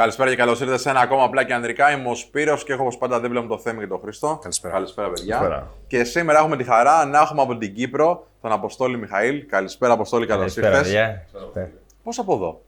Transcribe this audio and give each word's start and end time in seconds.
Καλησπέρα 0.00 0.30
και 0.30 0.36
καλώς 0.36 0.60
ήρθατε 0.60 0.78
σε 0.78 0.90
ένα 0.90 1.00
ακόμα 1.00 1.24
απλά 1.24 1.44
και 1.44 1.54
ανδρικά. 1.54 1.90
Είμαι 1.92 2.08
ο 2.08 2.14
Σπύρος 2.14 2.64
και 2.64 2.72
έχω 2.72 2.82
όπως 2.82 2.98
πάντα 2.98 3.20
δίπλα 3.20 3.42
μου 3.42 3.48
το 3.48 3.58
θέμα 3.58 3.80
και 3.80 3.86
τον 3.86 4.00
Χριστό. 4.02 4.38
Καλησπέρα. 4.42 4.74
Καλησπέρα, 4.74 5.08
παιδιά. 5.10 5.36
Καλησπέρα. 5.36 5.70
Και 5.86 6.04
σήμερα 6.04 6.38
έχουμε 6.38 6.56
τη 6.56 6.64
χαρά 6.64 7.04
να 7.04 7.18
έχουμε 7.20 7.42
από 7.42 7.56
την 7.56 7.74
Κύπρο 7.74 8.26
τον 8.40 8.52
Αποστόλη 8.52 8.98
Μιχαήλ. 8.98 9.46
Καλησπέρα, 9.46 9.92
Αποστόλη, 9.92 10.26
καλώς 10.26 10.54
Καλησπέρα, 10.54 10.78
ήρθες. 10.78 10.92
παιδιά. 10.92 11.26
Πώς 12.02 12.18
από 12.18 12.34
εδώ; 12.34 12.60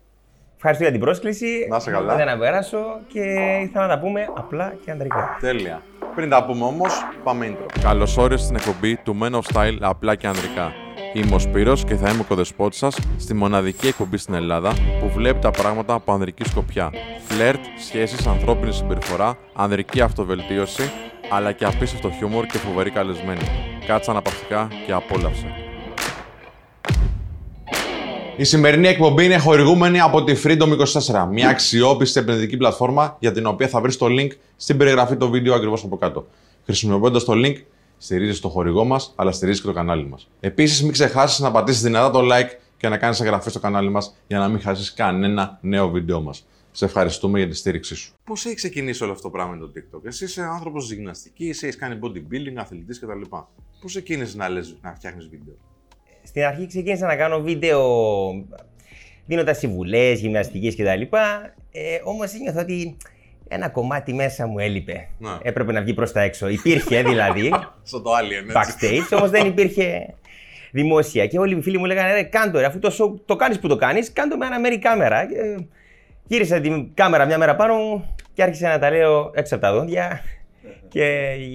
Ευχαριστώ 0.56 0.82
για 0.84 0.92
την 0.92 1.02
πρόσκληση. 1.02 1.66
Να 1.70 1.76
είσαι 1.76 1.90
καλά. 1.90 2.16
Δεν 2.16 2.26
να 2.26 2.38
περάσω 2.38 2.78
και 3.06 3.20
ήθελα 3.62 3.86
να 3.86 3.94
τα 3.94 3.98
πούμε 4.00 4.28
απλά 4.36 4.74
και 4.84 4.90
ανδρικά. 4.90 5.36
Τέλεια. 5.40 5.82
Πριν 6.14 6.28
τα 6.28 6.44
πούμε 6.44 6.64
όμως, 6.64 6.92
πάμε 7.24 7.56
intro. 7.56 7.80
Καλώς 7.82 8.16
όρισες 8.16 8.44
στην 8.44 8.56
εκπομπή 8.56 8.96
του 8.96 9.18
Men 9.22 9.30
of 9.30 9.54
Style 9.54 9.78
απλά 9.80 10.14
και 10.14 10.26
ανδρικά. 10.26 10.72
Είμαι 11.14 11.34
ο 11.34 11.38
Σπύρος 11.38 11.84
και 11.84 11.94
θα 11.94 12.10
είμαι 12.10 12.20
ο 12.20 12.24
κοδεσπότης 12.28 12.78
σας 12.78 12.98
στη 13.18 13.34
μοναδική 13.34 13.86
εκπομπή 13.86 14.16
στην 14.16 14.34
Ελλάδα 14.34 14.74
που 15.00 15.10
βλέπει 15.14 15.38
τα 15.38 15.50
πράγματα 15.50 15.94
από 15.94 16.12
ανδρική 16.12 16.44
σκοπιά. 16.44 16.90
Φλερτ, 17.28 17.60
σχέσεις, 17.86 18.26
ανθρώπινη 18.26 18.72
συμπεριφορά, 18.72 19.38
ανδρική 19.54 20.00
αυτοβελτίωση, 20.00 20.90
αλλά 21.30 21.52
και 21.52 21.64
απίστευτο 21.64 22.10
χιούμορ 22.10 22.46
και 22.46 22.58
φοβερή 22.58 22.90
καλεσμένη. 22.90 23.40
Κάτσε 23.86 24.10
αναπαυτικά 24.10 24.68
και 24.86 24.92
απόλαυσε. 24.92 25.46
Η 28.36 28.44
σημερινή 28.44 28.88
εκπομπή 28.88 29.24
είναι 29.24 29.38
χορηγούμενη 29.38 30.00
από 30.00 30.24
τη 30.24 30.34
Freedom24, 30.44 31.28
μια 31.30 31.48
αξιόπιστη 31.48 32.20
επενδυτική 32.20 32.56
πλατφόρμα 32.56 33.16
για 33.18 33.32
την 33.32 33.46
οποία 33.46 33.68
θα 33.68 33.80
βρεις 33.80 33.96
το 33.96 34.06
link 34.06 34.30
στην 34.56 34.76
περιγραφή 34.76 35.16
του 35.16 35.30
βίντεο 35.30 35.54
ακριβώς 35.54 35.84
από 35.84 35.96
κάτω. 35.96 36.26
Χρησιμοποιώντας 36.64 37.24
το 37.24 37.32
link, 37.36 37.54
στηρίζει 38.02 38.40
το 38.40 38.48
χορηγό 38.48 38.84
μας, 38.84 39.12
αλλά 39.16 39.32
στηρίζει 39.32 39.60
και 39.60 39.66
το 39.66 39.72
κανάλι 39.72 40.06
μας. 40.06 40.28
Επίσης, 40.40 40.82
μην 40.82 40.92
ξεχάσεις 40.92 41.38
να 41.38 41.50
πατήσεις 41.50 41.82
δυνατά 41.82 42.10
το 42.10 42.20
like 42.32 42.50
και 42.76 42.88
να 42.88 42.96
κάνεις 42.96 43.20
εγγραφή 43.20 43.50
στο 43.50 43.58
κανάλι 43.58 43.88
μας 43.88 44.16
για 44.26 44.38
να 44.38 44.48
μην 44.48 44.60
χάσεις 44.60 44.92
κανένα 44.92 45.58
νέο 45.62 45.90
βίντεο 45.90 46.20
μας. 46.20 46.46
Σε 46.70 46.84
ευχαριστούμε 46.84 47.38
για 47.38 47.48
τη 47.48 47.54
στήριξή 47.54 47.94
σου. 47.94 48.14
Πώς 48.24 48.44
έχει 48.44 48.54
ξεκινήσει 48.54 49.02
όλο 49.02 49.12
αυτό 49.12 49.22
το 49.22 49.30
πράγμα 49.30 49.54
με 49.54 49.58
το 49.58 49.72
TikTok, 49.76 50.04
Εσύ 50.04 50.24
είσαι 50.24 50.42
άνθρωπος 50.42 50.92
γυμναστική, 50.92 51.48
έχεις 51.48 51.76
κάνει 51.76 51.98
bodybuilding, 52.02 52.54
αθλητής 52.56 52.98
κτλ. 52.98 53.20
Πώς 53.80 53.90
ξεκίνησε 53.90 54.36
να, 54.36 54.48
λες, 54.48 54.76
να 54.82 54.94
φτιάχνεις 54.94 55.28
βίντεο; 55.28 55.54
Στην 56.22 56.42
αρχή 56.42 56.66
ξεκίνησα 56.66 57.06
να 57.06 57.16
κάνω 57.16 57.40
βίντεο 57.40 57.80
δίνοντας 59.26 59.58
συμβουλές, 59.58 60.20
γυμναστική 60.20 60.74
κτλ. 60.74 61.16
Ε, 61.70 62.00
Όμως 62.04 62.32
ένιωθα 62.34 62.60
ότι 62.60 62.96
ένα 63.52 63.68
κομμάτι 63.68 64.14
μέσα 64.14 64.46
μου 64.46 64.58
έλειπε. 64.58 65.08
Ναι. 65.18 65.30
Έπρεπε 65.42 65.72
να 65.72 65.82
βγει 65.82 65.94
προς 65.94 66.12
τα 66.12 66.20
έξω. 66.20 66.48
Υπήρχε 66.48 67.02
δηλαδή 67.02 67.52
Στο 67.82 68.00
το 68.00 68.10
Alien, 68.10 68.56
έτσι. 68.56 68.78
backstage, 69.10 69.16
όμως 69.18 69.30
δεν 69.30 69.46
υπήρχε 69.46 70.14
δημόσια. 70.70 71.26
Και 71.26 71.38
όλοι 71.38 71.56
οι 71.56 71.62
φίλοι 71.62 71.78
μου 71.78 71.84
λέγανε 71.84 72.12
ρε, 72.12 72.22
κάντο 72.22 72.58
ρε, 72.58 72.66
αφού 72.66 72.78
το, 72.78 72.96
show 72.98 73.20
το 73.24 73.36
κάνεις 73.36 73.58
που 73.58 73.68
το 73.68 73.76
κάνεις, 73.76 74.12
κάντο 74.12 74.36
με 74.36 74.46
αναμερή 74.46 74.78
κάμερα. 74.78 75.26
Και 75.26 75.64
γύρισα 76.26 76.60
την 76.60 76.94
κάμερα 76.94 77.24
μια 77.24 77.38
μέρα 77.38 77.56
πάνω 77.56 77.74
μου 77.74 78.14
και 78.34 78.42
άρχισα 78.42 78.68
να 78.68 78.78
τα 78.78 78.90
λέω 78.90 79.30
έξω 79.34 79.54
από 79.54 79.64
τα 79.64 79.72
δόντια 79.72 80.20
και 80.88 81.04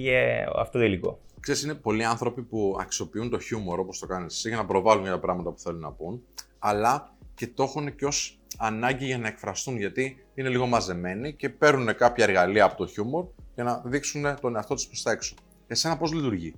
ε, 0.06 0.44
αυτό 0.56 0.78
το 0.78 0.84
υλικό. 0.84 1.18
Ξέρεις, 1.40 1.62
είναι 1.62 1.74
πολλοί 1.74 2.04
άνθρωποι 2.04 2.42
που 2.42 2.76
αξιοποιούν 2.80 3.30
το 3.30 3.38
χιούμορ 3.38 3.78
όπως 3.78 3.98
το 3.98 4.06
κάνεις 4.06 4.34
εσύ 4.34 4.48
για 4.48 4.56
να 4.56 4.64
προβάλλουν 4.64 5.02
για 5.02 5.12
τα 5.12 5.18
πράγματα 5.18 5.50
που 5.50 5.58
θέλουν 5.58 5.80
να 5.80 5.92
πούν, 5.92 6.22
αλλά 6.58 7.12
και 7.34 7.46
το 7.46 7.62
έχουν 7.62 7.94
και 7.94 8.04
ως 8.04 8.37
ανάγκη 8.60 9.04
για 9.04 9.18
να 9.18 9.28
εκφραστούν 9.28 9.76
γιατί 9.76 10.24
είναι 10.34 10.48
λίγο 10.48 10.66
μαζεμένοι 10.66 11.32
και 11.32 11.48
παίρνουν 11.48 11.96
κάποια 11.96 12.24
εργαλεία 12.24 12.64
από 12.64 12.76
το 12.76 12.86
χιούμορ 12.86 13.24
για 13.54 13.64
να 13.64 13.82
δείξουν 13.84 14.24
τον 14.40 14.56
εαυτό 14.56 14.74
τους 14.74 14.86
προς 14.86 15.02
τα 15.02 15.10
έξω. 15.10 15.34
Εσένα 15.66 15.96
πώς 15.96 16.12
λειτουργεί; 16.12 16.54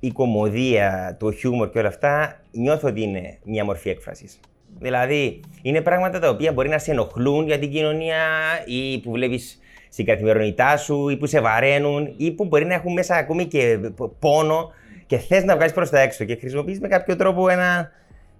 η 0.00 0.12
κομμωδία, 0.12 1.16
το 1.18 1.32
χιούμορ 1.32 1.70
και 1.70 1.78
όλα 1.78 1.88
αυτά 1.88 2.40
νιώθω 2.50 2.88
ότι 2.88 3.02
είναι 3.02 3.38
μια 3.44 3.64
μορφή 3.64 3.88
έκφρασης. 3.88 4.40
Δηλαδή, 4.78 5.40
είναι 5.62 5.80
πράγματα 5.80 6.18
τα 6.18 6.28
οποία 6.28 6.52
μπορεί 6.52 6.68
να 6.68 6.78
σε 6.78 6.90
ενοχλούν 6.90 7.46
για 7.46 7.58
την 7.58 7.70
κοινωνία 7.70 8.18
ή 8.66 9.00
που 9.00 9.10
βλέπεις 9.10 9.58
στην 9.88 10.04
καθημερινότητά 10.04 10.76
σου 10.76 11.08
ή 11.08 11.16
που 11.16 11.26
σε 11.26 11.40
βαραίνουν 11.40 12.14
ή 12.16 12.32
που 12.32 12.44
μπορεί 12.44 12.64
να 12.64 12.74
έχουν 12.74 12.92
μέσα 12.92 13.16
ακόμη 13.16 13.46
και 13.46 13.78
πόνο 14.18 14.72
και 15.06 15.18
θες 15.18 15.44
να 15.44 15.54
βγάλεις 15.54 15.72
προς 15.72 15.90
τα 15.90 16.00
έξω 16.00 16.24
και 16.24 16.36
χρησιμοποιείς 16.36 16.80
με 16.80 16.88
κάποιο 16.88 17.16
τρόπο 17.16 17.48
ένα 17.48 17.90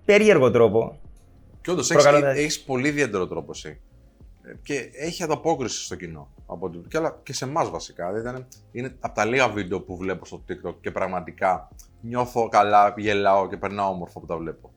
περίεργο 0.04 0.50
τρόπο. 0.50 0.98
Και 1.64 1.70
όντως 1.70 1.88
Προκαλώντας- 1.88 2.36
έχεις 2.38 2.60
πολύ 2.60 2.88
ιδιαίτερο 2.88 3.26
τρόπο 3.26 3.50
εσύ. 3.54 3.80
Ε, 4.46 4.52
Και 4.62 4.90
έχει 4.92 5.22
ανταπόκριση 5.22 5.84
στο 5.84 5.94
κοινό. 5.94 6.28
Από 6.46 6.66
ό,τι- 6.66 6.78
και, 6.88 6.96
αλλά 6.96 7.20
και 7.22 7.32
σε 7.32 7.44
εμάς 7.44 7.70
βασικά. 7.70 8.12
Δηλαδή 8.12 8.28
ήταν, 8.28 8.46
είναι 8.72 8.94
από 9.00 9.14
τα 9.14 9.24
λίγα 9.24 9.48
βίντεο 9.48 9.80
που 9.80 9.96
βλέπω 9.96 10.24
στο 10.24 10.44
TikTok 10.48 10.74
και 10.80 10.90
πραγματικά 10.90 11.68
νιώθω 12.00 12.48
καλά, 12.48 12.94
γελάω 12.96 13.48
και 13.48 13.56
περνάω 13.56 13.90
όμορφα 13.90 14.20
που 14.20 14.26
τα 14.26 14.36
βλέπω. 14.36 14.70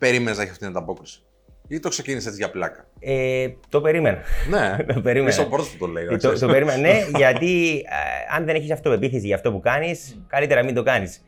Περίμενες 0.00 0.36
να 0.36 0.42
έχει 0.42 0.50
αυτή 0.52 0.66
την 0.66 0.76
ανταπόκριση. 0.76 1.22
Ή 1.68 1.80
το 1.80 1.88
ξεκίνησες 1.88 2.26
έτσι 2.26 2.38
για 2.38 2.50
πλάκα; 2.50 2.86
Ε, 2.98 3.48
το 3.68 3.80
περίμενα. 3.80 4.18
Ναι, 4.48 4.76
Το 4.94 5.00
περίμενα. 5.00 5.30
Είσαι 5.30 5.40
ο 5.40 5.48
πρώτος 5.48 5.70
που 5.70 5.78
το 5.78 5.86
λέει. 5.86 6.04
να 6.04 6.10
Ε, 6.10 6.12
το, 6.12 6.16
ξέρεις. 6.18 6.40
το 6.40 6.46
περίμενα, 6.46 6.78
ναι, 6.78 7.06
γιατί 7.16 7.76
ε, 7.76 8.34
αν 8.36 8.44
δεν 8.44 8.54
έχεις 8.54 8.70
αυτοπεποίθηση 8.70 9.26
για 9.26 9.34
αυτό 9.36 9.52
που 9.52 9.60
κάνεις, 9.60 10.20
καλύτερα 10.26 10.62
μην 10.64 10.74
το 10.74 10.82
κάνεις. 10.82 11.24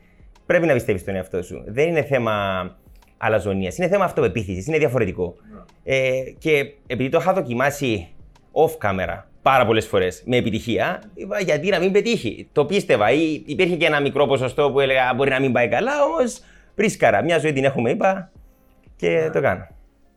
Πρέπει 0.46 0.66
να 0.66 0.72
πιστεύεις 0.72 1.00
στον 1.00 1.14
εαυτό 1.14 1.42
σου. 1.42 1.64
Δεν 1.66 1.88
είναι 1.88 2.02
θέμα 2.02 2.64
αλαζονίας, 3.16 3.77
είναι 3.77 3.88
θέμα 3.88 4.04
αυτοπεποίθηση, 4.04 4.65
είναι 4.69 4.78
διαφορετικό. 4.78 5.34
Ε, 5.84 6.22
και 6.38 6.75
επειδή 6.87 7.09
το 7.09 7.19
είχα 7.19 7.32
δοκιμάσει 7.32 8.09
off 8.53 8.88
camera 8.88 9.22
πάρα 9.43 9.66
πολλές 9.66 9.87
φορές 9.87 10.22
με 10.27 10.37
επιτυχία, 10.37 11.03
είπα 11.15 11.41
γιατί 11.41 11.69
να 11.69 11.78
μην 11.78 11.93
πετύχει. 11.93 12.49
Το 12.53 12.65
πίστευα. 12.65 13.10
Ή, 13.10 13.43
υπήρχε 13.47 13.77
και 13.77 13.87
ένα 13.87 14.00
μικρό 14.00 14.27
ποσοστό 14.27 14.71
που 14.71 14.81
έλεγα 14.81 15.15
μπορεί 15.15 15.31
να 15.31 15.41
μην 15.41 15.53
πάει 15.53 15.69
καλά, 15.69 16.04
όμως 16.04 16.41
πρίσκαρα. 16.75 17.22
Μια 17.22 17.38
ζωή 17.38 17.53
την 17.53 17.65
έχουμε, 17.65 17.91
είπα 17.91 18.32
και 18.97 19.31
το 19.33 19.41
κάνω. 19.41 19.66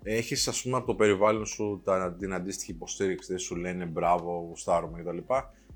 Έχεις, 0.03 0.47
ας 0.47 0.61
πούμε, 0.61 0.77
από 0.77 0.85
το 0.85 0.95
περιβάλλον 0.95 1.45
σου 1.45 1.81
τα, 1.85 2.15
την 2.19 2.33
αντίστοιχη 2.33 2.71
υποστήριξη, 2.71 3.31
δεν 3.31 3.39
σου 3.39 3.55
λένε 3.55 3.85
μπράβο, 3.85 4.45
γουστάρουμε 4.47 5.01
κτλ. 5.01 5.17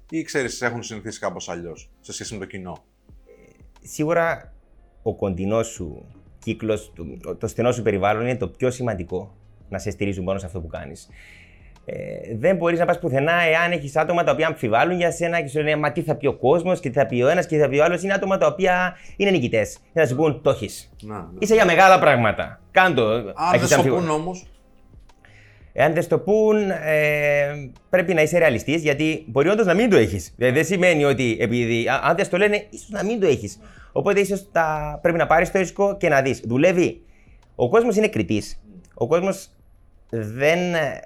Ή 0.10 0.22
ξέρεις, 0.22 0.62
έχουν 0.62 0.84
συνηθίσει 0.84 1.20
κάπως 1.20 1.50
αλλιώς 1.50 1.90
σε 2.00 2.14
σχέση 2.14 2.34
με 2.34 2.40
το 2.40 2.46
κοινό; 2.46 2.84
σίγουρα 3.82 4.54
ο 5.04 5.16
κοντινός 5.16 5.68
σου 5.68 6.06
κύκλος, 6.44 6.92
το, 7.22 7.36
το 7.36 7.48
στενό 7.48 7.72
σου 7.72 7.81
περιβάλλον 7.81 8.22
είναι 8.24 8.38
το 8.38 8.48
πιο 8.48 8.72
σημαντικό 8.72 9.36
να 9.70 9.78
σε 9.78 9.92
στηρίζουν 9.92 10.26
πάνω 10.26 10.40
σε 10.40 10.46
αυτό 10.46 10.59
που 10.59 10.68
κάνεις. 10.68 11.09
Ε, 11.86 11.96
δεν 12.38 12.56
μπορείς 12.56 12.80
να 12.80 12.86
πας 12.86 13.00
πουθενά 13.00 13.42
εάν 13.42 13.72
έχεις 13.72 13.96
άτομα 13.96 14.24
τα 14.24 14.31
οποία 14.31 14.48
αμφιβάλλουν 14.48 14.98
για 14.98 15.12
σένα 15.12 15.42
και 15.42 15.48
σου 15.48 15.58
λένε 15.58 15.76
Μα 15.76 15.92
τι 15.92 16.02
θα 16.02 16.16
πει 16.16 16.28
ο 16.28 16.34
κόσμος 16.34 16.80
και 16.80 16.90
τι 16.90 16.96
θα 17.00 17.06
πει 17.06 17.22
ο 17.22 17.28
ένας 17.28 17.46
και 17.46 17.56
τι 17.56 17.62
θα 17.62 17.70
πει 17.70 17.78
ο 17.78 17.84
άλλος. 17.84 18.04
Είναι 18.04 18.14
άτομα 18.14 18.38
τα 18.38 18.48
οποία 18.48 18.96
είναι 19.16 19.30
νικητές. 19.31 19.78
Και 19.94 20.00
θα 20.00 20.08
σου 20.08 20.16
πούν 20.16 20.42
Το 20.42 20.50
έχεις. 20.50 20.92
Να, 21.02 21.16
ναι. 21.18 21.24
Είσαι 21.40 21.54
για 21.54 21.66
μεγάλα 21.66 22.00
πράγματα. 22.00 22.62
Κάντο. 22.72 23.04
Αν 23.12 23.24
δεν 23.24 23.54
έχεις 23.54 23.68
σου 23.68 23.75
αμφιβολία. 23.75 24.06
πούν 24.08 24.16
όμως, 24.16 24.46
Εάν 25.75 25.94
δεν 25.94 26.02
στο 26.04 26.20
πούν, 26.20 26.70
ε, 26.70 27.72
πρέπει 27.90 28.14
να 28.14 28.22
είσαι 28.22 28.38
ρεαλιστής 28.38 28.81
γιατί 28.81 29.24
μπορεί 29.28 29.50
όντως 29.50 29.66
να 29.66 29.74
μην 29.74 29.90
το 29.90 29.96
έχεις. 29.98 30.34
δεν 30.38 30.66
σημαίνει 30.66 31.04
ότι 31.04 31.38
επειδή. 31.40 31.88
α- 31.88 32.02
Αν 32.04 32.16
δεν 32.16 32.25
στο 32.25 32.38
λένε, 32.38 32.66
ίσως 32.70 32.90
να 32.90 33.04
μην 33.04 33.20
το 33.20 33.28
έχεις. 33.28 33.60
Οπότε 33.94 34.20
ίσως 34.20 34.46
πρέπει 35.02 35.18
να 35.18 35.28
πάρεις 35.28 35.52
το 35.52 35.59
ρίσκο 35.59 35.98
και 35.98 36.09
να 36.09 36.22
δεις. 36.22 36.42
Δουλεύει. 36.46 37.02
Ο 37.56 37.70
κόσμος 37.70 37.96
είναι 37.96 38.08
κριτής. 38.08 38.62
Ο 38.94 39.08
κόσμος 39.08 39.50
δεν 40.09 40.74
ε, 40.74 41.00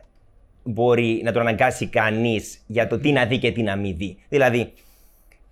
μπορεί 0.63 1.21
να 1.23 1.31
τον 1.31 1.41
αναγκάσει 1.41 1.87
κανείς 1.87 2.63
για 2.67 2.87
το 2.87 2.99
τι 2.99 3.11
να 3.11 3.25
δει 3.25 3.37
και 3.37 3.51
τι 3.51 3.61
να 3.61 3.75
μην 3.75 3.97
δει. 3.97 4.17
Δηλαδή, 4.29 4.73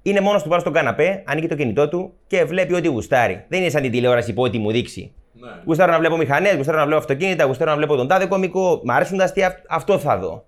είναι 0.02 0.20
μόνος 0.22 0.44
του 0.44 0.50
πάνω 0.50 0.62
στον 0.62 0.74
καναπέ, 0.74 1.24
ανοίγει 1.26 1.48
το 1.48 1.56
κινητό 1.56 1.90
του 1.90 2.14
και 2.28 2.44
βλέπει 2.44 2.74
ό,τι 2.74 2.88
γουστάρει. 2.88 3.46
Δεν 3.48 3.60
είναι 3.62 3.70
σαν 3.70 3.82
την 3.82 3.92
τηλεόραση 3.92 4.34
που 4.34 4.42
ό,τι 4.42 4.58
μου 4.58 4.72
δείξει. 4.72 5.12
ναι. 5.34 5.50
Γουστάρω 5.66 5.92
να 5.92 6.00
βλέπω 6.00 6.18
μηχανές, 6.18 6.56
γουστάρω 6.56 6.78
να 6.78 6.84
βλέπω 6.86 7.00
αυτοκίνητα, 7.00 7.44
γουστάρω 7.44 7.72
να 7.72 7.78
βλέπω 7.78 7.96
τον 7.96 8.08
τάδε 8.08 8.26
κωμικό. 8.26 8.82
Μ' 8.84 8.92
αρέσουν 8.92 9.18
τα 9.18 9.24
αστεία, 9.24 9.62
αυτό 9.68 10.00
θα 10.00 10.18
δω. 10.18 10.46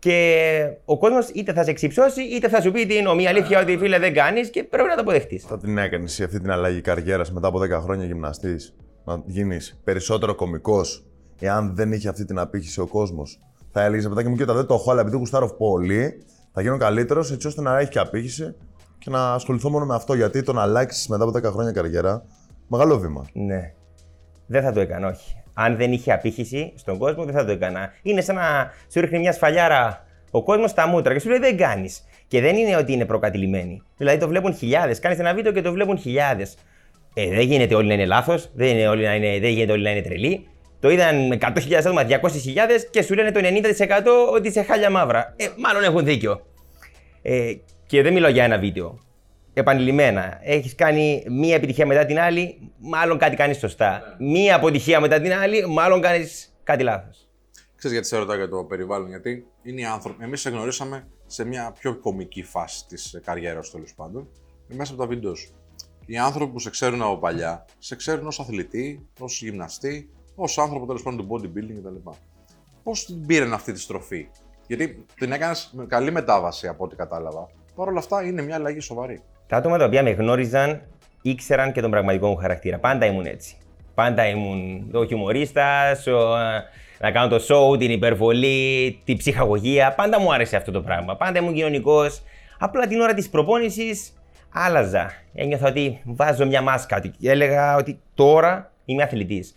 Και 0.00 0.76
ο 0.84 0.98
κόσμος 0.98 1.28
είτε 1.28 1.52
θα 1.52 1.64
σε 1.64 1.70
εξυψώσει, 1.70 2.22
είτε 2.22 2.48
θα 2.48 2.60
σου 2.60 2.70
πει 2.70 2.86
την 2.86 3.06
ομοία 3.06 3.28
αλήθεια 3.28 3.60
ότι 3.60 3.76
φίλε 3.78 3.98
δεν 3.98 4.14
κάνεις 4.14 4.50
και 4.50 4.64
πρέπει 4.64 4.88
να 4.88 4.94
το 4.94 5.00
αποδεχτείς. 5.00 5.44
Θα 5.44 5.58
την 5.58 5.78
έκανες 5.78 6.10
εσύ 6.10 6.22
αυτή 6.22 6.40
την 6.40 6.50
αλλαγή 6.50 6.80
καριέρας 6.80 7.32
μετά 7.32 7.48
από 7.48 7.58
10 7.58 7.80
χρόνια 7.82 8.06
γυμναστής; 8.06 8.76
Να 9.04 9.22
γίνεις 9.26 9.80
περισσότερο 9.84 10.34
κωμικός, 10.34 11.04
εάν 11.40 11.74
δεν 11.74 11.92
είχε 11.92 12.08
αυτή 12.08 12.24
την 12.24 12.38
απήχηση 12.38 12.80
ο 12.80 12.86
κόσμος; 12.86 13.40
Θα 13.72 13.84
έλεγες 13.84 14.08
παιδάκι 14.08 14.28
μου, 14.28 14.36
κοίτα, 14.36 14.54
δεν 14.54 14.66
το 14.66 14.74
έχω, 14.74 14.90
αλλά 14.90 15.00
επειδή 15.00 15.16
γουστάρω 15.16 15.54
πολύ, 15.56 16.22
θα 16.52 16.62
γίνω 16.62 16.76
καλύτερος 16.76 17.32
έτσι 17.32 17.46
ώστε 17.46 17.60
να 17.60 17.78
έχει 17.78 17.90
και 17.90 17.98
απήχηση 17.98 18.54
και 18.98 19.10
να 19.10 19.32
ασχοληθώ 19.32 19.70
μόνο 19.70 19.84
με 19.84 19.94
αυτό. 19.94 20.14
Γιατί 20.14 20.42
το 20.42 20.52
να 20.52 20.62
αλλάξεις 20.62 21.08
μετά 21.08 21.24
από 21.24 21.38
10 21.38 21.42
χρόνια 21.42 21.72
καριέρα, 21.72 22.24
μεγάλο 22.68 22.98
βήμα. 22.98 23.26
Ναι. 23.32 23.72
Δεν 24.46 24.62
θα 24.62 24.72
το 24.72 24.80
έκανα, 24.80 25.08
όχι. 25.08 25.39
Αν 25.62 25.76
δεν 25.76 25.92
είχε 25.92 26.12
απήχηση 26.12 26.72
στον 26.76 26.98
κόσμο, 26.98 27.24
δεν 27.24 27.34
θα 27.34 27.44
το 27.44 27.52
έκανα. 27.52 27.92
Είναι 28.02 28.20
σαν 28.20 28.34
να 28.34 28.72
σου 28.92 29.00
ρίχνει 29.00 29.18
μια 29.18 29.32
σφαλιάρα 29.32 30.06
ο 30.30 30.42
κόσμος 30.42 30.70
στα 30.70 30.86
μούτρα 30.86 31.12
και 31.12 31.20
σου 31.20 31.28
λέει 31.28 31.38
δεν 31.38 31.56
κάνεις. 31.56 32.04
Και 32.28 32.40
δεν 32.40 32.56
είναι 32.56 32.76
ότι 32.76 32.92
είναι 32.92 33.04
προκατηλημένοι. 33.04 33.82
Δηλαδή 33.96 34.18
το 34.18 34.28
βλέπουν 34.28 34.54
χιλιάδες. 34.54 34.98
Κάνεις 34.98 35.18
ένα 35.18 35.34
βίντεο 35.34 35.52
και 35.52 35.60
το 35.60 35.72
βλέπουν 35.72 35.98
χιλιάδες. 35.98 36.56
Ε, 37.14 37.28
δεν 37.28 37.40
γίνεται 37.40 37.74
όλοι 37.74 37.88
να 37.88 37.94
είναι 37.94 38.06
λάθος, 38.06 38.50
δεν, 38.54 38.68
είναι 38.68 38.88
όλοι 38.88 39.04
να 39.04 39.14
είναι, 39.14 39.38
δεν 39.38 39.50
γίνεται 39.50 39.72
όλοι 39.72 39.82
να 39.82 39.90
είναι 39.90 40.02
τρελοί. 40.02 40.46
Το 40.80 40.90
είδαν 40.90 41.38
100.000 41.40 41.74
άτομα, 41.74 42.06
200.000 42.08 42.18
και 42.90 43.02
σου 43.02 43.14
λένε 43.14 43.32
το 43.32 43.40
90% 43.40 43.42
ότι 44.32 44.48
είσαι 44.48 44.62
χάλια 44.62 44.90
μαύρα. 44.90 45.34
Ε, 45.36 45.46
μάλλον 45.58 45.82
έχουν 45.82 46.04
δίκιο. 46.04 46.46
Ε, 47.22 47.52
και 47.86 48.02
δεν 48.02 48.12
μιλάω 48.12 48.30
για 48.30 48.44
ένα 48.44 48.58
βίντεο. 48.58 48.98
Επανειλημμένα. 49.60 50.38
Έχεις 50.42 50.74
κάνει 50.74 51.24
μία 51.28 51.54
επιτυχία 51.54 51.86
μετά 51.86 52.04
την 52.06 52.18
άλλη, 52.18 52.72
μάλλον 52.78 53.18
κάτι 53.18 53.36
κάνεις 53.36 53.58
σωστά. 53.58 54.16
Μία 54.18 54.56
αποτυχία 54.56 55.00
μετά 55.00 55.20
την 55.20 55.32
άλλη, 55.32 55.66
μάλλον 55.66 56.00
κάνεις 56.00 56.54
κάτι 56.62 56.82
λάθος. 56.82 57.28
Ξέρεις 57.76 57.96
γιατί 57.96 58.06
σε 58.06 58.16
ρωτάω 58.16 58.36
για 58.36 58.48
το 58.48 58.64
περιβάλλον, 58.64 59.08
γιατί 59.08 59.46
είναι 59.62 59.80
οι 59.80 59.84
άνθρωποι. 59.84 60.24
Εμείς 60.24 60.40
σε 60.40 60.50
γνωρίσαμε 60.50 61.08
σε 61.26 61.44
μια 61.44 61.72
πιο 61.78 61.98
κομική 61.98 62.42
φάση 62.42 62.86
της 62.86 63.20
καριέρας 63.24 63.70
τέλος 63.70 63.94
πάντων, 63.94 64.28
μέσα 64.68 64.92
από 64.92 65.02
τα 65.02 65.08
βίντεος 65.08 65.38
σου. 65.38 65.54
Οι 66.06 66.18
άνθρωποι 66.18 66.52
που 66.52 66.58
σε 66.58 66.70
ξέρουν 66.70 67.02
από 67.02 67.18
παλιά, 67.18 67.64
σε 67.78 67.96
ξέρουν 67.96 68.26
ως 68.26 68.40
αθλητή, 68.40 69.08
ως 69.18 69.42
γυμναστή, 69.42 70.10
ως 70.34 70.58
άνθρωπο 70.58 70.86
τέλος 70.86 71.02
πάντων 71.02 71.26
του 71.26 71.34
bodybuilding 71.34 71.78
κτλ. 71.78 72.10
Πώς 72.82 73.04
την 73.04 73.26
πήραν 73.26 73.52
αυτή 73.52 73.72
τη 73.72 73.80
στροφή, 73.80 74.28
Γιατί 74.66 75.04
την 75.14 75.32
έκανες 75.32 75.70
με 75.74 75.86
καλή 75.86 76.10
μετάβαση 76.10 76.68
από 76.68 76.84
ό,τι 76.84 76.96
κατάλαβα. 76.96 77.48
Παρ' 77.74 77.88
όλα 77.88 77.98
αυτά 77.98 78.24
είναι 78.24 78.42
μια 78.42 78.54
αλλαγή 78.54 78.80
σοβαρή. 78.80 79.22
Τα 79.50 79.56
άτομα 79.56 79.78
τα 79.78 79.84
οποία 79.84 80.02
με 80.02 80.10
γνώριζαν 80.10 80.80
ήξεραν 81.22 81.72
και 81.72 81.80
τον 81.80 81.90
πραγματικό 81.90 82.28
μου 82.28 82.36
χαρακτήρα. 82.36 82.78
Πάντα 82.78 83.06
ήμουν 83.06 83.26
έτσι. 83.26 83.56
Πάντα 83.94 84.28
ήμουν 84.28 84.88
ο 84.92 85.04
χιουμορίστας, 85.04 86.06
ο, 86.06 86.36
να 87.00 87.10
κάνω 87.10 87.28
το 87.28 87.44
show, 87.48 87.78
την 87.78 87.90
υπερβολή, 87.90 89.00
την 89.04 89.16
ψυχαγωγία. 89.16 89.94
Πάντα 89.94 90.20
μου 90.20 90.32
άρεσε 90.32 90.56
αυτό 90.56 90.70
το 90.70 90.80
πράγμα. 90.80 91.16
Πάντα 91.16 91.38
ήμουν 91.38 91.54
κοινωνικός. 91.54 92.22
Απλά 92.58 92.86
την 92.86 93.00
ώρα 93.00 93.14
της 93.14 93.28
προπόνησης 93.28 94.12
άλλαζα. 94.52 95.10
Ένιωθα 95.34 95.68
ότι 95.68 96.00
βάζω 96.04 96.46
μια 96.46 96.62
μάσκα. 96.62 96.96
Ότι 96.96 97.12
έλεγα 97.22 97.76
ότι 97.76 98.00
τώρα 98.14 98.72
είμαι 98.84 99.02
αθλητής. 99.02 99.54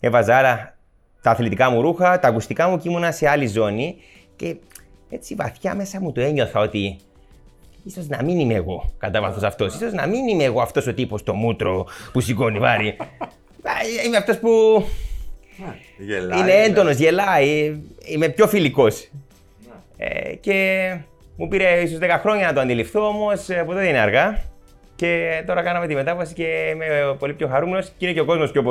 Έβαζα 0.00 0.36
άλλα 0.36 0.76
τα 1.22 1.30
αθλητικά 1.30 1.70
μου 1.70 1.80
ρούχα, 1.80 2.18
τα 2.18 2.28
ακουστικά 2.28 2.68
μου 2.68 2.78
και 2.78 2.88
ήμουνα 2.88 3.12
σε 3.12 3.28
άλλη 3.28 3.46
ζώνη. 3.46 3.96
Και 4.36 4.56
έτσι 5.10 5.34
βαθιά 5.34 5.74
μέσα 5.74 6.00
μου 6.00 6.12
το 6.12 6.20
ένιωθα 6.20 6.60
ότι 6.60 6.98
ίσως 7.84 8.08
να 8.08 8.22
μην 8.22 8.38
είμαι 8.38 8.54
εγώ 8.54 8.94
κατά 8.98 9.20
βάθος 9.20 9.42
αυτός. 9.42 9.72
σω 9.72 9.86
να 9.92 10.06
μην 10.06 10.28
είμαι 10.28 10.44
εγώ 10.44 10.60
αυτός 10.60 10.86
ο 10.86 10.94
τύπος 10.94 11.22
το 11.22 11.34
μούτρο 11.34 11.86
που 12.12 12.20
σηκώνει 12.20 12.58
βάρη. 12.58 12.96
είμαι 14.06 14.16
αυτός 14.16 14.38
που. 14.38 14.50
Γελάει, 15.98 16.40
είναι 16.40 16.52
έντονος, 16.52 16.96
γελάει. 16.96 17.80
Είμαι 18.04 18.28
πιο 18.28 18.46
φιλικός. 18.46 19.08
Ε, 19.96 20.34
και 20.34 20.96
μου 21.36 21.48
πήρε 21.48 21.80
ίσως 21.82 21.98
10 21.98 22.18
χρόνια 22.20 22.46
να 22.46 22.52
το 22.52 22.60
αντιληφθώ, 22.60 23.06
όμως 23.06 23.50
από 23.50 23.72
τότε 23.72 23.88
είναι 23.88 23.98
αργά. 23.98 24.42
Και 24.96 25.42
τώρα 25.46 25.62
κάναμε 25.62 25.86
τη 25.86 25.94
μετάβαση 25.94 26.34
και 26.34 26.70
είμαι 26.74 27.16
πολύ 27.18 27.34
πιο 27.34 27.48
χαρούμενος 27.48 27.86
και 27.98 28.04
είναι 28.06 28.14
και 28.14 28.20
ο 28.20 28.24
κόσμος 28.24 28.50
πιο 28.50 28.62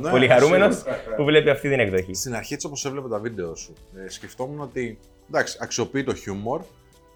Ναι, 0.00 0.10
πολύ 0.10 0.28
χαρούμενος 0.28 0.74
σίγουρα. 0.76 0.96
που 1.16 1.24
βλέπει 1.24 1.50
αυτή 1.50 1.68
την 1.68 1.80
εκδοχή. 1.80 2.14
Στην 2.14 2.34
αρχή, 2.34 2.54
έτσι 2.54 2.66
όπως 2.66 2.84
έβλεπα 2.84 3.08
τα 3.08 3.18
βίντεο 3.18 3.54
σου, 3.54 3.72
ε, 4.06 4.10
σκεφτόμουν 4.10 4.60
ότι 4.60 4.98
εντάξει, 5.28 5.58
αξιοποιεί 5.60 6.04
το 6.04 6.14
χιούμορ 6.14 6.60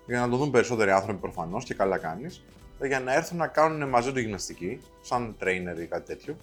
για 0.06 0.20
να 0.20 0.28
το 0.28 0.36
δουν 0.36 0.50
περισσότεροι 0.50 0.90
άνθρωποι 0.90 1.20
προφανώς 1.20 1.64
και 1.64 1.74
καλά 1.74 1.98
κάνεις, 1.98 2.44
για 2.86 3.00
να 3.00 3.14
έρθουν 3.14 3.38
να 3.38 3.46
κάνουν 3.46 3.88
μαζί 3.88 4.12
του 4.12 4.18
γυμναστική, 4.18 4.80
σαν 5.00 5.36
trainer 5.40 5.80
ή 5.80 5.86
κάτι 5.86 6.06
τέτοιο. 6.06 6.36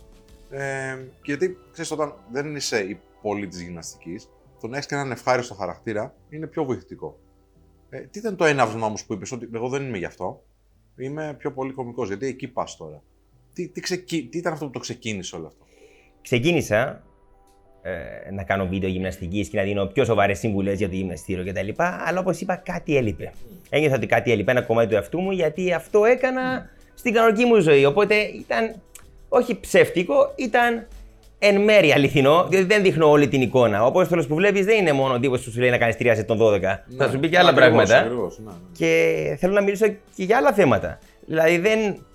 Ε, 0.49 0.97
γιατί 1.23 1.57
ξέρεις, 1.71 1.91
όταν 1.91 2.13
δεν 2.31 2.55
είσαι 2.55 2.79
η 2.79 2.99
πόλη 3.21 3.47
της 3.47 3.61
γυμναστικής, 3.61 4.29
το 4.59 4.67
να 4.67 4.75
έχεις 4.75 4.87
και 4.87 4.95
έναν 4.95 5.11
ευχάριστο 5.11 5.53
χαρακτήρα 5.53 6.15
είναι 6.29 6.47
πιο 6.47 6.63
βοηθητικό. 6.63 7.19
Ε, 7.89 7.99
τι 7.99 8.19
ήταν 8.19 8.35
το 8.35 8.45
έναυσμα 8.45 8.85
όμως 8.85 9.05
που 9.05 9.13
είπες, 9.13 9.31
Ότι 9.31 9.49
εγώ 9.53 9.69
δεν 9.69 9.87
είμαι 9.87 9.97
γι' 9.97 10.05
αυτό. 10.05 10.43
Είμαι 10.97 11.35
πιο 11.37 11.53
πολύ 11.53 11.73
κωμικός, 11.73 12.07
γιατί 12.07 12.27
εκεί 12.27 12.47
πας 12.47 12.77
τώρα. 12.77 13.03
Τι, 13.53 13.67
τι, 13.67 13.81
ξεκι... 13.81 14.27
τι 14.27 14.37
ήταν 14.37 14.53
αυτό 14.53 14.65
που 14.65 14.71
το 14.71 14.79
ξεκίνησε 14.79 15.35
όλο 15.35 15.47
αυτό; 15.47 15.65
Ξεκίνησα 16.21 17.03
ε, 17.85 18.31
να 18.31 18.43
κάνω 18.43 18.67
βίντεο 18.67 18.89
γυμναστικής 18.89 19.47
και 19.47 19.57
να 19.57 19.63
δίνω 19.63 19.85
πιο 19.85 20.05
σοβαρές 20.05 20.39
συμβουλές 20.39 20.77
για 20.77 20.89
το 20.89 20.95
γυμναστήριο 20.95 21.45
κτλ. 21.45 21.69
Αλλά 22.05 22.19
όπως 22.19 22.39
είπα, 22.39 22.55
κάτι 22.55 22.97
έλειπε. 22.97 23.31
Ένιωθα 23.69 23.95
ότι 23.95 24.05
κάτι 24.05 24.31
έλειπε, 24.31 24.51
ένα 24.51 24.61
κομμάτι 24.61 24.87
του 24.87 24.95
εαυτού 24.95 25.19
μου, 25.19 25.31
γιατί 25.31 25.73
αυτό 25.73 26.05
έκανα 26.05 26.69
στην 26.93 27.13
κανονική 27.13 27.45
μου 27.45 27.59
ζωή. 27.59 27.85
Οπότε 27.85 28.15
ήταν 28.15 28.75
όχι 29.29 29.59
ψεύτικο, 29.59 30.33
ήταν 30.35 30.87
εν 31.39 31.61
μέρει 31.61 31.91
αληθινό, 31.91 32.45
διότι 32.49 32.65
δεν 32.65 32.81
δείχνω 32.81 33.09
όλη 33.09 33.27
την 33.27 33.41
εικόνα. 33.41 33.83
Ο 33.83 33.85
απόστολος 33.87 34.27
που 34.27 34.35
βλέπεις 34.35 34.65
δεν 34.65 34.77
είναι 34.77 34.91
μόνο 34.91 35.13
ο 35.13 35.19
τύπος 35.19 35.43
που 35.43 35.51
σου 35.51 35.59
λέει 35.59 35.69
να 35.69 35.77
κάνεις 35.77 35.95
3 35.99 36.11
σε 36.15 36.23
τον 36.23 36.37
12. 36.41 36.59
Θα 36.97 37.09
σου 37.09 37.19
πει 37.19 37.29
και 37.29 37.37
άλλα 37.37 37.49
Ακριβώς, 37.49 37.69
πράγματα. 37.71 37.97
ακριβώς, 37.97 38.39
ναι, 38.39 38.45
ναι. 38.45 38.57
Και 38.77 39.35
θέλω 39.39 39.53
να 39.53 39.61
μιλήσω 39.61 39.87
και 39.87 40.23
για 40.23 40.37
άλλα 40.37 40.53
θέματα. 40.53 40.99
Δηλαδή 41.25 41.57
δεν 41.57 42.05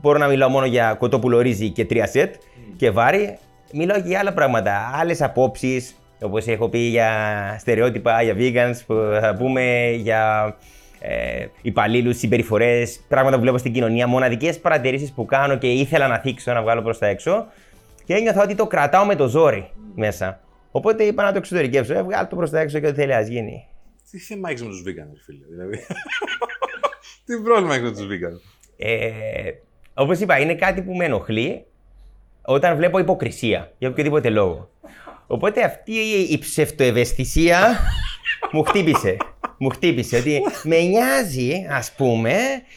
μπορώ 0.00 0.18
να 0.18 0.26
μιλάω 0.26 0.48
μόνο 0.48 0.66
για 0.66 0.94
κοτόπουλο 0.98 1.40
ρύζι 1.40 1.70
και 1.70 1.84
τρία 1.84 2.06
σετ 2.06 2.34
και 2.76 2.90
βάρη. 2.90 3.38
Μιλάω 3.74 4.00
και 4.00 4.08
για 4.08 4.18
άλλα 4.18 4.32
πράγματα, 4.32 4.90
άλλες 4.94 5.22
απόψεις, 5.22 5.96
όπως 6.22 6.46
έχω 6.46 6.68
πει 6.68 6.78
για 6.78 7.10
στερεότυπα, 7.58 8.22
για 8.22 8.34
vegans, 8.38 8.74
που 8.86 8.94
θα 9.20 9.34
πούμε 9.38 9.90
για 9.90 10.54
ε, 11.00 11.46
υπαλλήλους, 11.62 12.18
συμπεριφορές, 12.18 13.00
πράγματα 13.08 13.36
που 13.36 13.42
βλέπω 13.42 13.58
στην 13.58 13.72
κοινωνία, 13.72 14.06
μοναδικές 14.06 14.58
παρατηρήσεις 14.58 15.12
που 15.12 15.24
κάνω 15.24 15.58
και 15.58 15.66
ήθελα 15.66 16.08
να 16.08 16.18
θίξω, 16.18 16.52
να 16.52 16.62
βγάλω 16.62 16.82
προς 16.82 16.98
τα 16.98 17.06
έξω. 17.06 17.46
Και 18.04 18.14
ένιωθα 18.14 18.42
ότι 18.42 18.54
το 18.54 18.66
κρατάω 18.66 19.04
με 19.04 19.14
το 19.14 19.28
ζόρι 19.28 19.70
μέσα. 19.94 20.40
Οπότε 20.70 21.04
είπα 21.04 21.22
να 21.22 21.32
το 21.32 21.38
εξωτερικεύσω. 21.38 21.94
Ε, 21.94 22.02
βγάλω 22.02 22.28
το 22.28 22.36
προς 22.36 22.50
τα 22.50 22.60
έξω 22.60 22.78
και 22.78 22.86
ό,τι 22.86 22.96
θέλει, 22.96 23.14
ας 23.14 23.26
γίνει. 23.26 23.66
Τι 24.10 24.18
θέμα 24.18 24.50
έχεις 24.50 24.62
με 24.62 24.68
τους 24.68 24.82
vegan, 24.86 25.08
φίλε, 25.24 25.46
δηλαδή; 25.50 25.78
Τι 27.26 27.42
πρόβλημα 27.42 27.74
έχεις 27.74 27.84
με 27.84 27.90
τους 27.90 28.06
vegan; 28.06 28.40
Ε, 28.76 29.50
Όπως 29.94 30.20
είπα, 30.20 30.38
είναι 30.38 30.54
κάτι 30.54 30.82
που 30.82 30.92
με 30.92 31.04
ενοχλεί 31.04 31.66
όταν 32.42 32.76
βλέπω 32.76 32.98
υποκρισία 32.98 33.72
για 33.78 33.88
οποιοδήποτε 33.88 34.30
λόγο. 34.30 34.70
Οπότε 35.26 35.64
αυτή 35.64 35.92
η 36.30 36.38
ψευτοευαισθησία 36.38 37.78
μου 38.52 38.62
χτύπησε. 38.62 39.16
Μου 39.58 39.68
χτύπησε 39.68 40.16
ότι 40.16 40.42
με 40.62 40.80
νοιάζει, 40.80 41.66
ας 41.70 41.92
πούμε, 41.92 42.34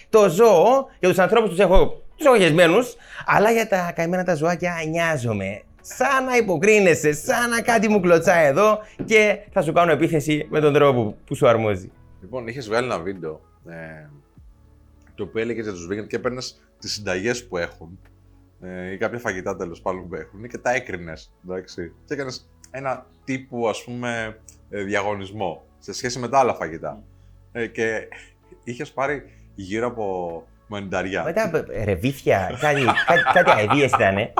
το 0.09 0.29
ζώο 0.29 0.88
για 1.00 1.09
τους 1.09 1.19
ανθρώπους 1.19 1.50
τους 1.50 1.59
έχω 1.59 2.01
του 2.15 2.25
εγωγεσμένου, 2.25 2.77
αλλά 3.25 3.51
για 3.51 3.67
τα 3.67 3.91
καημένα 3.95 4.23
τα 4.23 4.35
ζωάκια 4.35 4.83
νοιάζομαι. 4.89 5.62
Σαν 5.81 6.25
να 6.25 6.38
υποκρίνεσαι, 6.38 7.13
σαν 7.13 7.50
να 7.50 7.61
κάτι 7.61 7.89
μου 7.89 8.00
κλωτσάει 8.00 8.45
εδώ 8.45 8.79
και 9.06 9.39
θα 9.51 9.61
σου 9.61 9.73
κάνω 9.73 9.91
επίθεση 9.91 10.47
με 10.50 10.59
τον 10.59 10.73
τρόπο 10.73 11.03
που, 11.03 11.18
που 11.25 11.35
σου 11.35 11.47
αρμόζει. 11.47 11.91
Λοιπόν, 12.21 12.47
είχες 12.47 12.68
βγάλει 12.68 12.85
ένα 12.85 13.00
βίντεο 13.00 13.41
ε, 13.68 14.09
το 15.15 15.23
οποίο 15.23 15.41
έλεγε 15.41 15.61
για 15.61 15.71
τους 15.71 15.88
vegan 15.91 16.07
και 16.07 16.15
έπαιρνες 16.15 16.61
τις 16.79 16.94
συνταγές 16.94 17.47
που 17.47 17.57
έχουν 17.57 18.00
ε, 18.62 18.92
ή 18.92 18.98
κάποια 18.98 19.19
φαγητά 19.19 19.56
τέλος 19.56 19.81
πάντων 19.81 20.10
που 20.10 20.16
έχουν 20.16 20.48
και 20.48 20.57
τα 20.57 20.72
έκρινες. 20.72 21.34
Και 22.07 22.13
έκανες 22.13 22.50
ένα 22.72 23.06
τύπου 23.24 23.69
ας 23.69 23.84
πούμε 23.84 24.40
ε, 24.69 24.84
διαγωνισμό 24.84 25.66
σε 25.80 25.94
σχέση 25.94 26.19
με 26.19 26.30
τα 26.30 26.40
άλλα 26.40 26.54
φαγητά. 26.54 27.04
Ε, 27.52 27.68
και 27.68 28.07
είχες 28.63 28.92
πάρει 28.92 29.24
γύρω 29.56 29.88
από 29.88 30.44
μανιταριά. 30.68 31.24
Μετά 31.24 31.66
ε, 31.72 31.84
ρεβίθια, 31.84 32.57
κάτι, 32.60 32.84
κάτι, 33.06 33.22
κάτι 33.34 33.52
αηδίες 33.52 33.92
ήταν. 33.92 34.18
Ε, 34.18 34.31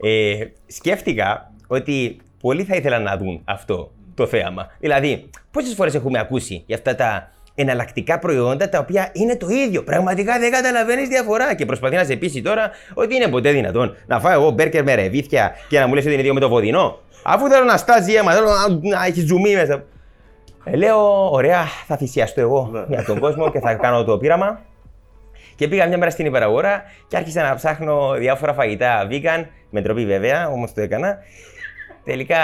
ε, 0.00 0.50
σκέφτηκα 0.66 1.52
ότι 1.66 2.20
πολλοί 2.40 2.64
θα 2.64 2.76
ήθελαν 2.76 3.02
να 3.02 3.16
δουν 3.16 3.42
αυτό 3.44 3.92
το 4.14 4.26
θέαμα. 4.26 4.66
Δηλαδή, 4.78 5.30
πόσες 5.50 5.74
φορές 5.74 5.94
έχουμε 5.94 6.18
ακούσει 6.18 6.62
για 6.66 6.76
αυτά 6.76 6.94
τα 6.94 7.32
εναλλακτικά 7.60 8.18
προϊόντα 8.18 8.68
τα 8.68 8.78
οποία 8.78 9.08
είναι 9.12 9.36
το 9.36 9.48
ίδιο. 9.48 9.82
Πραγματικά 9.82 10.38
δεν 10.38 10.50
καταλαβαίνεις 10.50 11.08
διαφορά. 11.08 11.54
Και 11.54 11.66
προσπαθεί 11.66 11.96
να 11.96 12.04
σε 12.04 12.16
πείσει 12.16 12.42
τώρα 12.42 12.70
ότι 12.94 13.14
είναι 13.14 13.28
ποτέ 13.28 13.50
δυνατόν 13.50 13.96
να 14.06 14.20
φάω 14.20 14.32
εγώ 14.32 14.50
μπέρκερ 14.50 14.82
με 14.82 14.94
ρεβίθια 14.94 15.54
και 15.68 15.78
να 15.78 15.86
μου 15.86 15.94
λες 15.94 16.02
ότι 16.04 16.12
είναι 16.12 16.22
ίδιο 16.22 16.34
με 16.34 16.40
το 16.40 16.48
βοδινό. 16.48 16.98
Αφού 17.22 17.48
θέλω 17.48 17.64
να 17.64 17.76
στάζει 17.76 18.12
αίμα, 18.12 18.32
θέλω 18.32 18.46
να, 18.46 18.96
να 18.96 19.04
έχεις 19.04 19.24
ζουμί 19.24 19.54
μέσα. 19.54 19.84
Ε, 20.64 20.76
λέω, 20.76 21.30
ωραία, 21.30 21.64
θα 21.86 21.96
θυσιαστώ 21.96 22.40
εγώ 22.40 22.86
για 22.88 23.04
τον 23.04 23.18
κόσμο 23.18 23.50
και 23.50 23.60
θα 23.60 23.74
κάνω 23.74 24.04
το 24.04 24.18
πείραμα. 24.18 24.60
Και 25.56 25.68
πήγα 25.68 25.86
μια 25.86 25.98
μέρα 25.98 26.10
στην 26.10 26.26
υπεραγορά 26.26 26.82
και 27.08 27.16
άρχισα 27.16 27.42
να 27.42 27.54
ψάχνω 27.54 28.14
διάφορα 28.18 28.54
φαγητά 28.54 29.08
vegan, 29.10 29.44
με 29.70 29.82
τροπή 29.82 30.06
βέβαια, 30.06 30.48
όμως 30.48 30.72
το 30.72 30.80
έκανα. 30.80 31.18
Τελικά 32.04 32.36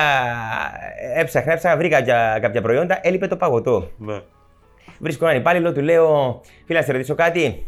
έψαχνα, 1.17 1.53
έψαχνα, 1.53 1.77
βρήκα 1.77 1.97
κάποια, 1.97 2.39
κάποια 2.41 2.63
προϊόντα, 2.63 2.99
έλειπε 3.03 3.27
το 3.27 3.37
παγωτό. 3.37 3.91
Ναι. 3.99 4.21
Βρίσκω 4.99 5.27
έναν 5.27 5.41
υπάλληλο, 5.41 5.73
του 5.73 5.81
λέω: 5.83 6.41
Φίλα, 6.67 6.79
να 6.79 6.85
σε 6.85 6.93
ρωτήσω 6.93 7.15
κάτι. 7.15 7.67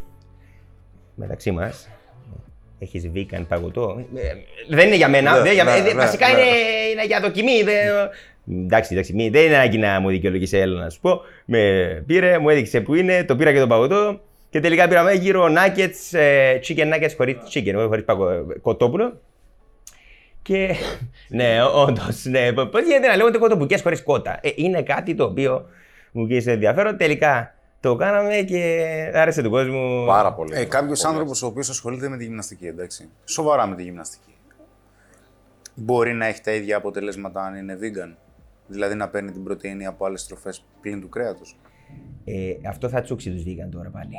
Μεταξύ 1.14 1.50
μας, 1.50 1.88
έχεις 2.78 3.10
vegan 3.14 3.44
παγωτό. 3.48 4.04
Ε, 4.14 4.20
Δεν 4.74 4.86
είναι 4.86 4.96
για 4.96 5.08
μένα. 5.08 5.30
Ναι, 5.30 5.36
δεν 5.36 5.44
είναι 5.44 5.54
για 5.54 5.64
ναι, 5.64 5.70
μένα. 5.70 5.84
ναι, 5.84 5.94
Βασικά 5.94 6.26
ναι. 6.26 6.32
Είναι, 6.40 6.48
είναι 6.92 7.04
για 7.04 7.20
δοκιμή. 7.20 7.62
δεν- 7.62 8.08
Εντάξει, 8.64 8.92
εντάξει, 8.92 9.12
μη- 9.14 9.30
δεν 9.30 9.44
είναι 9.44 9.54
ανάγκη 9.56 9.78
να 9.78 10.00
μου 10.00 10.08
δικαιολογήσει, 10.08 10.56
έλα 10.56 10.82
να 10.82 10.90
σου 10.90 11.00
πω. 11.00 11.20
Με 11.44 11.58
πήρε, 12.06 12.38
μου 12.38 12.48
έδειξε 12.48 12.80
που 12.80 12.94
είναι, 12.94 13.24
το 13.24 13.36
πήρα 13.36 13.52
και 13.52 13.58
το 13.58 13.66
παγωτό. 13.66 14.20
Και 14.50 14.60
τελικά 14.60 14.88
πήραμε 14.88 15.12
γύρω 15.12 15.44
nuggets, 15.46 16.18
ε, 16.18 16.58
chicken 16.68 16.94
nuggets 16.94 17.12
χωρίς 17.16 17.36
chicken, 17.54 17.84
χωρίς 17.88 18.04
κοτόπουλο. 18.62 19.20
Και 20.42 20.74
ναι, 21.28 21.62
όντως, 21.74 22.24
ναι. 22.24 22.52
Πώς 22.52 22.82
γίνεται 22.86 23.06
να 23.08 23.16
λέγονται 23.16 23.38
κοτοπουκέ 23.38 23.78
χωρίς 23.78 24.02
κότα. 24.02 24.38
Ε, 24.42 24.48
είναι 24.54 24.82
κάτι 24.82 25.14
το 25.14 25.24
οποίο 25.24 25.66
μου 26.12 26.26
κοίησε 26.26 26.52
ενδιαφέρον. 26.52 26.96
Τελικά 26.96 27.54
το 27.80 27.96
κάναμε 27.96 28.34
και 28.34 28.86
άρεσε 29.14 29.42
τον 29.42 29.50
κόσμο. 29.50 30.04
Πάρα 30.06 30.32
πολύ. 30.34 30.54
Ε, 30.56 30.64
Κάποιος 30.64 31.00
Πολύ. 31.00 31.12
άνθρωπος 31.12 31.42
ο 31.42 31.46
οποίος 31.46 31.68
ασχολείται 31.68 32.08
με 32.08 32.16
τη 32.16 32.24
γυμναστική, 32.24 32.66
εντάξει. 32.66 33.08
Σοβαρά 33.24 33.66
με 33.66 33.76
τη 33.76 33.82
γυμναστική. 33.82 34.32
Μπορεί 35.74 36.12
να 36.12 36.26
έχει 36.26 36.40
τα 36.40 36.52
ίδια 36.52 36.76
αποτελέσματα 36.76 37.42
αν 37.42 37.54
είναι 37.54 37.78
vegan. 37.80 38.14
Δηλαδή 38.66 38.94
να 38.94 39.08
παίρνει 39.08 39.30
την 39.30 39.44
πρωτενη 39.44 39.86
από 39.86 40.04
άλλες 40.04 40.26
τροφές 40.26 40.64
πλην 40.80 41.00
του 41.00 41.08
κρέατος. 41.08 41.58
Ε, 42.24 42.68
αυτό 42.68 42.88
θα 42.88 43.02
τσούξει 43.02 43.30
τους 43.30 43.42
vegan 43.42 43.68
τώρα 43.70 43.88
πάλι. 43.88 44.12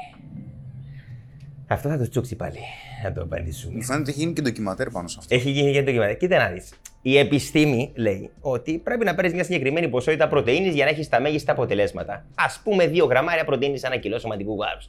Αυτό 1.68 1.90
θα 1.90 1.98
το 1.98 2.10
τσούξει 2.10 2.36
πάλι. 2.36 2.58
Να 3.04 3.12
το 3.12 3.22
απαντήσουμε. 3.22 3.74
Μου 3.76 3.84
φαίνεται 3.84 4.02
ότι 4.02 4.12
έχει 4.12 4.20
γίνει 4.20 4.34
και 4.34 4.42
ντοκιματέρ 4.42 4.90
πάνω 4.90 5.08
σε 5.08 5.16
αυτό. 5.20 5.36
Έχει 5.36 5.50
γίνει 5.50 5.72
και 5.72 5.84
το 5.84 5.92
κείμενο. 5.92 6.14
Κοίτα 6.14 6.38
να 6.38 6.50
δεις. 6.50 6.74
Η 7.02 7.18
επιστήμη 7.18 7.92
λέει 7.96 8.32
ότι 8.42 8.78
πρέπει 8.78 9.06
να 9.06 9.16
παίρνεις 9.16 9.34
μια 9.34 9.44
συγκεκριμένη 9.44 9.88
ποσότητα 9.88 10.28
πρωτενη 10.28 10.70
για 10.70 10.86
να 10.86 10.92
έχεις 10.92 11.10
τα 11.10 11.22
μέγιστα 11.22 11.52
αποτελέσματα. 11.52 12.14
Α 12.36 12.62
πούμε, 12.64 12.86
2 12.86 13.08
γραμμάρια 13.10 13.44
πρωτενη 13.44 13.78
σε 13.78 13.88
ένα 13.88 13.98
κιλό 13.98 14.20
σωματικού 14.20 14.56
βάρου. 14.56 14.80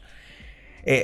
Ε, 0.85 1.03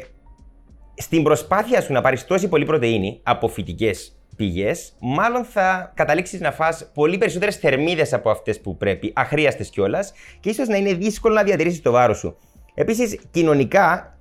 στην 0.94 1.22
προσπάθεια 1.22 1.80
σου 1.80 1.92
να 1.92 2.00
πάρεις 2.00 2.26
τόση 2.26 2.48
πολύ 2.48 2.64
πρωτενη 2.64 3.20
από 3.22 3.48
φυτικές 3.48 4.16
πηγές, 4.36 4.92
μάλλον 5.00 5.44
θα 5.44 5.92
καταλήξεις 5.94 6.40
να 6.40 6.52
φας 6.52 6.90
πολύ 6.94 7.18
περισσότερες 7.18 7.56
θερμίδες 7.56 8.12
από 8.12 8.30
αυτές 8.30 8.60
που 8.60 8.76
πρέπει, 8.76 9.12
αχρίαστες 9.14 9.70
κιόλας, 9.70 10.12
και 10.40 10.48
ίσως 10.48 10.68
να 10.68 10.76
είναι 10.76 10.94
δύσκολο 10.94 11.34
να 11.34 11.42
διατηρήσεις 11.42 11.82
το 11.82 11.90
βάρος 11.90 12.18
σου. 12.18 12.36
Επίσης, 12.74 13.18
κοινωνικά 13.30 14.18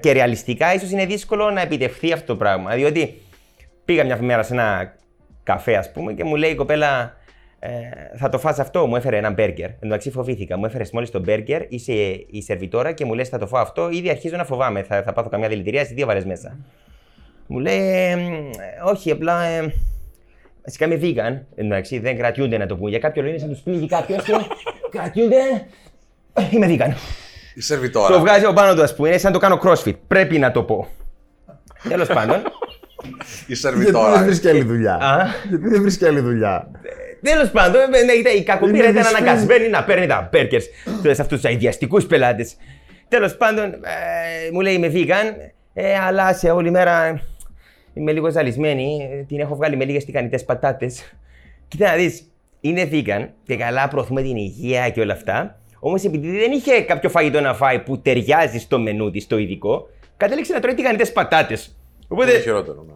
και 0.00 0.12
ρεαλιστικά, 0.12 0.74
ίσως 0.74 0.90
είναι 0.90 1.06
δύσκολο 1.06 1.50
να 1.50 1.60
επιτευχθεί 1.60 2.12
αυτό 2.12 2.26
το 2.26 2.36
πράγμα. 2.36 2.74
Διότι 2.74 3.20
πήγα 3.84 4.04
μια 4.04 4.22
μέρα 4.22 4.42
σε 4.42 4.52
ένα 4.52 4.94
καφέ, 5.42 5.76
ας 5.76 5.92
πούμε, 5.92 6.12
και 6.12 6.24
μου 6.24 6.36
λέει 6.36 6.50
η 6.50 6.54
κοπέλα, 6.54 7.16
ε, 7.58 7.70
θα 8.16 8.28
το 8.28 8.38
φας 8.38 8.58
αυτό, 8.58 8.86
μου 8.86 8.96
έφερε 8.96 9.16
ένα 9.16 9.30
μπέργκερ. 9.30 9.68
Εν 9.68 9.76
τω 9.80 9.86
μεταξύ 9.86 10.10
φοβήθηκα. 10.10 10.56
Μου 10.56 10.64
έφερες 10.64 10.90
μόλις 10.90 11.10
το 11.10 11.20
μπέργκερ, 11.20 11.62
είσαι 11.68 11.92
η 12.30 12.42
σερβιτόρα 12.42 12.92
και 12.92 13.04
μου 13.04 13.14
λες: 13.14 13.28
Θα 13.28 13.38
το 13.38 13.46
φάω 13.46 13.62
αυτό. 13.62 13.90
Ήδη 13.90 14.10
αρχίζω 14.10 14.36
να 14.36 14.44
φοβάμαι. 14.44 14.82
Θα, 14.82 15.02
θα 15.02 15.12
πάθω 15.12 15.28
καμιά 15.28 15.48
δηλητηρία, 15.48 15.84
δύο 15.84 16.06
βαρές 16.06 16.24
μέσα. 16.24 16.56
Μου 17.46 17.58
λέει: 17.58 17.78
ε, 17.78 18.16
Όχι, 18.84 19.10
απλά. 19.10 19.44
Ε, 19.44 19.72
Βασικά 20.64 20.86
είμαι 20.86 20.98
vegan. 21.02 21.40
Εντάξει, 21.54 21.98
δεν 21.98 22.16
κρατιούνται 22.16 22.58
να 22.58 22.66
το 22.66 22.76
πούμε. 22.76 22.90
Για 22.90 22.98
κάποιο 22.98 23.22
λόγο 23.22 23.34
είναι 23.34 23.42
σαν 23.42 23.52
τους 23.52 23.60
πνίγει 23.60 23.86
κάποιος 23.86 24.22
και 24.24 24.32
κρατιούνται. 24.90 25.36
Ε, 26.32 26.42
Είμαι 26.50 26.66
vegan. 26.68 26.92
Η 27.54 27.60
σερβιτόρα. 27.60 28.14
Το 28.14 28.20
βγάζει 28.20 28.44
από 28.44 28.54
πάνω 28.54 28.74
του, 28.74 28.82
ας 28.82 28.94
πούμε. 28.94 29.08
Είναι 29.08 29.18
σαν 29.18 29.32
να 29.32 29.38
το 29.38 29.46
κάνω 29.46 29.60
crossfit. 29.62 29.94
Πρέπει 30.06 30.38
να 30.38 30.50
το 30.50 30.62
πω. 30.62 30.86
Τέλος 31.88 32.08
πάντων. 32.08 32.42
Η 33.04 33.08
Γιατί 33.46 33.60
σερβιτόρα. 33.60 34.12
δεν 34.12 34.24
βρίσκει 34.24 34.48
άλλη 34.48 34.62
δουλειά. 34.62 34.94
Α; 34.94 35.26
Γιατί 35.48 35.68
δεν 35.68 35.80
βρίσκει 35.82 36.04
άλλη 36.04 36.20
δουλειά. 36.20 36.70
Τέλος 37.22 37.50
πάντων, 37.50 37.80
ε, 37.94 38.02
ναι, 38.02 38.12
ήταν- 38.12 38.36
η 38.36 38.42
κακοπήρα 38.42 38.76
Είναι 38.76 38.88
ήταν 38.88 39.02
δυσφαίρη. 39.02 39.22
αναγκασμένη 39.28 39.68
να 39.68 39.84
παίρνει 39.84 40.06
τα 40.06 40.28
μπέρκερ 40.32 40.60
σε 40.60 40.68
αυτούς 41.10 41.26
τους 41.26 41.44
αειδιαστικούς 41.44 42.06
πελάτες. 42.06 42.56
Τέλος 43.08 43.36
πάντων, 43.36 43.64
ε, 43.64 44.50
μου 44.52 44.60
λέει 44.60 44.74
είμαι 44.74 44.90
vegan, 44.94 45.34
ε, 45.74 45.98
αλλά 45.98 46.34
σε 46.34 46.50
όλη 46.50 46.70
μέρα 46.70 47.04
ε, 47.04 47.20
είμαι 47.94 48.12
λίγο 48.12 48.30
ζαλισμένη. 48.30 49.08
ε, 49.12 49.22
Την 49.22 49.40
έχω 49.40 49.54
βγάλει 49.56 49.76
με 49.76 49.84
λίγες 49.84 50.04
τηγανιτές 50.04 50.44
πατάτες. 50.44 51.12
Κοίτα 51.68 51.86
να 51.90 51.94
δεις, 51.96 52.22
είναι 52.60 52.88
vegan 52.92 53.26
και 53.44 53.56
καλά 53.56 53.88
προωθούμε 53.88 54.22
την 54.22 54.36
υγεία 54.36 54.90
και 54.90 55.00
όλα 55.00 55.12
αυτά. 55.12 55.58
Όμως 55.80 56.04
επειδή 56.04 56.38
δεν 56.38 56.52
είχε 56.52 56.80
κάποιο 56.80 57.08
φαγητό 57.10 57.40
να 57.40 57.54
φάει 57.54 57.78
που 57.78 58.00
ταιριάζει 58.00 58.58
στο 58.58 58.78
μενού 58.78 59.10
της 59.10 59.26
το 59.26 59.38
ειδικό, 59.38 59.88
κατέληξε 60.16 60.52
να 60.52 60.60
τρώει 60.60 60.74
τηγανιτές 60.74 61.12
πατάτες. 61.12 61.74
Οπότε 62.12 62.30
Είναι 62.30 62.40
χειρότερο. 62.40 62.84
ναι. 62.88 62.92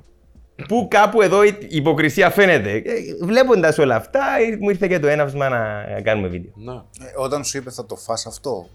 Πού 0.69 0.87
κάπου 0.91 1.23
εδώ 1.23 1.45
η 1.45 1.57
υποκρισία 1.69 2.31
φαίνεται. 2.31 2.83
Βλέποντας 3.23 3.79
όλα 3.79 3.97
αυτά, 3.97 4.21
ε, 4.53 4.57
μου 4.61 4.71
ήρθε 4.71 4.87
και 4.87 4.99
το 4.99 5.07
έναυσμα 5.07 5.49
να 5.49 5.85
κάνουμε 6.03 6.29
βίντεο. 6.29 6.51
Ναι. 6.55 6.73
Ε, 6.73 7.13
όταν 7.17 7.45
σου 7.45 7.57
είπε 7.59 7.71
θα 7.71 7.87
το 7.87 7.97
φας 7.97 8.27
αυτό, 8.27 8.67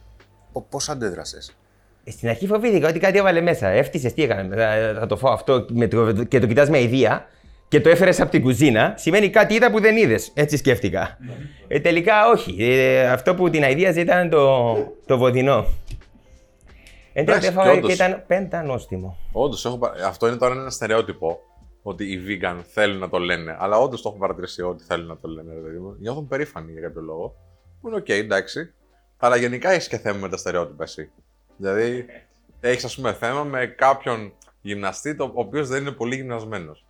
πώς 0.69 0.89
αντέδρασες; 0.89 1.55
Ε, 2.03 2.11
Στην 2.11 2.29
αρχή 2.29 2.47
φοβήθηκα 2.47 2.87
ότι 2.89 2.99
κάτι 2.99 3.17
έβαλε 3.17 3.41
μέσα. 3.41 3.67
Έφτιασε, 3.67 4.09
τι 4.09 4.23
έκανες. 4.23 4.57
Θα, 4.57 4.95
θα 4.99 5.05
το 5.07 5.17
φάω 5.17 5.33
αυτό 5.33 5.65
με 5.69 5.87
το, 5.87 6.13
και 6.23 6.39
το 6.39 6.47
κοιτάς 6.47 6.69
με 6.69 6.81
ιδέα 6.81 7.25
και 7.67 7.81
το 7.81 7.89
έφερες 7.89 8.21
από 8.21 8.31
την 8.31 8.41
κουζίνα. 8.41 8.93
Σημαίνει 8.97 9.29
κάτι 9.29 9.53
είδα 9.53 9.71
που 9.71 9.79
δεν 9.79 9.97
είδες. 9.97 10.31
Έτσι 10.33 10.57
σκέφτηκα. 10.57 11.17
Ε, 11.67 11.79
τελικά 11.79 12.29
όχι. 12.33 12.55
Ε, 12.59 13.07
αυτό 13.09 13.35
που 13.35 13.49
την 13.49 13.63
αηδίαζε 13.63 13.99
ήταν 14.01 14.29
το, 14.29 14.73
το 15.05 15.17
βοδινό. 15.17 15.65
Εν 17.19 17.25
τέλει 17.25 17.37
Εντάξει, 17.37 17.47
έφαγα 17.47 17.69
και 17.69 17.79
και 17.79 17.83
όντως. 17.85 17.95
ήταν 17.95 18.23
πεντανόστιμο. 18.27 19.17
Όντως, 19.31 19.65
αυτό 20.05 20.27
είναι 20.27 20.35
τώρα 20.37 20.53
ένα 20.53 20.69
στερεότυπο. 20.69 21.39
Ότι 21.81 22.11
οι 22.11 22.19
vegan 22.27 22.61
θέλουν 22.63 22.97
να 22.97 23.09
το 23.09 23.17
λένε. 23.17 23.55
Αλλά 23.59 23.77
όντως 23.77 24.01
το 24.01 24.09
έχω 24.09 24.17
παρατηρήσει 24.17 24.61
ότι 24.61 24.83
θέλουν 24.83 25.07
να 25.07 25.17
το 25.17 25.27
λένε. 25.27 25.53
Ρε, 25.53 25.59
παιδί 25.59 25.77
μου. 25.77 25.95
Νιώθουν 25.99 26.27
περήφανοι 26.27 26.71
για 26.71 26.81
κάποιο 26.81 27.01
λόγο. 27.01 27.35
Που 27.81 27.87
είναι 27.87 27.97
οκ, 27.97 28.09
εντάξει. 28.09 28.73
Αλλά 29.17 29.35
γενικά 29.35 29.69
έχει 29.69 29.89
και 29.89 29.97
θέμα 29.97 30.17
με 30.17 30.29
τα 30.29 30.37
στερεότυπα 30.37 30.83
εσύ. 30.83 31.11
Δηλαδή, 31.57 32.05
έχεις 32.59 32.83
ας 32.83 32.95
πούμε 32.95 33.13
θέμα 33.13 33.43
με 33.43 33.65
κάποιον 33.65 34.33
γυμναστή 34.61 35.15
το, 35.15 35.23
ο 35.23 35.31
οποίος 35.33 35.67
δεν 35.67 35.81
είναι 35.81 35.91
πολύ 35.91 36.15
γυμνασμένος. 36.15 36.85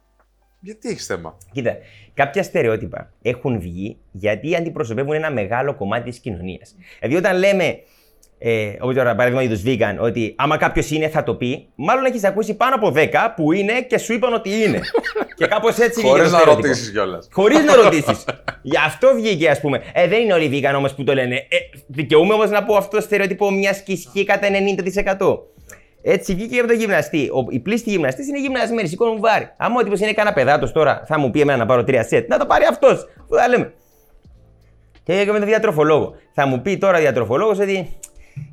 Γιατί 0.60 0.90
έχεις 0.90 1.06
θέμα; 1.06 1.38
Κοίτα, 1.52 1.78
κάποια 2.14 2.44
στερεότυπα 2.44 3.12
έχουν 3.22 3.60
βγει 3.60 3.98
γιατί 4.12 4.56
αντιπροσωπεύουν 4.56 5.14
ένα 5.14 5.32
μεγάλο 5.32 5.76
κομμάτι 5.76 6.10
της 6.10 6.20
κοινωνίας. 6.20 6.76
Δηλαδή, 7.00 7.18
όταν 7.18 7.38
λέμε, 7.38 7.80
ε, 8.42 8.72
όπω 8.80 8.94
τώρα 8.94 9.16
παράδειγμα 9.16 9.42
για 9.42 9.56
τους 9.56 9.64
vegan, 9.66 9.98
ότι 10.00 10.34
άμα 10.38 10.58
κάποιος 10.58 10.92
είναι 10.92 11.08
θα 11.08 11.24
το 11.24 11.36
πει, 11.36 11.68
μάλλον 11.76 12.06
έχεις 12.06 12.24
ακούσει 12.24 12.54
πάνω 12.54 12.76
από 12.76 12.94
10 12.96 13.08
που 13.36 13.52
είναι 13.52 13.82
και 13.82 13.98
σου 13.98 14.14
είπαν 14.14 14.34
ότι 14.34 14.50
είναι. 14.50 14.80
και 15.38 15.46
κάπως 15.48 15.78
έτσι 15.78 16.02
βγήκε. 16.02 16.08
Χωρίς 16.08 16.30
το 16.30 16.36
να 16.36 16.38
στερεότυπο. 16.38 16.68
ρωτήσεις 16.68 16.92
κιόλας. 16.92 17.28
Χωρίς 17.32 17.64
να 17.64 17.76
ρωτήσεις. 17.84 18.26
Γι' 18.62 18.78
αυτό 18.86 19.14
βγήκε, 19.16 19.50
ας 19.50 19.60
πούμε. 19.60 19.82
Ε, 19.94 20.08
δεν 20.08 20.22
είναι 20.22 20.34
όλοι 20.34 20.50
vegan 20.54 20.74
όμως 20.78 20.94
που 20.94 21.04
το 21.04 21.14
λένε. 21.14 21.36
Ε, 21.36 21.58
δικαιούμαι 21.88 22.34
όμως 22.34 22.50
να 22.50 22.64
πω 22.64 22.76
αυτό 22.76 22.96
το 22.96 23.02
στερεότυπο 23.02 23.52
μιας 23.52 23.82
και 23.82 23.92
ισχύει 23.92 24.24
κατά 24.24 24.48
90%. 25.18 25.38
Έτσι 26.02 26.34
βγήκε 26.34 26.54
και 26.54 26.60
από 26.60 26.68
τον 26.68 26.78
γυμναστή. 26.78 27.30
Ο, 27.30 27.46
οι 27.50 27.60
πλήστοι 27.60 27.90
γυμναστέ 27.90 28.24
είναι 28.24 28.40
γυμνασμένοι, 28.40 28.88
σηκώνουν 28.88 29.20
βάρη. 29.20 29.54
Άμα 29.58 29.80
ο 29.80 29.84
τύπος 29.84 30.00
είναι 30.00 30.14
κανένα 30.14 30.36
παιδάτος 30.36 30.72
τώρα, 30.72 31.04
θα 31.08 31.20
μου 31.20 31.32
πει 31.32 31.42
εμένα 31.42 31.58
να 31.58 31.66
πάρω 31.66 31.84
τρία 31.84 32.04
σετ, 32.04 32.30
να 32.30 32.38
το 32.38 32.46
πάρει 32.46 32.66
αυτός. 32.70 33.08
Που 33.28 33.36
θα 33.36 33.48
λέμε. 33.48 33.74
Και 35.04 35.24
και 35.24 35.32
με 35.32 35.38
τον 35.38 35.48
διατροφολόγο. 35.48 36.16
Θα 36.34 36.46
μου 36.46 36.62
πει 36.62 36.78
τώρα 36.78 37.00
διατροφολόγος 37.00 37.60
ότι. 37.60 38.00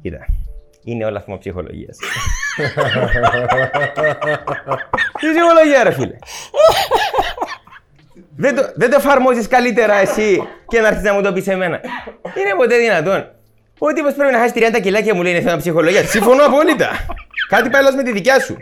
Κοίτα, 0.02 0.26
είναι 0.85 1.04
όλα 1.04 1.21
θέμα 1.21 1.38
ψυχολογίας. 1.38 1.97
Τι 5.21 5.26
ψυχολογία, 5.33 5.83
ρε 5.83 5.92
φίλε; 5.92 6.16
δεν, 8.37 8.54
το, 8.54 8.62
δεν 8.75 8.90
το 8.90 8.97
εφαρμόζεις 8.97 9.49
καλύτερα 9.49 9.95
εσύ 9.95 10.42
και 10.68 10.80
να 10.80 10.87
έρθεις 10.87 11.02
να 11.02 11.12
μου 11.12 11.23
το 11.23 11.33
πεις 11.33 11.49
εμένα. 11.49 11.80
Είναι 12.23 12.54
ποτέ 12.56 12.78
δυνατόν. 12.78 13.30
Ο 13.78 13.92
τύπος 13.92 14.14
πρέπει 14.14 14.33
να 14.33 14.38
χάσει 14.38 14.52
30 14.56 14.80
κιλά 14.83 15.00
και 15.00 15.12
μου 15.12 15.23
λέει 15.23 15.33
είναι 15.33 15.40
θέμα 15.40 15.56
ψυχολογίας. 15.56 16.09
Συμφωνώ 16.09 16.45
απόλυτα. 16.45 16.90
Κάτι 17.49 17.71
πάει 17.71 17.83
λάθος 17.83 17.97
με 17.97 18.02
τη 18.02 18.12
δικιά 18.12 18.40
σου. 18.40 18.56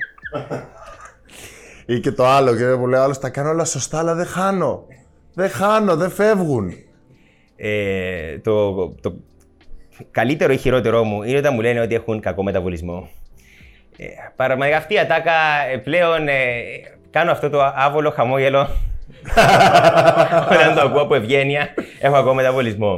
Ή 1.86 2.00
και 2.00 2.12
το 2.12 2.26
άλλο, 2.26 2.56
και 2.56 2.64
που 2.64 2.86
λέει 2.86 3.00
άλλος, 3.00 3.18
τα 3.18 3.28
κάνω 3.28 3.48
όλα 3.50 3.64
σωστά, 3.64 3.98
αλλά 3.98 4.14
δεν 4.14 4.26
χάνω. 4.26 4.86
Δεν 5.34 5.50
χάνω, 5.50 5.96
δεν 5.96 6.10
φεύγουν. 6.10 6.72
Ε, 7.56 8.38
το, 8.38 8.74
το 8.88 9.14
καλύτερο 10.10 10.52
ή 10.52 10.56
χειρότερό 10.56 11.04
μου 11.04 11.22
είναι 11.22 11.38
όταν 11.38 11.54
μου 11.54 11.60
λένε 11.60 11.80
ότι 11.80 11.94
έχουν 11.94 12.20
κακό 12.20 12.42
μεταβολισμό. 12.42 13.08
Ε, 13.96 14.04
Παραμαγικά 14.36 14.76
αυτή 14.76 14.94
η 14.94 14.98
ατάκα 14.98 15.32
ε, 15.72 15.76
πλέον 15.76 16.28
ε, 16.28 16.34
κάνω 17.10 17.30
αυτό 17.30 17.50
το 17.50 17.72
άβολο 17.74 18.10
χαμόγελο 18.10 18.68
όταν 20.50 20.74
το 20.74 20.80
ακούω 20.80 21.00
από 21.00 21.14
ευγένεια. 21.14 21.74
Έχω 22.00 22.14
κακό 22.14 22.34
μεταβολισμό. 22.34 22.94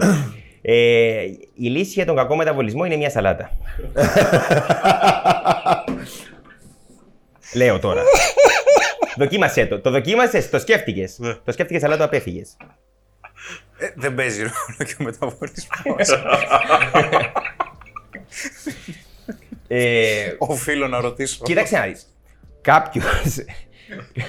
Ε, 0.63 1.23
η 1.55 1.69
λύση 1.69 1.93
για 1.93 2.07
τον 2.07 2.17
κακό 2.17 2.37
μεταβολισμό 2.37 2.85
είναι 2.85 2.97
μια 2.97 3.11
σαλάτα. 3.11 3.51
Λέω 7.55 7.79
τώρα. 7.79 8.03
Δοκίμασέ 9.17 9.67
το. 9.67 9.81
Το 9.81 9.91
δοκίμασες, 9.91 10.51
το 10.51 10.59
σκέφτηκες. 10.59 11.19
Το 11.45 11.53
σκέφτηκες 11.53 11.83
αλλά 11.83 11.97
το 11.97 12.05
απέφυγες. 12.05 12.57
Ε, 13.79 13.89
δεν 13.95 14.15
παίζει 14.15 14.41
ρόλο 14.43 14.77
και 14.87 14.95
ο 15.01 15.03
μεταβολισμό. 15.05 15.97
Ε, 19.69 20.35
Οφείλω 20.39 20.89
να 20.89 21.01
ρωτήσω. 21.01 21.45
κοίταξε 21.45 21.79
να 21.79 21.85
δεις. 21.87 22.07
Κάποιος, 22.61 23.05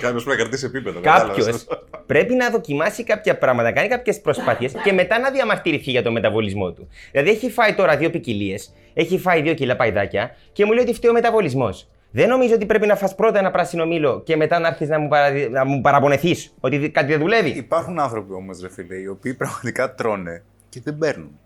Κάποιος 0.01 0.23
πρέπει 0.23 0.27
να 0.29 0.35
κρατήσει 0.35 0.65
επίπεδο. 0.65 0.99
κάποιος 0.99 1.45
κατάλαβες. 1.45 1.67
πρέπει 2.05 2.33
να 2.35 2.49
δοκιμάσει 2.49 3.03
κάποια 3.03 3.37
πράγματα, 3.37 3.69
να 3.69 3.75
κάνει 3.75 3.87
κάποιες 3.87 4.21
προσπάθειες 4.21 4.73
και 4.83 4.91
μετά 4.91 5.19
να 5.19 5.31
διαμαρτυρηθεί 5.31 5.91
για 5.91 6.03
το 6.03 6.11
μεταβολισμό 6.11 6.71
του. 6.71 6.87
Δηλαδή 7.11 7.29
έχει 7.29 7.49
φάει 7.51 7.73
τώρα 7.73 7.97
δύο 7.97 8.09
ποικιλίες, 8.09 8.73
έχει 8.93 9.17
φάει 9.17 9.41
δύο 9.41 9.53
κιλά 9.53 9.75
παϊδάκια 9.75 10.35
και 10.53 10.65
μου 10.65 10.71
λέει 10.71 10.83
ότι 10.83 10.93
φταίει 10.93 11.09
ο 11.09 11.13
μεταβολισμός. 11.13 11.87
Δεν 12.11 12.29
νομίζω 12.29 12.53
ότι 12.53 12.65
πρέπει 12.65 12.87
να 12.87 12.95
φας 12.95 13.15
πρώτα 13.15 13.39
ένα 13.39 13.51
πράσινο 13.51 13.85
μήλο 13.85 14.21
και 14.21 14.35
μετά 14.35 14.59
να 14.59 14.67
έρθεις 14.67 14.89
να 14.89 14.99
μου, 14.99 15.07
παρα... 15.07 15.49
να 15.49 15.65
μου 15.65 15.81
παραπονεθείς 15.81 16.53
ότι 16.59 16.89
κάτι 16.89 17.07
δεν 17.11 17.19
δουλεύει. 17.19 17.49
Υπάρχουν 17.49 17.99
άνθρωποι 17.99 18.33
όμως, 18.33 18.61
ρε 18.61 18.69
φίλε, 18.69 18.95
οι 18.95 19.07
οποίοι 19.07 19.33
πραγματικά 19.33 19.95
τρώνε 19.95 20.43
και 20.69 20.81
δεν 20.83 20.97
παίρνουν. 20.97 21.39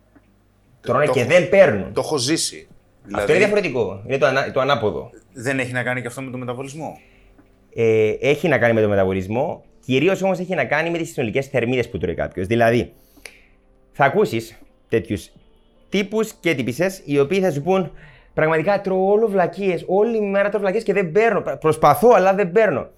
Τρώνε 0.82 1.06
το 1.06 1.12
και 1.12 1.20
έχω- 1.20 1.30
δεν 1.30 1.50
παίρνουν. 1.50 1.94
Το 1.94 2.02
έχω 2.02 2.18
ζήσει. 2.18 2.68
Δηλαδή, 3.04 3.22
Αυτό 3.22 3.32
είναι 3.36 3.46
διαφορετικό. 3.46 4.04
Είναι 4.08 4.18
το, 4.18 4.26
ανα... 4.26 4.52
το 4.52 4.60
ανάποδο. 4.60 5.10
δεν 5.34 5.60
έχει 5.60 5.72
να 5.72 5.84
κάνει 5.84 6.02
και 6.02 6.08
αυτό 6.08 6.22
με 6.22 6.32
το 6.32 6.38
μεταβολισμό. 6.38 7.00
ε, 7.76 8.10
έχει 8.20 8.48
να 8.48 8.58
κάνει 8.58 8.74
με 8.74 8.82
τον 8.82 8.90
μεταβολισμό, 8.90 9.64
κυρίως 9.86 10.22
όμως 10.22 10.40
έχει 10.40 10.56
να 10.56 10.66
κάνει 10.66 10.90
με 10.90 10.98
τις 10.98 11.12
συνολικές 11.12 11.48
θερμίδες 11.48 11.90
που 11.90 11.98
τρώει 11.98 12.16
κάποιος. 12.16 12.48
Δηλαδή, 12.48 12.94
θα 13.92 14.06
ακούσεις 14.06 14.58
τέτοιους 14.90 15.30
τύπους 15.90 16.34
και 16.40 16.56
τύπησε 16.56 17.00
οι 17.06 17.20
οποίοι 17.20 17.40
θα 17.40 17.52
σου 17.52 17.62
πούν 17.62 17.92
Πραγματικά 18.34 18.82
τρώω 18.82 19.12
όλο 19.12 19.28
βλακίες. 19.28 19.84
Όλη 19.88 20.18
η 20.18 20.22
μέρα 20.22 20.50
τρώω 20.50 20.62
βλακίες 20.62 20.84
και 20.84 20.94
δεν 20.94 21.12
παίρνω. 21.12 21.42
Προσπαθώ, 21.60 22.10
αλλά 22.16 22.34
δεν 22.34 22.52
παίρνω. 22.52 22.90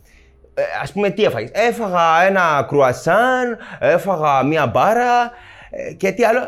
Ε, 0.54 0.62
Α 0.62 0.92
πούμε, 0.94 1.10
τι 1.10 1.24
έφαγες; 1.24 1.52
Έφαγα 1.54 2.24
ένα 2.28 2.66
κρουασάν, 2.68 3.58
έφαγα 3.80 4.44
μία 4.44 4.68
μπάρα 4.68 5.32
ε, 5.70 5.94
και 5.94 6.12
τι 6.12 6.24
άλλο; 6.24 6.40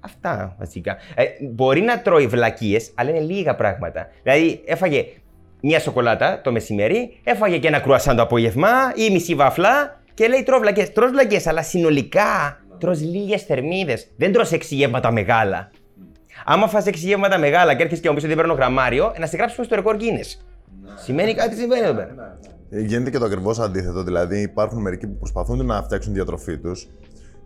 Αυτά 0.00 0.56
βασικά. 0.58 0.96
Ε, 1.14 1.24
μπορεί 1.40 1.80
να 1.80 2.00
τρώει 2.00 2.26
βλακίες, 2.26 2.90
αλλά 2.94 3.10
είναι 3.10 3.20
λίγα 3.20 3.54
πράγματα. 3.54 4.08
Δηλαδή, 4.22 4.62
έφαγε 4.64 5.06
μία 5.60 5.80
σοκολάτα 5.80 6.40
το 6.40 6.52
μεσημέρι, 6.52 7.20
έφαγε 7.24 7.58
και 7.58 7.68
ένα 7.68 7.80
κρουασάν 7.80 8.16
το 8.16 8.22
απόγευμα 8.22 8.68
ή 8.94 9.10
μισή 9.10 9.34
βαφλά 9.34 10.00
και 10.14 10.24
Και 10.24 10.28
λέει 10.28 10.42
τρώω 10.42 10.58
βλακέ. 10.58 10.86
Τρώ 10.86 11.08
βλακέ, 11.08 11.40
αλλά 11.44 11.62
συνολικά 11.62 12.60
τρώ 12.78 12.92
λίγες 12.92 13.42
θερμίδες. 13.42 14.10
Δεν 14.16 14.32
τρώ 14.32 14.44
έξι 14.50 14.74
γεύματα 14.74 15.12
μεγάλα. 15.12 15.70
Άμα 16.44 16.68
φας 16.68 16.86
έξι 16.86 17.06
γεύματα 17.06 17.38
μεγάλα 17.38 17.74
και 17.74 17.82
έρχεσαι 17.82 18.00
και 18.00 18.08
μου 18.08 18.14
πεις 18.14 18.24
ότι 18.24 18.34
παίρνω 18.34 18.52
γραμμάριο, 18.52 19.12
να 19.18 19.26
σε 19.26 19.36
γράψουμε 19.36 19.64
στο 19.66 19.74
ρεκόρ 19.74 19.96
Guinness. 19.98 20.40
Σημαίνει 21.04 21.34
κάτι 21.34 21.56
συμβαίνει 21.56 21.84
εδώ 21.84 21.94
πέρα. 21.94 22.38
Ε, 22.70 22.80
Γίνεται 22.80 23.10
και 23.10 23.18
το 23.18 23.24
ακριβώς 23.24 23.58
αντίθετο. 23.58 24.02
Δηλαδή, 24.02 24.40
υπάρχουν 24.40 24.80
μερικοί 24.80 25.06
που 25.06 25.16
προσπαθούν 25.16 25.66
να 25.66 25.82
φτιάξουν 25.82 26.12
τη 26.12 26.18
διατροφή 26.18 26.58
τους 26.58 26.88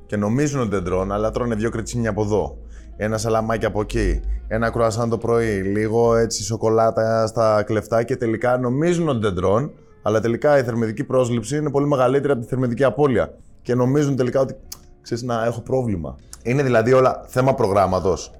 και 0.06 0.16
νομίζουν 0.16 0.60
ότι 0.60 0.70
δεν 0.70 0.84
τρώνε, 0.84 1.14
αλλά 1.14 1.30
τρώνε 1.30 1.54
δύο 1.54 1.70
κριτσίνια 1.70 2.10
από 2.10 2.22
εδώ. 2.22 2.56
Ένα 2.96 3.18
σαλαμάκι 3.18 3.64
από 3.64 3.80
εκεί. 3.80 4.20
Ένα 4.48 4.70
κρουασάν 4.70 5.08
το 5.08 5.18
πρωί. 5.18 5.60
Λίγο 5.60 6.16
έτσι 6.16 6.42
σοκολάτα 6.42 7.26
στα 7.26 7.62
κλεφτά 7.62 8.02
και 8.02 8.16
τελικά 8.16 8.58
νομίζουν 8.58 9.08
ότι 9.08 9.18
δεν 9.18 9.34
τρώνε, 9.34 9.70
αλλά 10.02 10.20
τελικά 10.20 10.58
η 10.58 10.62
θερμιδική 10.62 11.04
πρόσληψη 11.04 11.56
είναι 11.56 11.70
πολύ 11.70 11.86
μεγαλύτερη 11.86 12.32
από 12.32 12.42
τη 12.42 12.48
θερμιδική 12.48 12.84
απώλεια. 12.84 13.34
Και 13.62 13.74
νομίζουν 13.74 14.16
τελικά 14.16 14.40
ότι 14.40 14.54
ξέρεις 15.02 15.22
να 15.22 15.44
έχω 15.44 15.60
πρόβλημα. 15.60 16.16
Είναι 16.42 16.62
δηλαδή 16.62 16.92
όλα 16.92 17.24
θέμα 17.26 17.54
προγράμματος. 17.54 18.30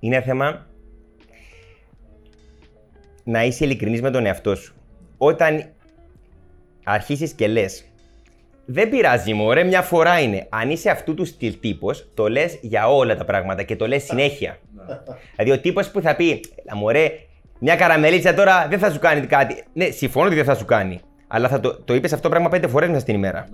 Είναι 0.00 0.20
θέμα 0.20 0.66
να 3.24 3.44
είσαι 3.44 3.64
ειλικρινής 3.64 4.02
με 4.02 4.10
τον 4.10 4.26
εαυτό 4.26 4.54
σου. 4.54 4.74
Όταν 5.16 5.64
αρχίσεις 6.84 7.32
και 7.32 7.46
λες 7.46 7.84
δεν 8.64 8.88
πειράζει 8.88 9.32
μου, 9.32 9.44
ωραία, 9.44 9.64
μια 9.64 9.82
φορά 9.82 10.20
είναι. 10.20 10.46
Αν 10.48 10.70
είσαι 10.70 10.90
αυτού 10.90 11.14
του 11.14 11.24
στυλ 11.24 11.58
τύπος, 11.60 12.10
το 12.14 12.28
λες 12.28 12.58
για 12.60 12.88
όλα 12.88 13.16
τα 13.16 13.24
πράγματα 13.24 13.62
και 13.62 13.76
το 13.76 13.86
λες 13.86 14.02
συνέχεια. 14.02 14.58
δηλαδή 15.36 15.58
ο 15.58 15.60
τύπος 15.60 15.90
που 15.90 16.00
θα 16.00 16.16
πει, 16.16 16.40
«Έλα, 16.64 16.76
μωρέ, 16.76 17.12
μια 17.58 17.76
καραμελίτσα 17.76 18.34
τώρα 18.34 18.66
δεν 18.68 18.78
θα 18.78 18.90
σου 18.90 18.98
κάνει 18.98 19.26
κάτι. 19.26 19.64
Ναι, 19.72 19.90
συμφωνώ 19.90 20.26
ότι 20.26 20.34
δεν 20.34 20.44
θα 20.44 20.54
σου 20.54 20.64
κάνει. 20.64 21.00
Αλλά 21.32 21.48
θα 21.48 21.60
το, 21.60 21.74
το 21.84 21.94
είπες 21.94 22.10
αυτό 22.12 22.22
το 22.22 22.28
πράγμα 22.28 22.48
πέντε 22.48 22.66
φορές 22.66 22.88
μέσα 22.88 23.00
στην 23.00 23.14
ημέρα. 23.14 23.48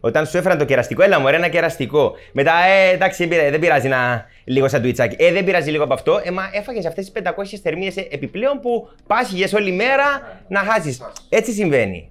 Όταν 0.00 0.26
σου 0.26 0.36
έφεραν 0.36 0.58
το 0.58 0.64
κεραστικό, 0.64 1.02
έλα 1.02 1.20
μου, 1.20 1.28
ένα 1.28 1.48
κεραστικό. 1.48 2.12
Μετά, 2.32 2.52
ε, 2.68 2.94
εντάξει, 2.94 3.26
δεν 3.26 3.28
πειράζει, 3.28 3.50
δεν 3.50 3.60
πειράζει 3.60 3.88
να. 3.88 4.24
λίγο 4.44 4.68
σαν 4.68 4.82
τουιτσάκι. 4.82 5.16
Ε, 5.18 5.32
δεν 5.32 5.44
πειράζει 5.44 5.70
λίγο 5.70 5.84
από 5.84 5.94
αυτό. 5.94 6.20
Ε, 6.24 6.30
μα 6.30 6.42
έφαγες 6.52 6.86
αυτές 6.86 7.10
τις 7.10 7.22
500 7.22 7.58
θερμίδες 7.62 7.96
επιπλέον 8.10 8.60
που 8.60 8.88
πάσχηγε 9.06 9.46
όλη 9.56 9.72
μέρα 9.72 10.04
να 10.48 10.58
χάσεις. 10.60 11.00
Έτσι 11.28 11.52
συμβαίνει. 11.52 12.10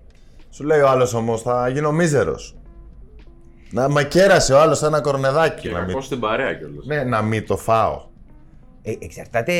Σου 0.50 0.64
λέει 0.64 0.80
ο 0.80 0.88
άλλος 0.90 1.14
όμως, 1.14 1.42
θα 1.42 1.70
γίνω 1.70 1.92
μίζερος. 1.92 2.56
Να 3.72 3.90
μα 3.90 4.04
κέρασε 4.04 4.54
ο 4.54 4.60
άλλος 4.60 4.82
ένα 4.84 5.02
κορνεδάκι. 5.02 5.62
Και 5.68 5.70
να 5.74 5.80
μην- 5.80 5.88
κακό 5.88 6.02
στην 6.02 6.20
παρέα 6.20 6.54
κιόλας. 6.54 6.86
Ναι, 6.86 7.04
να 7.04 7.22
μην 7.22 7.48
το 7.48 7.58
φάω. 7.58 8.08
Ε, 8.82 8.94
εξαρτάται 9.00 9.54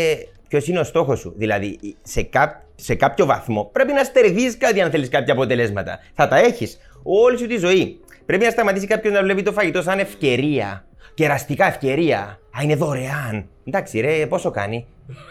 ποιος 0.50 0.68
είναι 0.68 0.80
ο 0.80 0.84
στόχος 0.84 1.20
σου; 1.20 1.34
Δηλαδή, 1.38 1.80
σε, 2.02 2.22
κά, 2.22 2.66
σε 2.76 2.96
κάποιο 2.96 3.26
βαθμό 3.26 3.70
πρέπει 3.74 3.94
να 3.94 4.04
στερηθείς 4.04 4.58
κάτι 4.58 4.82
αν 4.82 4.92
θέλεις 4.92 5.10
κάποια 5.10 5.34
αποτελέσματα. 5.34 6.00
Θα 6.14 6.28
τα 6.28 6.38
έχεις 6.38 6.78
όλη 7.04 7.38
σου 7.38 7.48
τη 7.48 7.58
ζωή. 7.58 8.00
Πρέπει 8.26 8.44
να 8.44 8.50
σταματήσει 8.50 8.88
κάποιο 8.88 9.12
να 9.12 9.22
βλέπει 9.22 9.44
το 9.44 9.52
φαγητό 9.52 9.82
σαν 9.82 10.00
ευκαιρία. 10.00 10.86
Κεραστικά 11.14 11.66
ευκαιρία. 11.68 12.20
Α, 12.58 12.64
είναι 12.64 12.76
δωρεάν. 12.76 13.46
Εντάξει, 13.68 14.00
ρε, 14.00 14.26
πόσο 14.26 14.52
κάνει; 14.52 14.86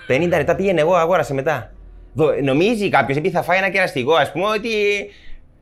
50 0.08 0.28
λεπτά 0.28 0.54
πήγαινε 0.56 0.80
εγώ, 0.80 0.94
αγόρασε 0.94 1.34
μετά. 1.34 1.72
Δο, 2.12 2.34
νομίζει 2.42 2.88
κάποιος, 2.88 3.16
επειδή 3.16 3.34
θα 3.34 3.42
φάει 3.42 3.58
ένα 3.58 3.68
κεραστικό, 3.68 4.14
ας 4.14 4.32
πούμε, 4.32 4.44
ότι 4.44 4.70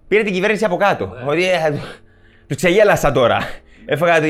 πήρε 0.09 0.23
την 0.23 0.33
κυβέρνηση 0.33 0.65
από 0.65 0.77
κάτω. 0.77 1.13
Ότι 1.27 1.45
ε, 1.45 1.73
του 2.47 2.55
ξεγέλασα 2.55 3.13
τώρα. 3.13 3.39
Έφαγα 3.87 4.21
το, 4.21 4.27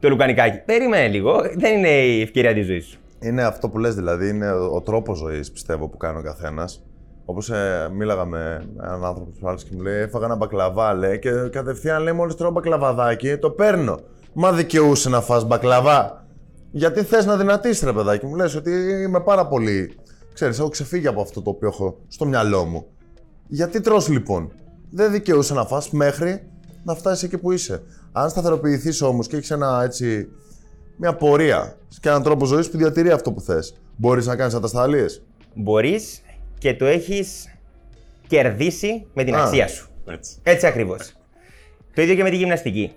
το 0.00 0.08
λουκανικάκι. 0.08 0.58
Περίμενε 0.64 1.08
λίγο. 1.08 1.42
Δεν 1.54 1.78
είναι 1.78 1.88
η 1.88 2.20
ευκαιρία 2.20 2.54
της 2.54 2.66
ζωής 2.66 2.84
σου. 2.84 2.98
Είναι 3.20 3.42
αυτό 3.42 3.68
που 3.68 3.78
λες 3.78 3.94
δηλαδή, 3.94 4.28
είναι 4.28 4.52
ο, 4.52 4.74
ο 4.74 4.80
τρόπος 4.80 5.18
ζωής 5.18 5.50
πιστεύω 5.50 5.88
που 5.88 5.96
κάνει 5.96 6.18
ο 6.18 6.22
καθένας. 6.22 6.82
Όπως 7.24 7.50
ε, 7.50 7.88
μίλαγα 7.92 8.24
με 8.24 8.68
έναν 8.82 9.04
άνθρωπο 9.04 9.30
που 9.40 9.48
άλλος 9.48 9.64
και 9.64 9.70
μου 9.76 9.82
λέει 9.82 10.00
έφαγα 10.00 10.24
ένα 10.24 10.36
μπακλαβά 10.36 10.94
λέει 10.94 11.18
και 11.18 11.30
κατευθείαν 11.30 12.02
λέει 12.02 12.12
μόλις 12.12 12.34
τρώω 12.34 12.50
μπακλαβαδάκι 12.50 13.36
το 13.36 13.50
παίρνω. 13.50 13.98
Μα 14.32 14.52
δικαιούσε 14.52 15.08
να 15.08 15.20
φας 15.20 15.44
μπακλαβά. 15.44 16.26
Γιατί 16.70 17.02
θες 17.02 17.26
να 17.26 17.36
δυνατήσεις 17.36 17.82
ρε 17.82 17.92
παιδάκι 17.92 18.26
μου 18.26 18.34
λες 18.34 18.54
ότι 18.54 18.70
είμαι 19.02 19.20
πάρα 19.20 19.46
πολύ... 19.46 19.94
Ξέρεις, 20.34 20.58
έχω 20.58 20.68
ξεφύγει 20.68 21.06
από 21.06 21.20
αυτό 21.20 21.42
το 21.42 21.50
οποίο 21.50 21.68
έχω 21.68 21.96
στο 22.08 22.26
μυαλό 22.26 22.64
μου. 22.64 22.86
Γιατί 23.48 23.80
τρως 23.80 24.08
λοιπόν; 24.08 24.52
Δεν 24.90 25.12
δικαιούσε 25.12 25.54
να 25.54 25.64
φας 25.64 25.90
μέχρι 25.90 26.50
να 26.84 26.94
φτάσεις 26.94 27.22
εκεί 27.22 27.38
που 27.38 27.52
είσαι. 27.52 27.82
Αν 28.12 28.30
σταθεροποιηθείς 28.30 29.02
όμως 29.02 29.26
και 29.26 29.36
έχεις 29.36 29.50
ένα 29.50 29.82
έτσι 29.82 30.28
μια 30.96 31.14
πορεία 31.14 31.76
και 32.00 32.08
έναν 32.08 32.22
τρόπο 32.22 32.44
ζωής 32.44 32.70
που 32.70 32.76
διατηρεί 32.76 33.10
αυτό 33.10 33.32
που 33.32 33.40
θες. 33.40 33.74
Μπορείς 33.96 34.26
να 34.26 34.36
κάνεις 34.36 34.54
ατασταλίες. 34.54 35.22
Μπορείς 35.54 36.22
και 36.58 36.74
το 36.74 36.84
έχεις 36.84 37.54
κερδίσει 38.26 39.06
με 39.14 39.24
την 39.24 39.34
Α. 39.34 39.42
αξία 39.42 39.68
σου. 39.68 39.88
Έτσι. 40.06 40.36
Έτσι 40.42 40.66
ακριβώς. 40.66 41.12
το 41.94 42.02
ίδιο 42.02 42.14
και 42.14 42.22
με 42.22 42.30
τη 42.30 42.36
γυμναστική. 42.36 42.92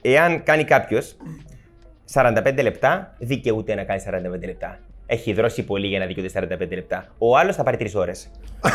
Εάν 0.00 0.42
κάνει 0.42 0.64
κάποιος 0.64 1.16
45 2.12 2.62
λεπτά, 2.62 3.14
δικαιούται 3.18 3.74
να 3.74 3.84
κάνει 3.84 4.02
45 4.06 4.46
λεπτά. 4.46 4.78
Έχει 5.06 5.32
δρώσει 5.32 5.62
πολύ 5.62 5.86
για 5.86 5.98
να 5.98 6.06
δικαιούται 6.06 6.56
45 6.60 6.74
λεπτά. 6.74 7.06
Ο 7.18 7.36
άλλος 7.36 7.56
θα 7.56 7.62
πάρει 7.62 7.76
3 7.80 7.88
ώρες. 7.94 8.30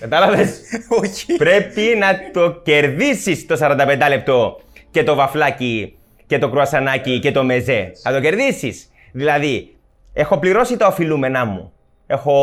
Κατάλαβες; 0.00 0.60
Όχι. 0.88 1.36
Πρέπει 1.36 1.82
να 1.98 2.30
το 2.32 2.60
κερδίσεις 2.62 3.46
το 3.46 3.56
45 3.60 4.06
λεπτό 4.08 4.60
και 4.90 5.02
το 5.02 5.14
βαφλάκι 5.14 5.98
και 6.30 6.38
το 6.38 6.48
κρουασανάκι 6.48 7.18
και 7.18 7.32
το 7.32 7.44
μεζέ. 7.44 7.92
Θα 8.02 8.12
το 8.12 8.20
κερδίσεις. 8.20 8.90
Δηλαδή, 9.12 9.76
έχω 10.12 10.38
πληρώσει 10.38 10.76
τα 10.76 10.86
οφειλούμενά 10.86 11.44
μου. 11.44 11.72
Έχω 12.06 12.34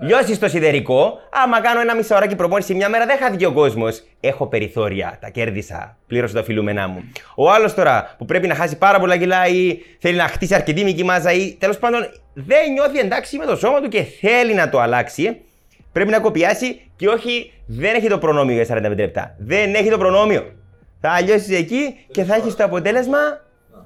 λιώσει 0.00 0.34
στο 0.34 0.48
σιδερικό. 0.48 1.18
Άμα 1.44 1.60
κάνω 1.60 1.80
ένα 1.80 1.94
μισό 1.94 2.14
ώρακι 2.14 2.36
προπόνηση 2.36 2.74
μια 2.74 2.88
μέρα, 2.88 3.06
δεν 3.06 3.18
χάθηκε 3.18 3.46
ο 3.46 3.52
κόσμος. 3.52 4.02
Έχω 4.20 4.46
περιθώρια. 4.46 5.18
Τα 5.20 5.28
κέρδισα. 5.28 5.96
Πλήρωσα 6.06 6.34
τα 6.34 6.40
οφειλούμενά 6.40 6.88
μου. 6.88 7.02
Ο 7.34 7.50
άλλος 7.50 7.74
τώρα 7.74 8.14
που 8.18 8.24
πρέπει 8.24 8.46
να 8.46 8.54
χάσει 8.54 8.78
πάρα 8.78 8.98
πολλά 8.98 9.16
κιλά 9.16 9.46
ή 9.46 9.78
θέλει 9.98 10.16
να 10.16 10.28
χτίσει 10.28 10.54
αρκετή 10.54 10.84
μικρή 10.84 11.04
μάζα 11.04 11.32
ή 11.32 11.56
τέλος 11.58 11.78
πάντων 11.78 12.00
δεν 12.34 12.72
νιώθει 12.72 12.98
εντάξει 12.98 13.36
με 13.36 13.46
το 13.46 13.56
σώμα 13.56 13.80
του 13.80 13.88
και 13.88 14.02
θέλει 14.02 14.54
να 14.54 14.68
το 14.68 14.80
αλλάξει. 14.80 15.40
Πρέπει 15.92 16.10
να 16.10 16.20
κοπιάσει 16.20 16.80
και 16.96 17.08
όχι, 17.08 17.52
δεν 17.66 17.94
έχει 17.94 18.08
το 18.08 18.18
προνόμιο 18.18 18.62
για 18.62 18.76
45 18.76 18.96
λεπτά. 18.96 19.34
Δεν 19.38 19.74
έχει 19.74 19.90
το 19.90 19.98
προνόμιο. 19.98 20.52
Θα 21.04 21.20
λιώσει 21.20 21.54
εκεί 21.54 22.06
και 22.10 22.24
θα 22.24 22.34
έχεις 22.34 22.54
το 22.54 22.64
αποτέλεσμα. 22.64 23.18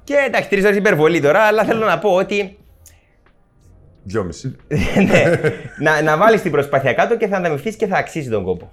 Και 0.05 0.15
εντάξει, 0.27 0.49
τρεις 0.49 0.65
ώρες 0.65 0.77
υπερβολή 0.77 1.21
τώρα, 1.21 1.41
αλλά 1.41 1.65
θέλω 1.65 1.85
να 1.85 1.99
πω 1.99 2.15
ότι. 2.15 2.59
Δυόμιση. 4.03 4.57
ναι, 5.07 5.41
να, 5.79 6.03
να 6.03 6.17
βάλεις 6.17 6.43
την 6.43 6.51
προσπάθεια 6.51 6.93
κάτω 6.93 7.17
και 7.17 7.27
θα 7.27 7.37
ανταμυφθεί 7.37 7.77
και 7.77 7.87
θα 7.87 7.97
αξίζει 7.97 8.31
τον 8.31 8.45
κόπο. 8.45 8.71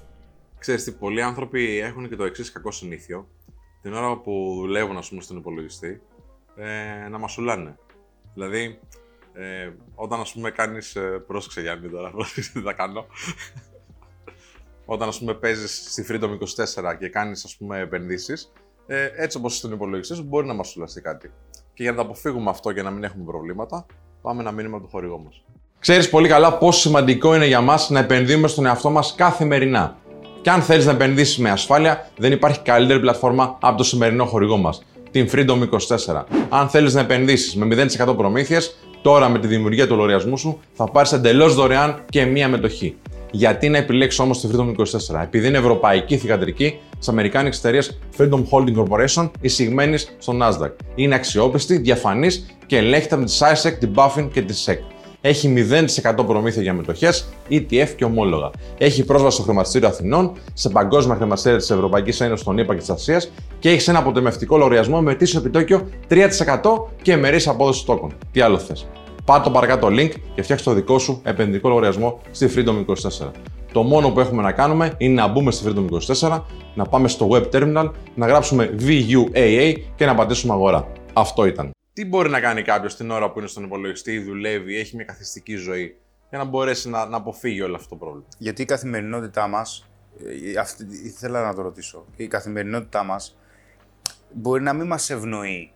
Ξέρεις 0.59 0.83
τι, 0.83 0.91
πολλοί 0.91 1.21
άνθρωποι 1.21 1.79
έχουν 1.79 2.09
και 2.09 2.15
το 2.15 2.23
εξής 2.23 2.51
κακό 2.51 2.71
συνήθειο. 2.71 3.27
Την 3.81 3.93
ώρα 3.93 4.17
που 4.17 4.53
δουλεύουν, 4.59 4.97
ας 4.97 5.09
πούμε, 5.09 5.21
στον 5.21 5.37
υπολογιστή, 5.37 6.01
ε, 6.55 7.07
να 7.09 7.17
μασουλάνε. 7.17 7.77
Δηλαδή, 8.33 8.79
ε, 9.33 9.69
όταν 9.95 10.19
ας 10.19 10.33
πούμε 10.33 10.51
κάνεις, 10.51 10.95
ε, 10.95 11.23
πρόσεξε 11.27 11.61
Γιάννη 11.61 11.89
τώρα, 11.89 12.09
πρόσεξε 12.15 12.51
τι 12.51 12.59
θα 12.59 12.73
κάνω. 12.73 13.05
Όταν 14.85 15.07
ας 15.07 15.19
πούμε 15.19 15.33
παίζεις 15.33 15.85
στη 15.91 16.05
Freedom 16.09 16.29
24 16.83 16.95
και 16.99 17.09
κάνεις 17.09 17.43
ας 17.45 17.55
πούμε 17.55 17.79
επενδύσεις, 17.79 18.51
ε, 18.87 19.09
έτσι 19.15 19.37
όπως 19.37 19.57
στον 19.57 19.71
υπολογιστή 19.71 20.15
σου 20.15 20.23
μπορεί 20.23 20.47
να 20.47 20.53
μασουλαστεί 20.53 21.01
κάτι. 21.01 21.31
Και 21.73 21.83
για 21.83 21.91
να 21.91 21.97
το 21.97 22.03
αποφύγουμε 22.03 22.49
αυτό 22.49 22.71
και 22.71 22.81
να 22.81 22.91
μην 22.91 23.03
έχουμε 23.03 23.23
προβλήματα, 23.23 23.85
πάμε 24.21 24.41
ένα 24.41 24.51
μήνυμα 24.51 24.75
από 24.75 24.85
το 24.85 24.91
χορηγό 24.91 25.17
μας. 25.17 25.43
Ξέρεις 25.79 26.09
πολύ 26.09 26.27
καλά 26.27 26.57
πόσο 26.57 26.79
σημαντικό 26.79 27.35
είναι 27.35 27.45
για 27.45 27.61
μας 27.61 27.89
να 27.89 27.99
επενδύουμε 27.99 28.47
στον 28.47 28.65
εαυτό 28.65 28.89
μας 28.89 29.15
καθημερινά. 29.15 29.97
Και 30.41 30.49
αν 30.49 30.61
θέλεις 30.61 30.85
να 30.85 30.91
επενδύσεις 30.91 31.37
με 31.37 31.49
ασφάλεια, 31.49 32.09
δεν 32.17 32.31
υπάρχει 32.31 32.59
καλύτερη 32.59 32.99
πλατφόρμα 32.99 33.57
από 33.61 33.77
το 33.77 33.83
σημερινό 33.83 34.25
χορηγό 34.25 34.57
μας, 34.57 34.83
την 35.11 35.29
Freedom 35.31 35.67
24. 36.07 36.25
Αν 36.49 36.69
θέλεις 36.69 36.93
να 36.93 36.99
επενδύσεις 36.99 37.55
με 37.55 37.65
0% 37.65 38.15
προμήθειες, 38.17 38.77
τώρα 39.01 39.29
με 39.29 39.39
τη 39.39 39.47
δημιουργία 39.47 39.87
του 39.87 39.95
λογαριασμού 39.95 40.37
σου 40.37 40.59
θα 40.73 40.91
πάρεις 40.91 41.11
εντελώς 41.11 41.55
δωρεάν 41.55 42.03
και 42.09 42.25
μία 42.25 42.47
μετοχή. 42.47 42.97
Γιατί 43.35 43.69
να 43.69 43.77
επιλέξει 43.77 44.21
όμως 44.21 44.39
τη 44.39 44.47
Freedom 44.51 44.75
24, 45.11 45.21
επειδή 45.21 45.47
είναι 45.47 45.57
ευρωπαϊκή 45.57 46.17
θηγατρική 46.17 46.79
της 46.99 47.07
Αμερικάνικης 47.07 47.57
εταιρείας 47.57 47.99
Freedom 48.17 48.43
Holding 48.51 48.75
Corporation, 48.75 49.29
εισηγμένης 49.41 50.15
στο 50.17 50.33
Nasdaq. 50.41 50.71
Είναι 50.95 51.15
αξιόπιστη, 51.15 51.77
διαφανής 51.77 52.57
και 52.65 52.77
ελέγχεται 52.77 53.15
από 53.15 53.25
τη 53.25 53.37
SISEC, 53.39 53.71
την 53.79 53.93
Buffin 53.95 54.29
και 54.33 54.41
τη 54.41 54.63
SEC. 54.65 54.77
Έχει 55.21 55.53
0% 56.13 56.25
προμήθεια 56.25 56.61
για 56.61 56.73
μετοχές, 56.73 57.29
ETF 57.49 57.89
και 57.95 58.03
ομόλογα. 58.05 58.51
Έχει 58.77 59.03
πρόσβαση 59.03 59.35
στο 59.35 59.43
χρηματιστήριο 59.43 59.87
Αθηνών, 59.87 60.31
σε 60.53 60.69
παγκόσμια 60.69 61.15
χρηματιστήρια 61.15 61.57
της 61.57 61.69
Ευρωπαϊκής 61.69 62.21
Ένωσης, 62.21 62.45
των 62.45 62.57
ΗΠΑ 62.57 62.73
και 62.73 62.79
της 62.79 62.89
Ασίας 62.89 63.31
και 63.59 63.69
έχει 63.69 63.89
ένα 63.89 63.99
αποτεμευτικό 63.99 64.57
λογαριασμό 64.57 65.01
με 65.01 65.11
ετήσιο 65.11 65.39
επιτόκιο 65.39 65.89
3% 66.09 66.27
και 67.01 67.15
μερή 67.15 67.43
απόδοση 67.45 67.85
τόκων. 67.85 68.13
Τι 68.31 68.41
άλλο 68.41 68.57
θες; 68.57 68.87
Πάρ' 69.25 69.41
το 69.41 69.51
παρακάτω 69.51 69.87
link 69.87 70.11
και 70.35 70.41
φτιάξε 70.41 70.65
το 70.65 70.73
δικό 70.73 70.99
σου 70.99 71.21
επενδυτικό 71.23 71.69
λογαριασμό 71.69 72.21
στη 72.31 72.49
Freedom 72.55 72.85
24. 72.85 73.31
Το 73.71 73.83
μόνο 73.83 74.11
που 74.11 74.19
έχουμε 74.19 74.41
να 74.41 74.51
κάνουμε 74.51 74.93
είναι 74.97 75.21
να 75.21 75.27
μπούμε 75.27 75.51
στη 75.51 75.65
Freedom 75.67 75.87
24, 76.21 76.41
να 76.75 76.85
πάμε 76.85 77.07
στο 77.07 77.29
web 77.31 77.49
terminal, 77.51 77.91
να 78.15 78.27
γράψουμε 78.27 78.75
VUAA 78.79 79.73
και 79.95 80.05
να 80.05 80.15
πατήσουμε 80.15 80.53
αγορά. 80.53 80.91
Αυτό 81.13 81.45
ήταν. 81.45 81.71
Τι 81.93 82.05
μπορεί 82.05 82.29
να 82.29 82.39
κάνει 82.39 82.61
κάποιος 82.61 82.95
την 82.95 83.11
ώρα 83.11 83.31
που 83.31 83.39
είναι 83.39 83.47
στον 83.47 83.63
υπολογιστή, 83.63 84.19
δουλεύει, 84.19 84.79
έχει 84.79 84.95
μια 84.95 85.05
καθιστική 85.05 85.55
ζωή, 85.55 85.97
για 86.29 86.37
να 86.37 86.43
μπορέσει 86.43 86.89
να, 86.89 87.05
να 87.05 87.17
αποφύγει 87.17 87.61
όλο 87.61 87.75
αυτό 87.75 87.89
το 87.89 87.95
πρόβλημα; 87.95 88.25
Γιατί 88.37 88.61
η 88.61 88.65
καθημερινότητά 88.65 89.47
μας 89.47 89.89
ε, 90.53 90.59
αυτή, 90.59 90.85
ήθελα 91.03 91.45
να 91.45 91.53
το 91.53 91.61
ρωτήσω. 91.61 92.05
Η 92.15 92.27
καθημερινότητά 92.27 93.03
μας 93.03 93.37
μπορεί 94.31 94.63
να 94.63 94.73
μην 94.73 94.87
μας 94.87 95.09
ευνοεί 95.09 95.71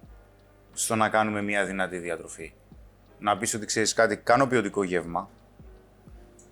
στο 0.73 0.95
να 0.95 1.09
κάνουμε 1.09 1.41
μια 1.41 1.65
δυνατή 1.65 1.97
διατροφή; 1.97 2.53
Να 3.19 3.37
πεις 3.37 3.53
ότι 3.53 3.65
ξέρεις 3.65 3.93
κάτι, 3.93 4.17
κάνω 4.17 4.47
ποιοτικό 4.47 4.83
γεύμα, 4.83 5.29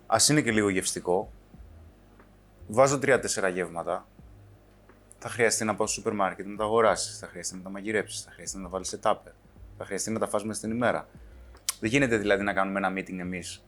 ας 0.06 0.28
είναι 0.28 0.40
και 0.40 0.50
λίγο 0.52 0.68
γευστικό, 0.68 1.32
βάζω 2.66 2.98
τρία-τέσσερα 2.98 3.48
γεύματα, 3.48 4.06
θα 5.18 5.28
χρειαστεί 5.28 5.64
να 5.64 5.74
πάω 5.74 5.86
στο 5.86 5.96
σούπερ 5.96 6.12
μάρκετ 6.12 6.46
να 6.46 6.56
τα 6.56 6.64
αγοράσεις, 6.64 7.18
θα 7.18 7.26
χρειαστεί 7.26 7.56
να 7.56 7.62
τα 7.62 7.70
μαγειρέψεις, 7.70 8.22
θα 8.22 8.30
χρειαστεί 8.30 8.56
να 8.56 8.62
τα 8.62 8.68
βάλεις 8.68 8.88
σε 8.88 8.98
τάπερ, 8.98 9.32
θα 9.78 9.84
χρειαστεί 9.84 10.10
να 10.10 10.18
τα 10.18 10.28
φας 10.28 10.44
μέσα 10.44 10.58
στην 10.58 10.70
ημέρα. 10.70 11.08
Δεν 11.80 11.90
γίνεται 11.90 12.16
δηλαδή 12.16 12.42
να 12.42 12.52
κάνουμε 12.52 12.78
ένα 12.78 12.92
meeting 12.96 13.18
εμείς 13.18 13.64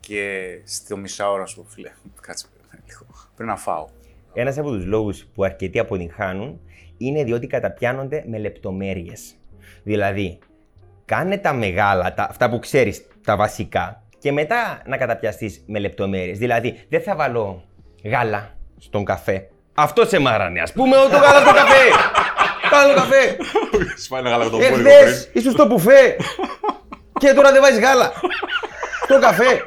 και 0.00 0.60
στο 0.64 0.96
μισά 0.96 1.46
σου 1.46 1.56
πω 1.56 1.68
φίλε, 1.68 1.90
κάτσε 2.26 2.46
περίμενε 2.52 2.82
λίγο, 2.86 3.06
πρέπει 3.34 3.50
να 3.50 3.56
φάω. 3.56 3.88
Ένας 4.32 4.58
από 4.58 4.70
τους 4.70 4.84
λόγους 4.84 5.24
που 5.34 5.44
αρκετοί 5.44 5.78
αποτυγχάνουν 5.78 6.60
είναι 6.96 7.24
διότι 7.24 7.46
καταπιάνονται 7.46 8.24
με 8.28 8.38
λεπτομέρειες. 8.38 9.34
Δηλαδή, 9.82 10.38
κάνε 11.12 11.38
τα 11.38 11.52
μεγάλα, 11.52 12.14
τα, 12.14 12.26
αυτά 12.30 12.50
που 12.50 12.58
ξέρεις, 12.58 13.04
τα 13.24 13.36
βασικά, 13.36 14.02
και 14.18 14.32
μετά 14.32 14.82
να 14.86 14.96
καταπιαστείς 14.96 15.64
με 15.66 15.78
λεπτομέρειες. 15.78 16.38
Δηλαδή, 16.38 16.84
δεν 16.88 17.02
θα 17.02 17.16
βάλω 17.16 17.64
γάλα 18.04 18.54
στον 18.78 19.04
καφέ. 19.04 19.48
Αυτό 19.74 20.04
σε 20.04 20.18
μάρανε. 20.18 20.60
Α 20.60 20.68
πούμε, 20.74 20.96
το 20.96 21.16
γάλα 21.16 21.40
στο 21.40 21.52
καφέ. 21.52 21.84
Κάνω 22.70 22.94
καφέ. 22.94 23.36
Σπάει 23.96 24.20
ένα 24.20 24.30
γάλα 24.30 24.50
το 24.50 24.58
Εχθέ 24.60 25.30
ήσουν 25.32 25.52
στο 25.52 25.66
μπουφέ. 25.66 26.16
και 27.18 27.32
τώρα 27.32 27.52
δεν 27.52 27.62
βάζεις 27.62 27.80
γάλα. 27.80 28.12
Στο 29.04 29.18
καφέ. 29.18 29.62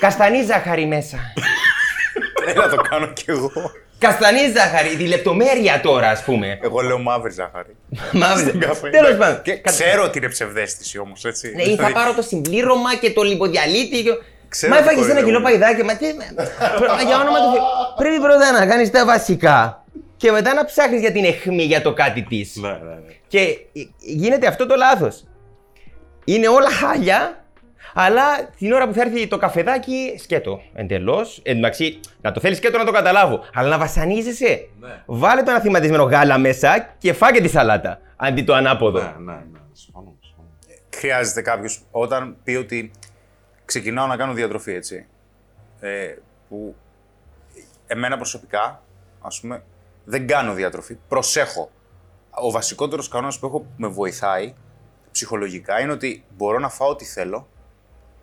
Καστανή 0.00 0.42
ζάχαρη 0.42 0.86
μέσα. 0.86 1.18
Έλα 2.46 2.68
το 2.68 2.76
κάνω 2.76 3.06
κι 3.06 3.24
εγώ. 3.26 3.50
Καστανή 4.00 4.40
ζάχαρη, 4.56 4.96
τη 4.96 5.06
λεπτομέρεια 5.06 5.80
τώρα, 5.80 6.08
ας 6.08 6.22
πούμε. 6.24 6.58
Εγώ 6.62 6.80
λέω 6.80 6.98
μαύρη 6.98 7.32
ζάχαρη. 7.32 7.76
Μαύρη. 8.12 8.58
καφέ. 8.58 8.90
Τέλος 8.90 9.16
πάντων. 9.16 9.42
Και 9.42 9.60
ξέρω 9.60 10.02
ότι 10.04 10.18
είναι 10.18 10.28
ψευδέστηση 10.28 10.98
όμως, 10.98 11.24
έτσι. 11.24 11.52
Ναι, 11.54 11.62
ή 11.62 11.76
θα 11.76 11.92
πάρω 11.92 12.12
το 12.14 12.22
συμπλήρωμα 12.22 12.96
και 12.96 13.10
το 13.12 13.22
λιποδιαλίτη. 13.22 14.02
και- 14.02 14.10
Ξέρω 14.48 14.74
Μα 14.74 14.80
τι 14.80 14.86
έφαγες 14.88 15.04
ένα 15.04 15.14
κοροϊδεύω. 15.22 15.26
κιλό 15.26 15.40
παϊδάκι. 15.42 15.82
Μα 15.84 15.96
τι. 15.96 16.06
Προ- 16.76 17.00
Για 17.06 17.16
όνομα 17.20 17.38
του 17.38 17.52
Θεού. 17.52 17.62
Πρέπει 17.96 18.20
πρώτα 18.20 18.52
να 18.52 18.66
κάνεις 18.66 18.90
τα 18.90 19.04
βασικά 19.04 19.84
και 20.16 20.30
μετά 20.30 20.54
να 20.54 20.64
ψάχνεις 20.64 21.00
για 21.00 21.12
την 21.12 21.24
αιχμή 21.24 21.62
για 21.62 21.82
το 21.82 21.92
κάτι 21.92 22.22
της. 22.22 22.56
Ναι, 22.56 22.68
ναι, 22.68 22.74
ναι. 22.76 23.12
Και 23.28 23.58
γίνεται 23.98 24.46
αυτό 24.46 24.66
το 24.66 24.74
λάθος. 24.74 25.24
Είναι 26.24 26.48
όλα 26.48 26.70
χάλια, 26.70 27.39
αλλά 27.94 28.22
την 28.58 28.72
ώρα 28.72 28.86
που 28.86 28.94
θα 28.94 29.00
έρθει 29.00 29.26
το 29.26 29.36
καφεδάκι, 29.36 30.14
σκέτο. 30.18 30.60
Εντελώς. 30.74 31.40
Εντάξει, 31.42 32.00
να 32.20 32.32
το 32.32 32.40
θέλεις 32.40 32.56
σκέτο 32.56 32.78
να 32.78 32.84
το 32.84 32.92
καταλάβω. 32.92 33.44
Αλλά 33.54 33.68
να 33.68 33.78
βασανίζεσαι. 33.78 34.68
Ναι. 34.80 35.02
Βάλε 35.06 35.42
το 35.42 35.50
αναθυματισμένο 35.50 36.02
γάλα 36.02 36.38
μέσα 36.38 36.94
και 36.98 37.12
φάγε 37.12 37.40
τη 37.40 37.48
σαλάτα. 37.48 38.00
Αντί 38.16 38.42
το 38.42 38.54
ανάποδο. 38.54 39.00
Ναι, 39.00 39.14
ναι, 39.18 39.32
ναι. 39.32 39.58
Συμφωνώ. 39.72 40.16
συμφωνώ. 40.20 40.48
Χρειάζεται 40.96 41.42
κάποιος 41.42 41.82
όταν 41.90 42.36
πει 42.44 42.54
ότι 42.54 42.90
ξεκινάω 43.64 44.06
να 44.06 44.16
κάνω 44.16 44.32
διατροφή, 44.32 44.72
έτσι. 44.72 45.06
Ε, 45.80 46.14
που 46.48 46.74
εμένα 47.86 48.16
προσωπικά, 48.16 48.82
ας 49.20 49.40
πούμε, 49.40 49.62
δεν 50.04 50.26
κάνω 50.26 50.54
διατροφή. 50.54 50.98
Προσέχω. 51.08 51.70
Ο 52.30 52.50
βασικότερος 52.50 53.08
κανόνας 53.08 53.38
που 53.38 53.46
έχω 53.46 53.60
που 53.60 53.68
με 53.76 53.88
βοηθάει 53.88 54.54
ψυχολογικά 55.10 55.80
είναι 55.80 55.92
ότι 55.92 56.24
μπορώ 56.36 56.58
να 56.58 56.68
φάω 56.68 56.88
ό,τι 56.88 57.04
θέλω, 57.04 57.48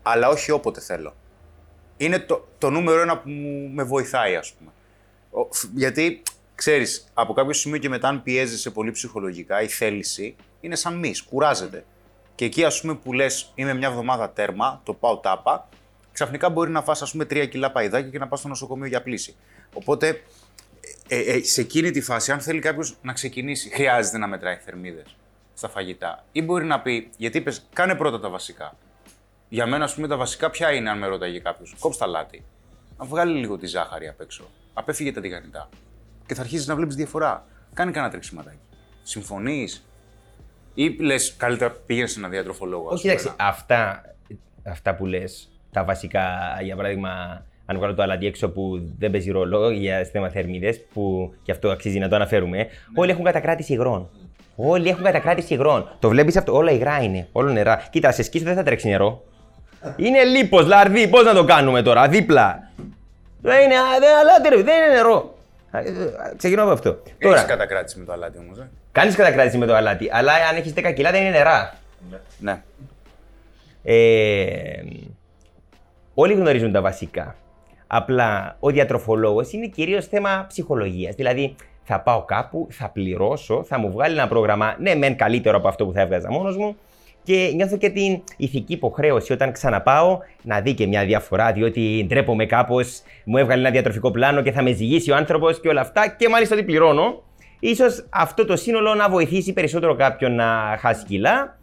αλλά 0.09 0.29
όχι 0.29 0.51
όποτε 0.51 0.81
θέλω. 0.81 1.15
Είναι 1.97 2.19
το, 2.19 2.47
το 2.57 2.69
νούμερο 2.69 3.01
ένα 3.01 3.17
που 3.17 3.29
μου- 3.29 3.69
με 3.73 3.83
βοηθάει, 3.83 4.35
ας 4.35 4.53
πούμε. 4.53 4.71
Ο- 5.31 5.53
φ- 5.53 5.69
γιατί, 5.73 6.21
ξέρεις, 6.55 7.07
από 7.13 7.33
κάποιο 7.33 7.53
σημείο 7.53 7.77
και 7.77 7.89
μετά 7.89 8.07
αν 8.07 8.23
πιέζεσαι 8.23 8.69
πολύ 8.71 8.91
ψυχολογικά, 8.91 9.61
η 9.61 9.67
θέληση 9.67 10.35
είναι 10.59 10.75
σαν 10.75 10.95
μυς, 10.99 11.21
κουράζεται. 11.21 11.85
Και 12.35 12.45
εκεί, 12.45 12.63
ας 12.63 12.81
πούμε, 12.81 12.95
που 12.95 13.13
λες 13.13 13.51
είμαι 13.55 13.73
μια 13.73 13.87
εβδομάδα 13.87 14.29
τέρμα, 14.29 14.81
το 14.83 14.93
πάω 14.93 15.17
τάπα, 15.17 15.69
ξαφνικά 16.11 16.49
μπορεί 16.49 16.71
να 16.71 16.81
φας, 16.81 17.01
ας 17.01 17.11
πούμε, 17.11 17.25
τρία 17.25 17.45
κιλά 17.45 17.71
παϊδάκια 17.71 18.09
και 18.09 18.17
να 18.17 18.27
πας 18.27 18.39
στο 18.39 18.47
νοσοκομείο 18.47 18.87
για 18.87 19.01
πλήση. 19.03 19.35
Οπότε, 19.73 20.21
ε, 21.07 21.19
ε, 21.19 21.43
σε 21.43 21.61
εκείνη 21.61 21.91
τη 21.91 22.01
φάση, 22.01 22.31
αν 22.31 22.39
θέλει 22.39 22.59
κάποιος 22.59 22.95
να 23.01 23.13
ξεκινήσει, 23.13 23.69
χρειάζεται 23.69 24.17
να 24.17 24.27
μετράει 24.27 24.55
θερμίδες 24.55 25.15
στα 25.53 25.69
φαγητά. 25.69 26.25
Ή 26.31 26.41
μπορεί 26.41 26.65
να 26.65 26.79
πει, 26.81 27.09
γιατί 27.17 27.37
είπες, 27.37 27.67
κάνε 27.73 27.95
πρώτα 27.95 28.19
τα 28.19 28.29
βασικά. 28.29 28.75
Για 29.49 29.65
μένα, 29.65 29.83
ας 29.83 29.93
πούμε, 29.93 30.07
τα 30.07 30.17
βασικά 30.17 30.49
ποια 30.49 30.71
είναι, 30.73 30.89
αν 30.89 30.97
με 30.97 31.07
ρώταγε 31.07 31.39
κάποιος. 31.39 31.75
Κόψε 31.79 31.99
τα 31.99 32.07
λάτι. 32.07 32.43
Να 32.97 33.05
βγάλει 33.05 33.39
λίγο 33.39 33.57
τη 33.57 33.67
ζάχαρη 33.67 34.07
απ' 34.07 34.21
έξω. 34.21 34.43
Απέφυγε 34.73 35.11
τα 35.11 35.21
τηγανιτά. 35.21 35.69
Και 36.25 36.33
θα 36.33 36.41
αρχίσεις 36.41 36.67
να 36.67 36.75
βλέπεις 36.75 36.95
διαφορά. 36.95 37.45
Κάνε 37.73 37.91
κανένα 37.91 38.11
τρεξιματάκι. 38.11 38.57
Συμφωνείς; 39.03 39.81
Ή 40.73 40.89
λες, 40.99 41.35
καλύτερα 41.37 41.71
πήγαινες 41.85 42.11
σε 42.11 42.19
έναν 42.19 42.31
διατροφολόγο. 42.31 42.87
ας 42.87 42.93
Όχι, 42.93 43.01
πούμε, 43.01 43.13
εντάξει, 43.13 43.33
να- 43.37 43.45
αυτά, 43.47 44.01
αυτά 44.63 44.95
που 44.95 45.05
λες, 45.05 45.49
τα 45.71 45.83
βασικά, 45.83 46.23
για 46.63 46.75
παράδειγμα, 46.75 47.43
αν 47.65 47.77
βγάλω 47.77 47.93
το 47.93 48.01
αλάτι 48.01 48.25
έξω 48.25 48.49
που 48.49 48.89
δεν 48.97 49.11
παίζει 49.11 49.31
ρόλο 49.31 49.69
για 49.69 50.03
θέμα 50.11 50.29
θερμίδες, 50.29 50.81
που 50.93 51.33
και 51.43 51.51
αυτό 51.51 51.69
αξίζει 51.69 51.99
να 51.99 52.07
το 52.09 52.15
αναφέρουμε, 52.15 52.67
όλοι 52.95 53.11
έχουν 53.11 53.23
κατακράτηση 53.23 53.73
υγρών. 53.73 54.09
Όλοι 54.55 54.89
έχουν 54.89 55.03
κατακράτηση 55.03 55.53
υγρών. 55.53 55.95
Το 55.99 56.09
βλέπεις 56.09 56.37
αυτό, 56.37 56.55
όλα 56.55 56.71
υγρά 56.71 57.03
είναι, 57.03 57.27
όλο 57.31 57.51
νερά. 57.51 57.87
Κοίτα, 57.91 58.11
σε 58.11 58.23
σκίσω 58.23 58.43
δεν 58.45 58.55
θα 58.55 58.63
τρέξει 58.63 58.87
νερό. 58.87 59.23
Είναι 59.95 60.23
λίπος, 60.23 60.65
λαρδί, 60.65 61.07
πώς 61.07 61.23
να 61.23 61.33
το 61.33 61.43
κάνουμε 61.45 61.81
τώρα, 61.81 62.07
δίπλα. 62.07 62.71
Δεν 63.41 63.63
είναι, 63.63 63.75
α, 63.75 63.99
δεν, 63.99 64.17
αλάτι, 64.17 64.49
ρε, 64.49 64.63
δεν 64.63 64.83
είναι 64.83 64.95
νερό. 64.95 65.35
Α, 65.71 65.79
ε, 65.79 65.89
ε, 66.31 66.35
Ξεκινώ 66.37 66.63
από 66.63 66.71
αυτό. 66.71 66.89
Έχεις 66.89 67.15
Τώρα, 67.19 67.43
κατακράτηση 67.43 67.99
με 67.99 68.05
το 68.05 68.11
αλάτι 68.11 68.37
όμως. 68.37 68.57
Ε; 68.57 68.69
κάνεις 68.91 69.15
κατακράτηση 69.15 69.57
με 69.57 69.65
το 69.65 69.75
αλάτι, 69.75 70.09
αλλά 70.11 70.33
αν 70.49 70.55
έχεις 70.55 70.73
10 70.73 70.93
κιλά 70.93 71.11
δεν 71.11 71.21
είναι 71.21 71.29
νερά. 71.29 71.73
Ναι. 72.39 72.61
Ε, 73.83 74.81
όλοι 76.13 76.33
γνωρίζουν 76.33 76.71
τα 76.71 76.81
βασικά. 76.81 77.35
Απλά 77.87 78.55
ο 78.59 78.69
διατροφολόγος 78.69 79.51
είναι 79.51 79.67
κυρίως 79.67 80.05
θέμα 80.05 80.45
ψυχολογίας. 80.47 81.15
Δηλαδή 81.15 81.55
θα 81.83 81.99
πάω 81.99 82.23
κάπου, 82.23 82.67
θα 82.71 82.89
πληρώσω, 82.89 83.63
θα 83.63 83.77
μου 83.77 83.91
βγάλει 83.91 84.13
ένα 84.13 84.27
πρόγραμμα, 84.27 84.75
ναι 84.79 84.95
μεν 84.95 85.15
καλύτερο 85.15 85.57
από 85.57 85.67
αυτό 85.67 85.85
που 85.85 85.93
θα 85.93 86.01
έβγαζα 86.01 86.31
μόνος 86.31 86.57
μου 86.57 86.75
και 87.27 87.51
νιώθω 87.55 87.77
και 87.77 87.89
την 87.89 88.21
ηθική 88.37 88.73
υποχρέωση 88.73 89.33
όταν 89.33 89.51
ξαναπάω 89.51 90.19
να 90.43 90.61
δει 90.61 90.73
και 90.73 90.87
μια 90.87 91.05
διαφορά 91.05 91.51
διότι 91.51 92.05
ντρέπομαι 92.07 92.45
κάπως, 92.45 93.01
μου 93.25 93.37
έβγαλε 93.37 93.61
ένα 93.61 93.71
διατροφικό 93.71 94.11
πλάνο 94.11 94.41
και 94.41 94.51
θα 94.51 94.61
με 94.61 94.71
ζυγίσει 94.71 95.11
ο 95.11 95.15
άνθρωπος 95.15 95.59
και 95.59 95.67
όλα 95.67 95.81
αυτά 95.81 96.15
και 96.17 96.29
μάλιστα 96.29 96.55
ότι 96.55 96.63
πληρώνω. 96.63 97.23
Ίσως 97.59 98.05
αυτό 98.09 98.45
το 98.45 98.55
σύνολο 98.55 98.93
να 98.93 99.09
βοηθήσει 99.09 99.53
περισσότερο 99.53 99.95
κάποιον 99.95 100.35
να 100.35 100.77
χάσει 100.79 101.05
κιλά 101.05 101.57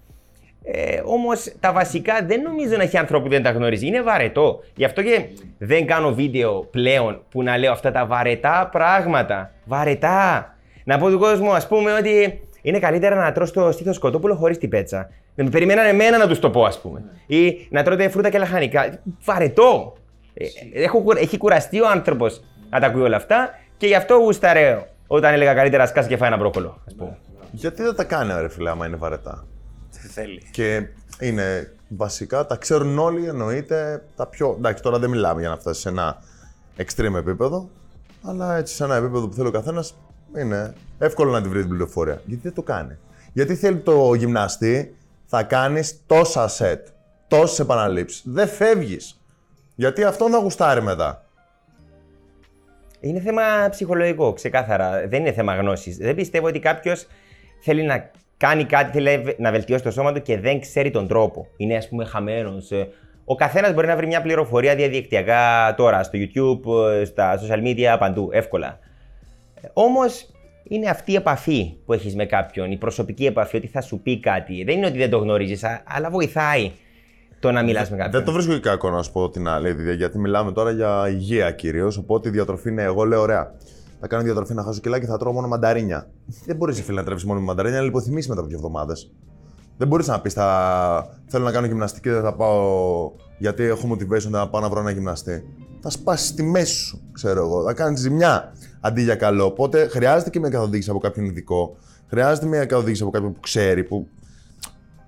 ε, 0.65 1.01
Όμως 1.05 1.53
τα 1.61 1.73
βασικά 1.73 2.25
δεν 2.27 2.43
νομίζω 2.43 2.77
να 2.77 2.83
έχει 2.83 2.99
άνθρωπο 2.99 3.25
που 3.25 3.31
δεν 3.31 3.43
τα 3.43 3.51
γνωρίζει. 3.51 3.87
Είναι 3.87 4.03
βαρετό. 4.03 4.61
Γι' 4.77 4.85
αυτό 4.85 5.03
και 5.03 5.25
δεν 5.59 5.87
κάνω 5.87 6.15
βίντεο 6.15 6.65
πλέον 6.71 7.23
που 7.31 7.43
να 7.43 7.59
λέω 7.59 7.73
αυτά 7.73 7.91
τα 7.91 8.07
βαρετά 8.07 8.69
πράγματα. 8.73 9.51
Βαρετά. 9.65 10.49
Να 10.85 10.99
πω 10.99 11.11
του 11.11 11.19
κόσμου, 11.19 11.53
ας 11.53 11.69
πούμε, 11.69 11.93
ότι 11.93 12.41
είναι 12.63 12.79
καλύτερα 12.79 13.17
να 13.17 13.33
τρως 13.33 13.51
το 13.53 13.73
στήθος 13.73 13.99
κοτόπουλο 13.99 14.35
χωρίς 14.35 14.59
την 14.59 14.69
πέτσα. 14.69 15.09
Να 15.35 15.45
με 15.45 15.51
περιμέναν 15.51 15.87
εμένα 15.87 16.19
να 16.19 16.29
τους 16.29 16.39
το 16.39 16.51
πω, 16.51 16.65
ας 16.65 16.81
πούμε. 16.81 17.05
Ή 17.27 17.67
να 17.71 17.83
τρώτε 17.83 18.09
φρούτα 18.09 18.31
και 18.31 18.39
λαχανικά. 18.39 18.99
Βαρετό. 19.25 19.97
Ε, 20.35 20.47
έχω, 20.83 21.01
κουρ- 21.03 21.19
έχει 21.21 21.39
κουραστεί 21.39 21.81
ο 21.81 21.89
άνθρωπος 21.89 22.45
να 22.71 22.81
τα 22.81 22.87
ακούει 22.87 23.03
όλα 23.03 23.17
αυτά 23.17 23.51
και 23.77 23.87
γι' 23.87 23.95
αυτό 23.95 24.15
γουσταρέω 24.15 24.87
όταν 25.07 25.33
έλεγα 25.33 25.55
καλύτερα 25.55 25.87
σκάσει 25.87 26.09
και 26.09 26.17
φάει 26.17 26.29
ένα 26.29 26.37
μπρόκολο, 26.37 26.81
ας 26.87 26.95
πούμε. 26.95 27.19
Γιατί 27.51 27.83
δεν 27.83 27.95
τα 27.95 28.05
κάνει, 28.05 28.33
ρε 28.41 28.49
φίλε, 28.49 28.71
άμα 28.71 28.87
είναι 28.87 28.97
βαρετά; 28.97 29.47
Δεν 29.91 30.11
θέλει. 30.11 30.43
Και 30.51 30.87
είναι 31.21 31.73
βασικά, 31.89 32.47
τα 32.47 32.57
ξέρουν 32.57 32.99
όλοι, 32.99 33.27
εννοείται 33.27 34.05
τα 34.17 34.27
πιο. 34.27 34.55
Εντάξει, 34.59 34.83
τώρα 34.83 34.99
δεν 34.99 35.11
μιλάμε 35.11 35.41
για 35.41 35.49
να 35.49 35.57
φτάσεις 35.57 35.83
σε 35.83 35.89
ένα 35.89 36.19
extreme 36.77 37.15
επίπεδο, 37.19 37.69
αλλά 38.23 38.57
έτσι 38.57 38.75
σε 38.75 38.85
ένα 38.85 38.97
επίπεδο 38.97 39.29
που 39.29 39.35
θέλει 39.35 39.49
ο 39.49 39.51
καθένας 39.51 39.95
είναι 40.39 40.75
εύκολο 40.99 41.31
να 41.31 41.43
τη 41.43 41.49
βρει 41.49 41.61
την 41.61 41.69
πληροφορία. 41.69 42.21
Γιατί 42.25 42.43
δεν 42.43 42.53
το 42.55 42.63
κάνει; 42.63 42.97
Γιατί 43.33 43.55
θέλει 43.55 43.79
το 43.79 44.15
γυμναστή, 44.15 44.95
θα 45.37 45.43
κάνεις 45.43 46.03
τόσα 46.07 46.49
σετ, 46.49 46.87
τόσες 47.29 47.59
επαναλήψεις. 47.59 48.23
Δεν 48.25 48.49
φεύγεις. 48.49 49.21
Γιατί 49.75 50.05
αυτό 50.05 50.31
θα 50.31 50.39
γουστάρει 50.39 50.83
μετά. 50.83 51.25
Είναι 53.01 53.21
θέμα 53.21 53.43
ψυχολογικό, 53.71 54.33
ξεκάθαρα. 54.33 55.09
Δεν 55.09 55.21
είναι 55.21 55.33
θέμα 55.33 55.55
γνώσης. 55.55 55.97
Δεν 55.97 56.15
πιστεύω 56.15 56.47
ότι 56.47 56.59
κάποιος 56.59 57.07
θέλει 57.61 57.83
να 57.83 58.11
κάνει 58.37 58.65
κάτι, 58.65 58.91
θέλει 58.93 59.35
να 59.39 59.51
βελτιώσει 59.51 59.83
το 59.83 59.91
σώμα 59.91 60.13
του 60.13 60.23
και 60.23 60.39
δεν 60.39 60.61
ξέρει 60.61 60.91
τον 60.91 61.09
τρόπο. 61.09 61.47
Είναι, 61.57 61.77
ας 61.77 61.89
πούμε, 61.89 62.05
χαμένος. 62.05 62.71
Ο 63.25 63.35
καθένας 63.35 63.73
μπορεί 63.75 63.87
να 63.87 63.97
βρει 63.97 64.07
μια 64.07 64.23
πληροφορία 64.23 64.75
διαδικτυακά 64.75 65.75
τώρα, 65.77 66.03
στο 66.03 66.19
YouTube, 66.19 66.91
ε, 67.01 67.05
στα 67.05 67.41
social 67.41 67.63
media, 67.63 67.97
παντού, 67.99 68.29
εύκολα. 68.33 68.79
Όμως 69.73 70.34
είναι 70.69 70.89
αυτή 70.89 71.13
η 71.13 71.15
επαφή 71.15 71.77
που 71.85 71.93
έχεις 71.93 72.15
με 72.15 72.27
κάποιον, 72.27 72.71
η 72.71 72.77
προσωπική 72.77 73.27
επαφή, 73.27 73.57
ότι 73.57 73.67
θα 73.67 73.81
σου 73.81 74.01
πει 74.03 74.21
κάτι. 74.21 74.65
Δεν 74.65 74.77
είναι 74.77 74.87
ότι 74.87 74.99
δεν 74.99 75.11
το 75.11 75.19
γνωρίζεις, 75.19 75.65
αλλά 75.85 76.11
βοηθάει. 76.11 76.73
το 77.41 77.51
να 77.51 77.63
μιλάς 77.63 77.91
με 77.91 77.97
κάποιον. 77.97 78.13
Δεν 78.13 78.25
το 78.25 78.33
βρίσκω 78.33 78.53
και 78.53 78.61
κακό 78.61 78.91
να 78.91 79.03
σου 79.03 79.13
πω 79.13 79.31
την 79.31 79.49
αλήθεια, 79.49 79.93
γιατί 79.93 80.19
μιλάμε 80.19 80.53
τώρα 80.53 80.71
για 80.71 81.09
υγεία 81.09 81.51
κυρίως. 81.51 81.97
Οπότε 81.97 82.29
η 82.29 82.33
διατροφή 82.33 82.69
είναι, 82.69 82.83
εγώ 82.83 83.05
λέω, 83.05 83.21
ωραία. 83.21 83.55
Θα 84.01 84.07
κάνω 84.07 84.23
διατροφή 84.23 84.55
να 84.55 84.63
χάσω 84.63 84.81
κιλά 84.81 85.01
και 85.01 85.07
θα 85.07 85.19
τρώω 85.19 85.33
μόνο 85.33 85.49
μανταρίνια. 85.49 86.11
Δεν 86.47 86.57
μπορείς, 86.57 86.83
φίλε, 86.83 87.01
να 87.01 87.07
τρέψει 87.07 87.27
μόνο 87.27 87.41
με 87.41 87.47
μανταρίνια, 87.47 87.79
να 87.79 87.85
λιποθυμήσει 87.85 88.29
μετά 88.29 88.41
από 88.41 88.49
δύο 88.49 88.59
εβδομάδες. 88.59 89.13
Δεν 89.77 89.89
μπορείς 89.89 90.07
να 90.07 90.21
πεις, 90.21 90.33
θα... 90.33 91.19
θέλω 91.27 91.45
να 91.45 91.53
κάνω 91.53 91.67
γυμναστική, 91.67 92.11
δεν 92.11 92.23
θα 92.23 92.35
πάω 92.35 93.11
γιατί 93.39 93.63
έχω 93.63 93.89
motivation 93.93 94.29
να 94.29 94.49
πάω 94.49 94.61
να 94.61 94.69
βρω 94.69 94.81
ένα 94.81 94.91
γυμναστή. 94.91 95.45
Θα 95.81 95.91
σπάσεις 95.91 96.35
τη 96.35 96.43
μέση 96.43 96.75
σου, 96.75 97.01
ξέρω 97.13 97.41
εγώ. 97.41 97.63
Θα 97.65 97.73
κάνεις 97.73 98.01
ζημιά 98.01 98.53
αντί 98.85 99.03
για 99.03 99.15
καλό. 99.15 99.45
Οπότε 99.45 99.89
χρειάζεται 99.89 100.31
και 100.31 100.41
μια 100.41 100.49
καθοδήγηση 100.49 100.91
από 100.91 100.99
κάποιον 100.99 101.25
ειδικό. 101.25 101.77
Χρειάζεται 102.09 102.47
μια 102.47 102.65
καθοδήγηση 102.65 103.03
από 103.03 103.11
κάποιον 103.11 103.33
που 103.33 103.41
ξέρει, 103.41 103.85
που 103.85 104.09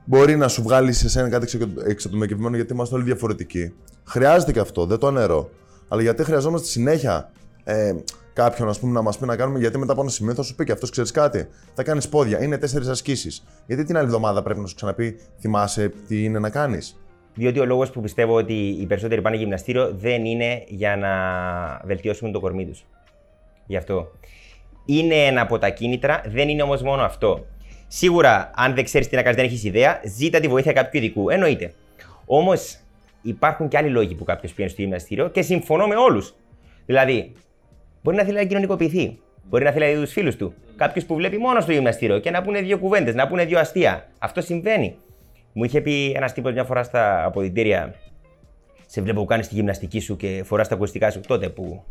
μπορεί 0.04 0.36
να 0.36 0.48
σου 0.48 0.62
βγάλει 0.62 0.92
σε 0.92 1.08
σένα 1.08 1.28
κάτι 1.28 1.58
εξατομικευμένο 1.86 2.56
γιατί 2.56 2.72
είμαστε 2.72 2.94
όλοι 2.94 3.04
διαφορετικοί. 3.04 3.72
Χρειάζεται 4.04 4.52
και 4.52 4.60
αυτό, 4.60 4.86
δεν 4.86 4.98
το 4.98 5.06
ανερώ. 5.06 5.50
Αλλά 5.88 6.02
γιατί 6.02 6.24
χρειαζόμαστε 6.24 6.66
συνέχεια 6.66 7.30
ε, 7.64 7.94
κάποιον 8.32 8.68
ας 8.68 8.78
πούμε, 8.78 8.92
να 8.92 9.02
μας 9.02 9.18
πει 9.18 9.26
να 9.26 9.36
κάνουμε, 9.36 9.58
γιατί 9.58 9.78
μετά 9.78 9.92
από 9.92 10.00
ένα 10.00 10.10
σημείο 10.10 10.34
θα 10.34 10.42
σου 10.42 10.54
πει 10.54 10.64
και 10.64 10.72
αυτός 10.72 10.90
ξέρεις 10.90 11.10
κάτι. 11.10 11.48
Θα 11.74 11.82
κάνεις 11.82 12.08
πόδια, 12.08 12.42
είναι 12.42 12.58
τέσσερις 12.58 12.88
ασκήσεις. 12.88 13.44
Γιατί 13.66 13.84
την 13.84 13.96
άλλη 13.96 14.06
εβδομάδα 14.06 14.42
πρέπει 14.42 14.60
να 14.60 14.66
σου 14.66 14.74
ξαναπεί, 14.74 15.16
θυμάσαι 15.40 15.92
τι 16.08 16.24
είναι 16.24 16.38
να 16.38 16.50
κάνεις. 16.50 17.00
Διότι 17.34 17.60
ο 17.60 17.64
λόγος 17.64 17.90
που 17.90 18.00
πιστεύω 18.00 18.34
ότι 18.34 18.52
οι 18.52 18.86
περισσότεροι 18.86 19.20
πάνε 19.20 19.36
γυμναστήριο 19.36 19.94
δεν 19.98 20.24
είναι 20.24 20.64
για 20.68 20.96
να 20.96 21.10
βελτιώσουν 21.86 22.32
το 22.32 22.40
κορμί 22.40 22.66
τους. 22.66 22.84
Γι' 23.66 23.76
αυτό. 23.76 24.10
Είναι 24.84 25.14
ένα 25.14 25.40
από 25.40 25.58
τα 25.58 25.68
κίνητρα, 25.68 26.22
δεν 26.26 26.48
είναι 26.48 26.62
όμως 26.62 26.82
μόνο 26.82 27.02
αυτό. 27.02 27.46
Σίγουρα, 27.88 28.50
αν 28.54 28.74
δεν 28.74 28.84
ξέρεις 28.84 29.08
τι 29.08 29.16
να 29.16 29.22
κάνεις, 29.22 29.36
δεν 29.36 29.46
έχεις 29.46 29.64
ιδέα, 29.64 30.00
ζήτα 30.04 30.40
τη 30.40 30.48
βοήθεια 30.48 30.72
κάποιου 30.72 31.00
ειδικού. 31.02 31.30
Εννοείται. 31.30 31.74
Όμως, 32.26 32.78
υπάρχουν 33.22 33.68
και 33.68 33.76
άλλοι 33.76 33.88
λόγοι 33.88 34.14
που 34.14 34.24
κάποιος 34.24 34.52
πηγαίνει 34.52 34.72
στο 34.72 34.82
γυμναστήριο 34.82 35.28
και 35.28 35.42
συμφωνώ 35.42 35.86
με 35.86 35.96
όλους. 35.96 36.34
Δηλαδή, 36.86 37.32
μπορεί 38.02 38.16
να 38.16 38.24
θέλει 38.24 38.36
να 38.36 38.44
κοινωνικοποιηθεί. 38.44 39.18
Μπορεί 39.48 39.64
να 39.64 39.70
θέλει 39.70 39.84
να 39.84 39.90
δει 39.92 40.00
τους 40.00 40.12
φίλους 40.12 40.36
του. 40.36 40.54
Κάποιος 40.76 41.04
που 41.04 41.14
βλέπει 41.14 41.38
μόνος 41.38 41.62
στο 41.62 41.72
γυμναστήριο 41.72 42.18
και 42.18 42.30
να 42.30 42.42
πούνε 42.42 42.60
δύο 42.60 42.78
κουβέντες, 42.78 43.14
να 43.14 43.26
πούνε 43.26 43.44
δύο 43.44 43.58
αστεία. 43.58 44.06
Αυτό 44.18 44.40
συμβαίνει. 44.40 44.96
Μου 45.52 45.64
είχε 45.64 45.80
πει 45.80 46.12
ένας 46.16 46.32
τύπος 46.32 46.52
μια 46.52 46.64
φορά 46.64 46.82
στα 46.82 47.24
αποδητήρια, 47.24 47.94
σε 48.86 49.00
βλέπω 49.00 49.20
που 49.20 49.26
κάνεις 49.26 49.48
τη 49.48 49.54
γυμναστική 49.54 50.00
σου 50.00 50.16
και 50.16 50.42
φοράς 50.44 50.68
τα 50.68 50.74
ακουστικά 50.74 51.10
σου. 51.10 51.20
Τότε 51.20 51.48
που 51.48 51.84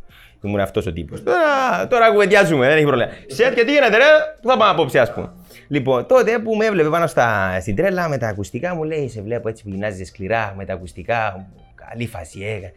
ήμουν 0.43 0.59
αυτός 0.59 0.85
ο 0.85 0.93
τύπος. 0.93 1.23
Τώρα, 1.23 1.87
τώρα 1.87 2.11
κουβεντιάζουμε, 2.11 2.67
δεν 2.67 2.75
έχει 2.75 2.85
πρόβλημα. 2.85 3.11
Σε 3.27 3.43
και 3.43 3.63
τι 3.63 3.71
γίνεται, 3.71 3.97
ρε, 3.97 4.03
που 4.41 4.49
θα 4.49 4.57
πάμε 4.57 4.71
απόψε, 4.71 4.99
ας 4.99 5.13
πούμε. 5.13 5.31
Λοιπόν, 5.67 6.05
τότε 6.05 6.39
που 6.39 6.55
με 6.55 6.65
έβλεπε 6.65 6.89
πάνω 6.89 7.07
στα, 7.07 7.57
στην 7.61 7.75
τρέλα 7.75 8.09
με 8.09 8.17
τα 8.17 8.27
ακουστικά 8.27 8.75
μου 8.75 8.83
λέει: 8.83 9.09
Σε 9.09 9.21
βλέπω 9.21 9.49
έτσι 9.49 9.63
που 9.63 9.69
γυμνάζεσαι 9.69 10.05
σκληρά 10.05 10.53
με 10.57 10.65
τα 10.65 10.73
ακουστικά. 10.73 11.47
Καλή 11.89 12.07
φάση, 12.07 12.41
ε. 12.41 12.71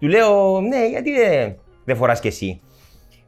Του 0.00 0.06
λέω: 0.06 0.60
Ναι, 0.60 0.88
γιατί 0.88 1.12
δεν, 1.12 1.56
δεν 1.84 1.96
φοράς 1.96 2.20
κι 2.20 2.26
εσύ. 2.26 2.60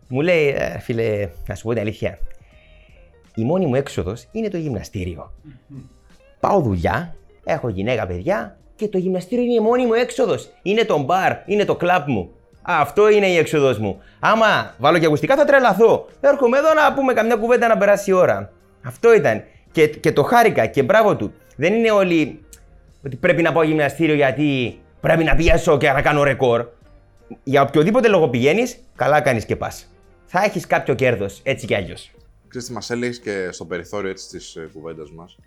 Μου 0.08 0.20
λέει: 0.20 0.48
«Ε, 0.58 0.78
Φίλε, 0.78 1.28
να 1.46 1.54
σου 1.54 1.62
πω 1.62 1.72
την 1.72 1.80
αλήθεια. 1.80 2.18
Η 3.34 3.44
μόνη 3.44 3.66
μου 3.66 3.74
έξοδος 3.74 4.28
είναι 4.32 4.48
το 4.48 4.56
γυμναστήριο. 4.56 5.32
Πάω 6.40 6.60
δουλειά, 6.60 7.16
έχω 7.44 7.68
γυναίκα, 7.68 8.06
παιδιά 8.06 8.58
και 8.76 8.88
το 8.88 8.98
γυμναστήριο 8.98 9.44
είναι 9.44 9.54
η 9.54 9.60
μόνη 9.60 9.86
μου 9.86 9.94
έξοδος. 9.94 10.50
Είναι 10.62 10.84
το 10.84 10.98
μπαρ, 10.98 11.32
είναι 11.46 11.64
το 11.64 11.76
κλαμπ 11.76 12.08
μου. 12.08 12.30
Αυτό 12.68 13.10
είναι 13.10 13.26
η 13.26 13.36
έξοδο 13.36 13.80
μου. 13.80 14.02
Άμα 14.20 14.74
βάλω 14.78 14.98
και 14.98 15.06
ακουστικά 15.06 15.36
θα 15.36 15.44
τρελαθώ. 15.44 16.08
Έρχομαι 16.20 16.58
εδώ 16.58 16.74
να 16.74 16.94
πούμε 16.94 17.12
καμιά 17.12 17.36
κουβέντα 17.36 17.68
να 17.68 17.76
περάσει 17.76 18.10
η 18.10 18.12
ώρα. 18.12 18.52
Αυτό 18.82 19.14
ήταν. 19.14 19.44
Και, 19.72 19.86
και 19.88 20.12
το 20.12 20.22
χάρηκα 20.22 20.66
και 20.66 20.82
μπράβο 20.82 21.16
του. 21.16 21.34
Δεν 21.56 21.74
είναι 21.74 21.90
όλοι 21.90 22.44
ότι 23.04 23.16
πρέπει 23.16 23.42
να 23.42 23.52
πάω 23.52 23.62
γυμναστήριο 23.62 24.14
γιατί 24.14 24.78
πρέπει 25.00 25.24
να 25.24 25.34
πιέσω 25.34 25.76
και 25.78 25.90
να 25.90 26.02
κάνω 26.02 26.22
ρεκόρ. 26.22 26.66
Για 27.42 27.62
οποιοδήποτε 27.62 28.08
λόγο 28.08 28.28
πηγαίνεις, 28.28 28.78
καλά 28.96 29.20
κάνεις 29.20 29.44
και 29.44 29.56
πας. 29.56 29.92
Θα 30.26 30.42
έχεις 30.42 30.66
κάποιο 30.66 30.94
κέρδος 30.94 31.40
έτσι 31.42 31.66
κι 31.66 31.74
αλλιώς. 31.74 32.10
Ξέρετε, 32.48 32.72
μας 32.72 32.90
έλεγες 32.90 33.20
και 33.20 33.48
στο 33.52 33.64
περιθώριο 33.64 34.12
της 34.12 34.58
κουβέντας 34.72 35.10
μας; 35.10 35.38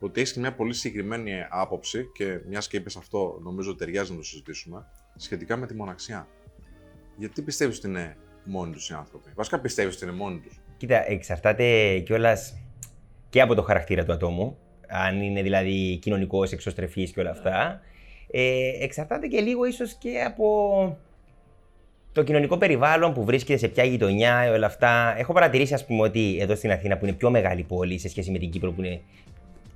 Ότι 0.00 0.20
έχεις 0.20 0.36
μια 0.36 0.54
πολύ 0.54 0.74
συγκεκριμένη 0.74 1.32
άποψη 1.50 2.04
και 2.14 2.38
μιας 2.48 2.68
και 2.68 2.76
είπες 2.76 2.96
αυτό, 2.96 3.38
νομίζω 3.42 3.74
ταιριάζει 3.74 4.10
να 4.10 4.16
το 4.16 4.22
συζητήσουμε, 4.22 4.86
σχετικά 5.16 5.56
με 5.56 5.66
τη 5.66 5.74
μοναξιά. 5.74 6.26
Γιατί 7.16 7.42
πιστεύεις 7.42 7.78
ότι 7.78 7.88
είναι 7.88 8.16
μόνοι 8.44 8.72
τους 8.72 8.90
οι 8.90 8.94
άνθρωποι; 8.94 9.30
Βασικά 9.34 9.60
πιστεύεις 9.60 9.94
ότι 9.94 10.04
είναι 10.04 10.14
μόνοι 10.14 10.38
τους. 10.38 10.60
Κοίτα, 10.76 11.10
εξαρτάται 11.10 11.98
κιόλας 11.98 12.58
και 13.30 13.40
από 13.40 13.54
το 13.54 13.62
χαρακτήρα 13.62 14.04
του 14.04 14.12
ατόμου. 14.12 14.58
Αν 14.88 15.22
είναι 15.22 15.42
δηλαδή 15.42 15.96
κοινωνικός, 15.96 16.52
εξωστρεφής 16.52 17.12
και 17.12 17.20
όλα 17.20 17.30
αυτά. 17.30 17.80
Ε, 18.30 18.84
εξαρτάται 18.84 19.26
και 19.26 19.40
λίγο 19.40 19.64
ίσως 19.64 19.94
και 19.94 20.22
από 20.26 20.98
το 22.12 22.22
κοινωνικό 22.22 22.56
περιβάλλον 22.56 23.12
που 23.12 23.24
βρίσκεται 23.24 23.58
σε 23.58 23.68
ποια 23.68 23.84
γειτονιά, 23.84 24.52
όλα 24.52 24.66
αυτά. 24.66 25.14
Έχω 25.18 25.32
παρατηρήσει, 25.32 25.74
ας 25.74 25.86
πούμε, 25.86 26.02
ότι 26.02 26.38
εδώ 26.40 26.54
στην 26.54 26.70
Αθήνα 26.70 26.96
που 26.96 27.04
είναι 27.04 27.14
πιο 27.14 27.30
μεγάλη 27.30 27.62
πόλη 27.62 27.98
σε 27.98 28.08
σχέση 28.08 28.30
με 28.30 28.38
την 28.38 28.50
Κύπρο 28.50 28.72
που 28.72 28.82
είναι 28.82 29.00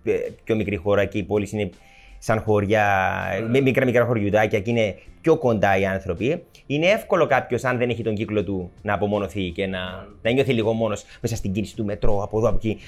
ε, 0.04 0.18
πιο 0.44 0.56
μικρή 0.56 0.76
χώρα 0.76 1.04
και 1.04 1.18
οι 1.18 1.22
πόλεις 1.22 1.52
είναι 1.52 1.70
σαν 2.18 2.40
χωριά, 2.40 3.26
με 3.50 3.60
μικρά 3.60 3.84
μικρά 3.84 4.04
χωριουδάκια 4.04 4.60
και 4.60 4.70
είναι 4.70 4.98
πιο 5.20 5.36
κοντά 5.36 5.78
οι 5.78 5.86
άνθρωποι. 5.86 6.44
Είναι 6.66 6.86
εύκολο 6.86 7.26
κάποιος, 7.26 7.64
αν 7.64 7.78
δεν 7.78 7.90
έχει 7.90 8.02
τον 8.02 8.14
κύκλο 8.14 8.44
του, 8.44 8.70
να 8.82 8.94
απομονωθεί 8.94 9.50
και 9.50 9.66
να, 9.66 10.06
να 10.22 10.30
νιώθει 10.30 10.52
λίγο 10.52 10.72
μόνος 10.72 11.04
μέσα 11.20 11.36
στην 11.36 11.52
κίνηση 11.52 11.76
του 11.76 11.84
μετρό, 11.84 12.22
από 12.22 12.38
εδώ, 12.38 12.48
από 12.48 12.56
εκεί. 12.56 12.78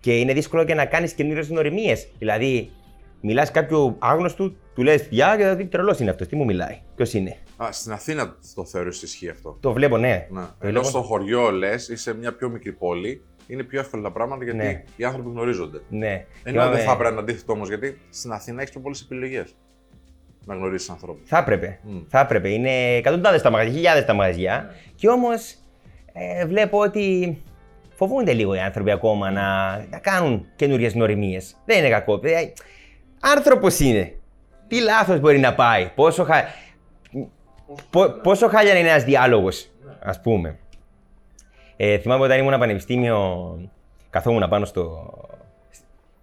Και 0.00 0.18
είναι 0.18 0.32
δύσκολο 0.32 0.64
και 0.64 0.74
να 0.74 0.84
κάνεις 0.84 1.12
καινούριες 1.12 1.48
γνωριμίες. 1.48 2.08
Δηλαδή, 2.18 2.70
μιλάς 3.20 3.50
κάποιο 3.50 3.96
άγνωστο, 3.98 4.52
του 4.74 4.82
λες 4.82 5.06
Γεια, 5.10 5.30
και 5.36 5.42
δηλαδή 5.42 5.66
τρελός 5.66 5.98
είναι 5.98 6.10
αυτός. 6.10 6.26
Τι 6.26 6.36
μου 6.36 6.44
μιλάει, 6.44 6.78
Ποιος 6.96 7.12
είναι. 7.12 7.36
Α, 7.56 7.68
στην 7.72 7.92
Αθήνα 7.92 8.36
το 8.54 8.64
θεωρείς 8.64 8.96
ότι 8.96 9.04
ισχύει 9.04 9.28
αυτό. 9.28 9.56
Το 9.60 9.72
βλέπω, 9.72 9.96
ναι. 9.98 10.26
Ναι. 10.30 10.40
Το 10.40 10.46
Ενώ 10.60 10.70
βλέπω. 10.70 10.84
στο 10.84 11.02
χωριό 11.02 11.50
λες, 11.50 11.88
είσαι 11.88 12.14
μια 12.14 12.34
πιο 12.34 12.48
μικρή 12.48 12.72
πόλη, 12.72 13.22
είναι 13.46 13.62
πιο 13.62 13.80
εύκολα 13.80 14.02
τα 14.02 14.10
πράγματα 14.12 14.44
γιατί 14.44 14.58
Ναι. 14.58 14.82
οι 14.96 15.04
άνθρωποι 15.04 15.28
γνωρίζονται. 15.30 15.80
Ναι. 15.88 16.12
Ενώ 16.12 16.24
Θυμάμαι- 16.60 16.74
δεν 16.76 16.84
θα 16.84 16.96
πρέπει 16.96 17.14
να 17.14 17.20
αντίθετο 17.20 17.52
όμως, 17.52 17.68
γιατί 17.68 18.00
στην 18.10 18.32
Αθήνα 18.32 18.58
έχεις 18.60 18.70
πιο 18.72 18.80
πολλές 18.80 19.00
επιλογές 19.00 19.54
να 20.46 20.54
γνωρίσεις 20.54 20.90
ανθρώπους. 20.90 21.28
Θα 21.28 21.38
έπρεπε. 21.38 21.78
Μμ. 21.82 21.98
Θα 22.08 22.20
έπρεπε. 22.20 22.48
Είναι 22.48 22.70
εκατοντάδες 22.96 23.42
τα 23.42 23.50
μαγαζιά, 23.50 23.72
χιλιάδες 23.74 24.04
τα 24.04 24.14
μαγαζιά. 24.14 24.74
Και 24.94 25.08
όμως 25.08 25.54
ε, 26.12 26.46
βλέπω 26.46 26.78
ότι 26.78 27.38
φοβούνται 27.94 28.32
λίγο 28.32 28.54
οι 28.54 28.58
άνθρωποι 28.60 28.90
ακόμα 28.90 29.30
να, 29.30 29.76
να 29.90 29.98
κάνουν 29.98 30.46
καινούριες 30.56 30.92
γνωριμίες. 30.92 31.56
Δεν 31.64 31.78
είναι 31.78 31.88
κακό. 31.88 32.20
Ε, 32.22 32.52
Άνθρωπος 33.20 33.80
είναι. 33.80 34.14
Τι 34.68 34.80
λάθος 34.80 35.20
μπορεί 35.20 35.38
να 35.38 35.54
πάει. 35.54 35.90
Πόσο, 35.94 36.24
χα... 36.24 36.34
Πο- 37.90 38.10
πόσο 38.22 38.48
χάλια 38.48 38.78
είναι 38.78 38.88
ένας 38.88 39.04
διάλογος, 39.04 39.70
ας 40.02 40.20
πούμε. 40.20 40.58
Ε, 41.76 41.98
θυμάμαι 41.98 42.24
όταν 42.24 42.38
ήμουν 42.38 42.58
πανεπιστήμιο, 42.58 43.58
καθόμουν 44.10 44.48
πάνω 44.48 44.64
στο, 44.64 45.12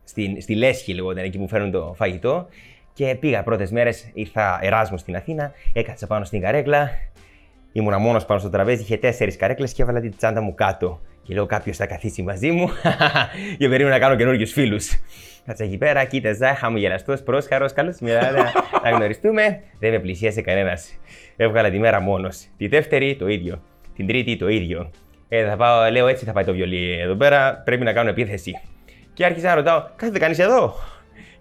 στη, 0.04 0.38
στη 0.42 0.56
Λέσχη, 0.56 0.94
λεγόταν, 0.94 1.24
εκεί 1.24 1.38
που 1.38 1.48
φέρνουν 1.48 1.72
το 1.72 1.94
φαγητό. 1.98 2.48
Και 2.94 3.16
πήγα 3.20 3.44
πρώτες 3.44 3.72
μέρες, 3.72 4.10
ήρθα 4.14 4.60
Εράσμος 4.62 5.00
στην 5.00 5.16
Αθήνα, 5.16 5.52
έκατσα 5.74 6.08
πάνω 6.08 6.26
στην 6.26 6.42
καρέκλα. 6.42 6.90
Ήμουνα 7.72 7.98
μόνος 7.98 8.26
πάνω 8.26 8.40
στο 8.40 8.50
τραπέζι, 8.50 8.82
είχε 8.82 8.98
τέσσερις 8.98 9.36
καρέκλες 9.36 9.74
και 9.74 9.82
έβαλα 9.82 10.00
την 10.00 10.14
τσάντα 10.18 10.42
μου 10.42 10.54
κάτω. 10.56 11.00
Και 11.24 11.34
λέω: 11.34 11.46
Κάποιος 11.46 11.78
θα 11.78 11.86
καθίσει 11.86 12.22
μαζί 12.22 12.52
μου 12.52 12.70
και 13.58 13.70
περίμενα 13.70 13.96
να 13.96 14.00
κάνω 14.00 14.16
καινούριους 14.16 14.52
φίλους. 14.52 14.90
Κάτσα 15.46 15.64
εκεί 15.64 15.78
πέρα, 15.78 16.04
κοίταζα, 16.04 16.56
χαμογελαστός, 16.56 17.24
πρόσχαρο, 17.24 17.66
καλό 17.76 17.92
σήμερα 17.92 18.32
να, 18.32 18.52
να 18.84 18.90
γνωριστούμε. 18.98 19.62
Δεν 19.80 19.92
με 19.92 20.00
πλησίασε 20.00 20.42
κανένας. 20.42 21.00
Έβγαλα 21.36 21.70
τη 21.70 21.80
μέρα 21.80 22.00
μόνος. 22.00 22.48
Τη 22.58 22.68
δεύτερη 22.68 23.16
το 23.16 23.28
ίδιο. 23.28 23.62
Την 23.96 24.08
τρίτη 24.08 24.38
το 24.38 24.48
ίδιο. 24.48 24.92
Ε, 25.34 25.46
θα 25.46 25.56
πάω, 25.56 25.92
λέω 25.92 26.08
έτσι 26.08 26.26
θα 26.26 26.32
πάει 26.32 26.44
το 26.44 26.54
βιολί 26.54 27.00
εδώ 27.02 27.16
πέρα, 27.16 27.62
πρέπει 27.66 27.84
να 27.84 27.94
κάνω 27.94 28.10
επίθεση. 28.10 28.60
Και 29.14 29.26
άρχισα 29.26 29.48
να 29.48 29.56
ρωτάω, 29.56 29.84
κάθεται 29.96 30.20
κανείς 30.20 30.40
εδώ; 30.40 30.76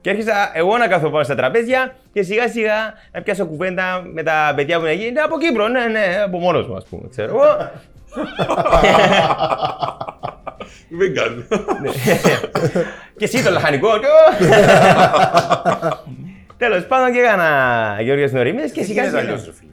Και 0.01 0.11
άρχισα 0.11 0.51
εγώ 0.55 0.79
να 0.79 0.89
κάθω 0.89 1.11
πάνω 1.11 1.25
στα 1.25 1.35
τραπέζια 1.35 1.95
και 2.13 2.23
σιγά 2.23 2.49
σιγά 2.49 2.95
να 3.13 3.23
πιάσω 3.23 3.47
κουβέντα 3.47 4.03
με 4.13 4.23
τα 4.23 4.53
παιδιά 4.57 4.79
που 4.79 4.85
είναι 4.85 4.93
εκεί. 4.95 5.07
Είναι 5.07 5.21
από 5.21 5.39
Κύπρο, 5.39 5.69
ναι, 5.69 5.85
ναι, 5.85 6.23
από 6.25 6.39
μόνος 6.39 6.67
μου, 6.69 6.77
ας 6.77 6.85
πούμε. 6.85 7.09
Ξέρω 7.09 7.29
εγώ. 7.29 7.71
Δεν 10.99 11.15
κάνεις. 11.15 11.47
και 13.17 13.25
εσύ 13.25 13.45
το 13.45 13.51
λαχανικό. 13.51 13.89
Τέλος 16.59 16.87
πάντων 16.87 17.13
και 17.13 17.19
έκανα 17.19 17.97
Γεωργίε 18.01 18.29
Νορίμιδε 18.31 18.67
και 18.67 18.73
Δεν 18.75 18.85
σιγά 18.85 19.05
γίνεται 19.05 19.39
σιγά. 19.39 19.70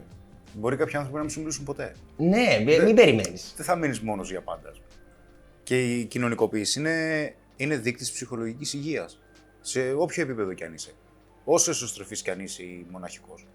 Αλλιώς, 0.62 0.76
ρε 0.76 0.76
φίλε. 0.76 0.76
Μπορεί 0.76 0.76
κάποιοι 0.76 0.96
άνθρωποι 0.96 1.16
να 1.16 1.20
μην 1.22 1.30
σου 1.30 1.38
μιλήσουν 1.40 1.64
ποτέ. 1.64 1.92
Ναι, 2.16 2.62
μη- 2.64 2.82
μην 2.82 2.94
περιμένεις. 2.94 3.52
Δεν 3.56 3.64
θα 3.66 3.76
μείνεις 3.76 4.00
μόνος 4.00 4.30
για 4.30 4.40
πάντα. 4.42 4.68
ας 4.68 4.76
πούμε. 4.76 4.88
Και 5.62 5.94
η 5.98 6.04
κοινωνικοποίηση 6.04 6.78
είναι, 6.78 7.34
είναι 7.56 7.76
δείκτη 7.76 8.04
ψυχολογικής 8.04 8.72
υγείας. 8.72 9.22
Σε 9.60 9.92
όποιο 9.92 10.22
επίπεδο 10.22 10.52
κι 10.52 10.64
αν 10.64 10.74
είσαι. 10.74 10.92
Όσο 11.44 11.70
εσωστρεφή 11.70 12.14
κι 12.22 12.30
αν 12.30 12.40
είσαι 12.40 12.62
ή 12.62 12.86
μοναχικός. 12.90 13.46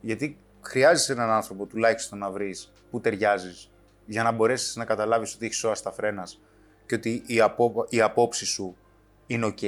Γιατί 0.00 0.38
χρειάζεσαι 0.60 1.12
έναν 1.12 1.30
άνθρωπο 1.30 1.66
τουλάχιστον 1.66 2.18
να 2.18 2.30
βρεις 2.30 2.72
που 2.90 3.00
ταιριάζεις 3.00 3.70
για 4.06 4.22
να 4.22 4.32
μπορέσεις 4.32 4.76
να 4.76 4.84
καταλάβεις 4.84 5.34
ότι 5.34 5.44
έχεις 5.44 5.56
σώας 5.58 5.74
τας 5.74 5.92
φρένας 5.92 6.40
και 6.86 6.94
ότι 6.94 7.22
η, 7.26 7.40
από, 7.40 7.86
η 7.88 8.00
απόψη 8.00 8.46
σου 8.46 8.76
είναι 9.26 9.46
οκ. 9.46 9.62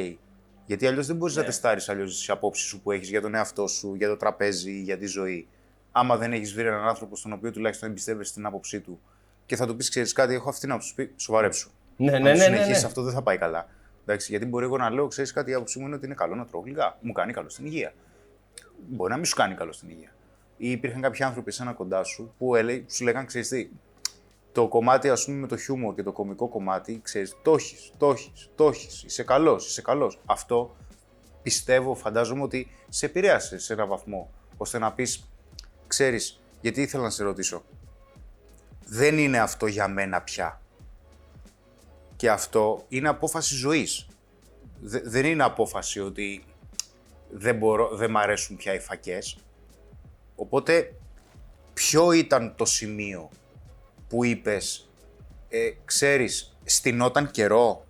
Γιατί 0.67 0.87
αλλιώς 0.87 1.07
δεν 1.07 1.17
μπορείς 1.17 1.37
να 1.37 1.45
τεστάρεις 1.45 1.89
αλλιώς 1.89 2.19
τις 2.19 2.31
απόψεις 2.31 2.67
σου 2.67 2.81
που 2.81 2.93
έχεις 2.93 3.09
για 3.09 3.21
τον 3.21 3.35
εαυτό 3.35 3.67
σου, 3.67 3.95
για 3.95 4.09
το 4.09 4.17
τραπέζι, 4.17 4.81
για 4.83 4.99
τη 4.99 5.07
ζωή. 5.07 5.49
Άμα 5.93 6.17
δεν 6.17 6.33
έχεις 6.33 6.55
βρει 6.55 6.67
έναν 6.67 6.89
άνθρωπο 6.89 7.17
στον 7.17 7.33
οποίο 7.33 7.51
τουλάχιστον 7.51 7.89
εμπιστεύεσαι 7.89 8.33
την 8.33 8.47
άποψή 8.47 8.81
του 8.81 9.01
και 9.47 9.57
θα 9.57 9.67
του 9.67 9.77
πεις: 9.77 9.89
Ξέρεις 9.89 10.13
κάτι, 10.13 10.35
έχω 10.35 10.49
αυτή 10.49 10.67
να 10.67 10.81
σου 10.81 10.95
πει, 10.95 11.13
σοβαρέψου. 11.17 11.71
Ναι, 11.97 12.15
Αν 12.15 12.23
ναι, 12.23 12.31
ναι, 12.31 12.37
ναι, 12.37 12.45
συνεχίσεις 12.45 12.83
ναι. 12.83 12.89
αυτό, 12.89 13.03
δεν 13.03 13.13
θα 13.13 13.23
πάει 13.23 13.39
καλά. 13.39 13.69
Εντάξει, 14.03 14.31
γιατί 14.31 14.47
μπορεί 14.47 14.65
εγώ 14.65 14.77
να 14.77 14.91
λέω: 14.91 15.07
Ξέρεις 15.07 15.33
κάτι, 15.33 15.51
η 15.51 15.55
άποψή 15.55 15.79
μου 15.79 15.87
είναι 15.87 15.95
ότι 15.95 16.07
είναι 16.07 16.15
καλό 16.15 16.35
να 16.35 16.47
τρώω 16.47 16.61
γλυκά. 16.61 16.99
Μου 17.01 17.13
κάνει 17.13 17.33
καλό 17.33 17.49
στην 17.49 17.67
υγεία. 17.67 17.93
Μπορεί 18.89 19.11
να 19.11 19.17
μην 19.17 19.25
σου 19.25 19.37
κάνει 19.37 19.55
καλό 19.55 19.73
στην 19.73 19.89
υγεία. 19.89 20.13
Ή 20.57 20.71
υπήρχαν 20.71 21.01
κάποιοι 21.01 21.25
άνθρωποι 21.25 21.51
σαν 21.51 21.75
κοντά 21.75 22.05
σου 22.05 22.35
που 22.39 22.55
έλεγε, 22.55 22.85
σου 22.89 23.05
λέγανε: 23.05 23.27
Ξέρεις 23.27 23.49
τι, 23.49 23.71
το 24.53 24.69
κομμάτι 24.69 25.09
ας 25.09 25.25
πούμε 25.25 25.37
με 25.37 25.47
το 25.47 25.57
χιούμορ 25.57 25.95
και 25.95 26.03
το 26.03 26.13
κομικό 26.13 26.49
κομμάτι, 26.49 27.01
ξέρεις, 27.03 27.37
το 27.43 27.53
έχεις, 27.53 27.93
το 27.97 28.11
έχεις, 28.11 28.51
το 28.55 28.69
έχεις, 28.69 29.03
είσαι 29.03 29.23
καλός, 29.23 29.67
είσαι 29.67 29.83
καλός. 29.83 30.21
Αυτό 30.27 30.77
πιστεύω, 31.43 31.95
φαντάζομαι 31.95 32.43
ότι 32.43 32.71
σε 32.89 33.07
επηρέασε 33.07 33.59
σε 33.59 33.73
έναν 33.73 33.89
βαθμό, 33.89 34.31
ώστε 34.57 34.79
να 34.79 34.93
πεις, 34.93 35.30
ξέρεις, 35.91 36.41
γιατί 36.61 36.83
ήθελα 36.83 37.03
να 37.03 37.11
σε 37.11 37.23
ρωτήσω, 37.23 37.65
δεν 38.85 39.19
είναι 39.19 39.39
αυτό 39.39 39.67
για 39.67 39.89
μένα 39.89 40.21
πια. 40.23 40.61
Και 42.17 42.31
αυτό 42.31 42.85
είναι 42.89 43.09
απόφαση 43.09 43.55
ζωής. 43.55 44.07
Δε- 44.81 45.03
δεν 45.05 45.25
είναι 45.25 45.43
απόφαση 45.43 46.01
ότι 46.01 46.45
δεν, 47.31 47.57
μπορώ, 47.57 47.97
δεν 47.97 48.11
μ' 48.11 48.17
αρέσουν 48.17 48.57
πια 48.57 48.75
οι 48.75 48.79
φακές. 48.79 49.39
Οπότε, 50.37 50.95
ποιο 51.75 52.13
ήταν 52.13 52.55
το 52.57 52.65
σημείο 52.65 53.31
που 54.09 54.25
είπες, 54.25 54.91
ε, 55.49 55.71
ξέρεις, 55.85 56.57
στηνόταν 56.65 57.31
καιρό 57.31 57.87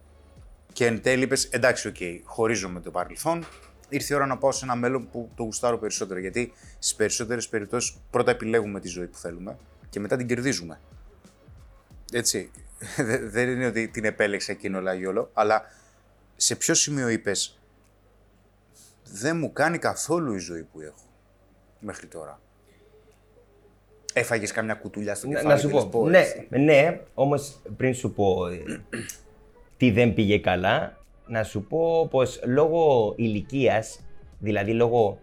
και 0.73 0.87
εν 0.87 1.03
τέλει 1.03 1.23
είπες, 1.23 1.45
εντάξει, 1.45 1.89
οκ, 1.89 1.97
χωρίζω 2.25 2.68
με 2.68 2.81
το 2.81 2.91
παρελθόν, 2.91 3.47
ήρθε 3.91 4.15
η 4.15 4.17
ώρα 4.17 4.27
να 4.27 4.39
πάω 4.39 4.53
σε 4.53 4.65
ένα 4.65 4.75
μέλλον 4.75 5.09
που 5.11 5.31
το 5.35 5.43
γουστάρω 5.43 5.79
περισσότερο. 5.79 6.21
Γιατί 6.21 6.53
στις 6.79 6.95
περισσότερες 6.95 7.49
περιπτώσεις 7.49 7.97
πρώτα 8.11 8.31
επιλέγουμε 8.31 8.81
τη 8.81 8.89
ζωή 8.89 9.07
που 9.07 9.19
θέλουμε 9.19 9.57
και 9.91 10.01
μετά 10.01 10.17
την 10.17 10.27
κερδίζουμε. 10.27 10.81
Έτσι. 12.13 12.51
Δε- 12.97 13.19
Δεν 13.29 13.49
είναι 13.51 13.67
ότι 13.67 13.89
την 13.89 14.05
επέλεξα 14.05 14.53
εκείνο 14.53 14.81
λαγιόλο, 14.81 15.31
αλλά 15.33 15.63
σε 16.37 16.57
ποιο 16.57 16.75
σημείο 16.75 17.09
είπες, 17.09 17.59
δεν 19.13 19.37
μου 19.37 19.53
κάνει 19.53 19.79
καθόλου 19.79 20.35
η 20.35 20.39
ζωή 20.39 20.63
που 20.63 20.81
έχω 20.81 21.05
μέχρι 21.81 22.07
τώρα. 22.07 22.41
Έφαγες 24.13 24.53
καμιά 24.53 24.75
κουτουλιά 24.75 25.15
στο 25.15 25.27
Να, 25.27 25.33
κεφάλι. 25.33 25.49
να 25.55 25.59
σου 25.61 25.69
θέλεις 25.69 25.85
πω. 25.91 26.09
έτσι. 26.09 26.47
Ναι, 26.51 26.59
ναι 26.59 27.01
όμως 27.15 27.61
πριν 27.77 27.95
σου 27.95 28.13
πω 28.13 28.47
ε, 28.47 28.63
τι 29.77 29.91
δεν 29.91 30.15
πήγε 30.15 30.39
καλά, 30.39 31.00
να 31.31 31.43
σου 31.43 31.63
πω 31.67 32.07
πως 32.11 32.41
λόγω 32.47 33.13
ηλικίας, 33.17 34.01
δηλαδή 34.39 34.73
λόγω 34.73 35.19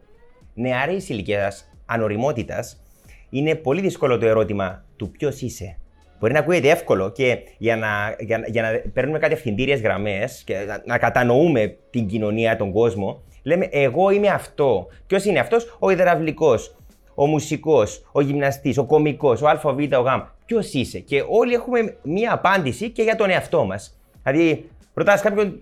νεαρής 0.53 1.09
ηλικίας 1.09 1.71
ανοριμότητας, 1.85 2.81
είναι 3.29 3.55
πολύ 3.55 3.81
δύσκολο 3.81 4.17
το 4.17 4.25
ερώτημα 4.25 4.83
του 4.95 5.11
ποιος 5.11 5.41
είσαι. 5.41 5.77
Μπορεί 6.19 6.33
να 6.33 6.39
ακούγεται 6.39 6.69
εύκολο 6.69 7.11
και 7.11 7.37
για 7.57 7.75
να, 7.77 8.15
για, 8.19 8.37
να- 8.37 8.47
για 8.47 8.61
να 8.61 8.89
παίρνουμε 8.93 9.19
κατευθυντήριες 9.19 9.81
γραμμές 9.81 10.43
και 10.45 10.55
να, 10.67 10.81
να 10.85 10.97
κατανοούμε 10.97 11.77
την 11.89 12.07
κοινωνία, 12.07 12.55
τον 12.55 12.71
κόσμο, 12.71 13.21
λέμε 13.43 13.67
εγώ 13.71 14.09
είμαι 14.09 14.27
αυτό. 14.27 14.87
Ποιος 15.07 15.25
είναι 15.25 15.39
αυτός, 15.39 15.77
ο 15.79 15.89
υδραυλικός, 15.89 16.75
ο 17.15 17.25
μουσικός, 17.25 18.09
ο 18.11 18.21
γυμναστής, 18.21 18.77
ο 18.77 18.85
κωμικό, 18.85 19.37
ο 19.43 19.47
ΑΒ, 19.47 19.65
ο 19.65 19.71
Γ. 19.81 20.07
Ποιος 20.45 20.73
είσαι; 20.73 20.99
Και 20.99 21.23
όλοι 21.29 21.53
έχουμε 21.53 21.97
μία 22.03 22.33
απάντηση 22.33 22.89
και 22.89 23.03
για 23.03 23.15
τον 23.15 23.29
εαυτό 23.29 23.65
μας. 23.65 23.99
Δηλαδή, 24.23 24.69
ρωτάς 24.93 25.21
κάποιον 25.21 25.61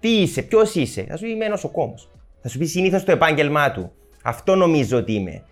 τι 0.00 0.08
είσαι, 0.08 0.42
ποιος 0.42 0.74
είσαι. 0.74 1.04
Θα 1.08 1.16
σου 1.16 1.24
πει 1.24 1.30
είμαι 1.30 1.44
ένας 1.44 1.62
νοσοκόμο. 1.62 1.94
Θα 2.42 2.48
σου 2.48 2.58
πει 2.58 2.64
συνήθως 2.64 3.04
το 3.04 3.12
επάγγελμά 3.12 3.70
του. 3.70 3.92
Αυτό 4.22 4.54
νομίζω 4.54 4.96
ότι 4.98 5.12
είμαι. 5.12 5.42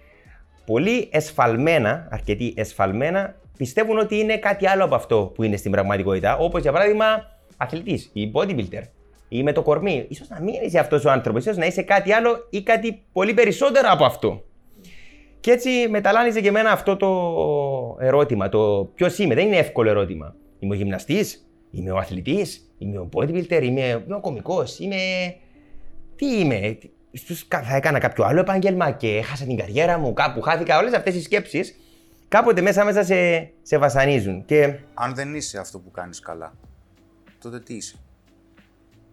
Πολλοί 0.66 1.08
εσφαλμένα, 1.12 2.08
αρκετοί 2.10 2.54
εσφαλμένα, 2.56 3.36
πιστεύουν 3.56 3.98
ότι 3.98 4.18
είναι 4.18 4.36
κάτι 4.36 4.66
άλλο 4.66 4.84
από 4.84 4.94
αυτό 4.94 5.32
που 5.34 5.42
είναι 5.42 5.56
στην 5.56 5.70
πραγματικότητα. 5.70 6.36
Όπως 6.36 6.62
για 6.62 6.72
παράδειγμα, 6.72 7.04
αθλητής 7.56 8.10
ή 8.12 8.30
bodybuilder 8.34 8.82
ή 9.28 9.42
με 9.42 9.52
το 9.52 9.62
κορμί. 9.62 10.08
σω 10.14 10.24
να 10.28 10.40
μην 10.40 10.54
είσαι 10.64 10.78
αυτός 10.78 11.04
ο 11.04 11.10
άνθρωπος, 11.10 11.42
ίσως 11.42 11.56
να 11.56 11.66
είσαι 11.66 11.82
κάτι 11.82 12.12
άλλο 12.12 12.46
ή 12.50 12.62
κάτι 12.62 13.02
πολύ 13.12 13.34
περισσότερο 13.34 13.88
από 13.90 14.04
αυτό. 14.04 14.44
Και 15.40 15.50
έτσι 15.50 15.70
μεταλάνιζε 15.90 16.40
και 16.40 16.48
εμένα 16.48 16.70
αυτό 16.70 16.96
το 16.96 17.08
ερώτημα. 18.00 18.48
Το 18.48 18.90
ποιος 18.94 19.18
είμαι, 19.18 19.34
δεν 19.34 19.46
είναι 19.46 19.56
εύκολο 19.56 19.90
ερώτημα. 19.90 20.34
Είμαι 20.58 20.74
ο 20.74 20.76
γυμναστής, 20.78 21.48
είμαι 21.70 21.90
ο 21.90 21.96
αθλητής, 21.96 22.65
είμαι 22.78 22.98
ο 22.98 23.08
bodybuilder, 23.12 23.60
είμαι, 23.62 24.02
είμαι 24.06 24.14
ο 24.14 24.20
κωμικός, 24.20 24.78
είμαι. 24.78 24.96
Τι 26.16 26.38
είμαι, 26.38 26.76
τι- 26.80 26.90
ίσως 27.10 27.48
κα- 27.48 27.62
θα 27.62 27.76
έκανα 27.76 27.98
κάποιο 27.98 28.24
άλλο 28.24 28.40
επάγγελμα 28.40 28.90
και 28.90 29.16
έχασα 29.16 29.44
την 29.44 29.56
καριέρα 29.56 29.98
μου, 29.98 30.12
κάπου 30.12 30.40
χάθηκα. 30.40 30.78
Όλες 30.78 30.92
αυτές 30.94 31.14
οι 31.14 31.22
σκέψεις 31.22 31.76
κάποτε 32.28 32.60
μέσα 32.60 32.84
μέσα 32.84 33.04
σε, 33.04 33.50
σε 33.62 33.78
βασανίζουν. 33.78 34.44
Και 34.44 34.74
Αν 34.94 35.14
δεν 35.14 35.34
είσαι 35.34 35.58
αυτό 35.58 35.78
που 35.78 35.90
κάνεις 35.90 36.20
καλά, 36.20 36.54
τότε 37.42 37.60
τι 37.60 37.74
είσαι; 37.74 37.96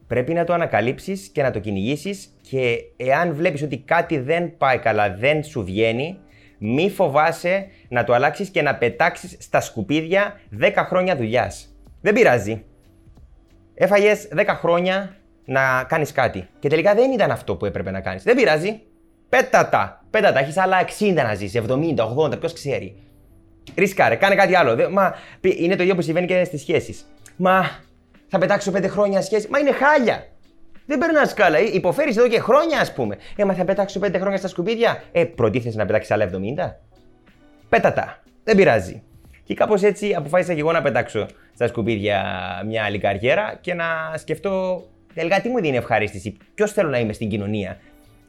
πρέπει 0.08 0.34
να 0.34 0.44
το 0.44 0.54
ανακαλύψεις 0.54 1.28
και 1.28 1.42
να 1.42 1.52
το 1.52 1.60
κυνηγήσεις 1.60 2.30
και 2.50 2.78
εάν 2.98 3.34
βλέπεις 3.36 3.62
ότι 3.62 3.78
κάτι 3.78 4.18
δεν 4.20 4.58
πάει 4.58 4.78
καλά, 4.80 5.16
δεν 5.16 5.44
σου 5.44 5.64
βγαίνει, 5.64 6.18
μη 6.58 6.90
φοβάσαι 6.90 7.68
να 7.90 8.04
το 8.04 8.14
αλλάξεις 8.14 8.50
και 8.50 8.62
να 8.62 8.76
πετάξεις 8.76 9.36
στα 9.40 9.62
σκουπίδια 9.62 10.40
10 10.60 10.72
χρόνια 10.88 11.16
δουλειάς. 11.16 11.76
Δεν 12.02 12.14
πειράζει. 12.14 12.64
Έφαγες 13.76 14.28
10 14.36 14.46
χρόνια 14.48 15.16
να 15.46 15.84
κάνεις 15.88 16.12
κάτι 16.12 16.48
και 16.60 16.70
τελικά 16.70 16.94
δεν 16.94 17.12
ήταν 17.12 17.32
αυτό 17.32 17.56
που 17.56 17.66
έπρεπε 17.66 17.92
να 17.92 18.02
κάνεις. 18.02 18.24
Δεν 18.24 18.36
πειράζει. 18.36 18.82
Πέτα 19.30 19.70
τα. 19.70 20.04
Πέτα 20.10 20.32
τα. 20.34 20.40
Έχεις 20.40 20.58
άλλα 20.58 20.78
60 21.00 21.14
να 21.14 21.34
ζεις, 21.34 21.56
70, 21.56 22.06
80, 22.18 22.40
ποιος 22.40 22.54
ξέρει. 22.54 22.96
Ρισκάρε, 23.76 24.16
κάνε 24.16 24.36
κάτι 24.36 24.56
άλλο. 24.56 24.76
Δεν- 24.76 24.92
Μα, 24.92 25.16
πι- 25.42 25.60
είναι 25.60 25.76
το 25.76 25.84
ίδιο 25.84 25.96
που 25.96 26.02
συμβαίνει 26.02 26.28
και 26.28 26.44
στις 26.44 26.62
σχέσεις. 26.62 27.06
Μα 27.36 27.70
θα 28.28 28.38
πετάξω 28.38 28.72
πέντε 28.72 28.88
χρόνια 28.88 29.22
σχέση. 29.22 29.48
Μα 29.50 29.60
είναι 29.60 29.72
χάλια. 29.72 30.28
Δεν 30.86 30.98
περνάς 30.98 31.34
καλά. 31.34 31.60
Υποφέρεις 31.60 32.18
εδώ 32.18 32.28
και 32.28 32.40
χρόνια, 32.40 32.80
ας 32.80 32.94
πούμε. 32.94 33.18
Ε, 33.36 33.44
μα 33.46 33.54
θα 33.54 33.66
πετάξω 33.66 34.00
πέντε 34.00 34.18
χρόνια 34.20 34.38
στα 34.38 34.48
σκουπίδια. 34.48 35.04
Ε, 35.12 35.24
προτίθεσαι 35.24 35.78
να 35.78 35.86
πετάξεις 35.86 36.12
άλλα 36.12 36.24
70. 36.24 36.80
Πέτα 37.70 37.94
τα. 37.94 38.18
Δεν 38.44 38.56
πειράζει. 38.56 39.04
Και 39.44 39.54
κάπως 39.54 39.84
έτσι 39.84 40.14
αποφάσισα 40.14 40.54
και 40.54 40.60
εγώ 40.60 40.72
να 40.72 40.82
πετάξω 40.82 41.26
στα 41.56 41.68
σκουπίδια 41.68 42.24
μια 42.66 42.84
άλλη 42.84 42.98
καριέρα 42.98 43.58
και 43.62 43.74
να 43.74 43.86
σκεφτώ 44.16 44.84
τελικά 45.14 45.42
τι 45.42 45.50
μου 45.50 45.62
δίνει 45.62 45.78
ευχαρίστηση. 45.78 46.38
Ποιος 46.54 46.72
θέλω 46.72 46.90
να 46.90 47.00
είμαι 47.00 47.14
στην 47.14 47.30
κοινωνία. 47.30 47.78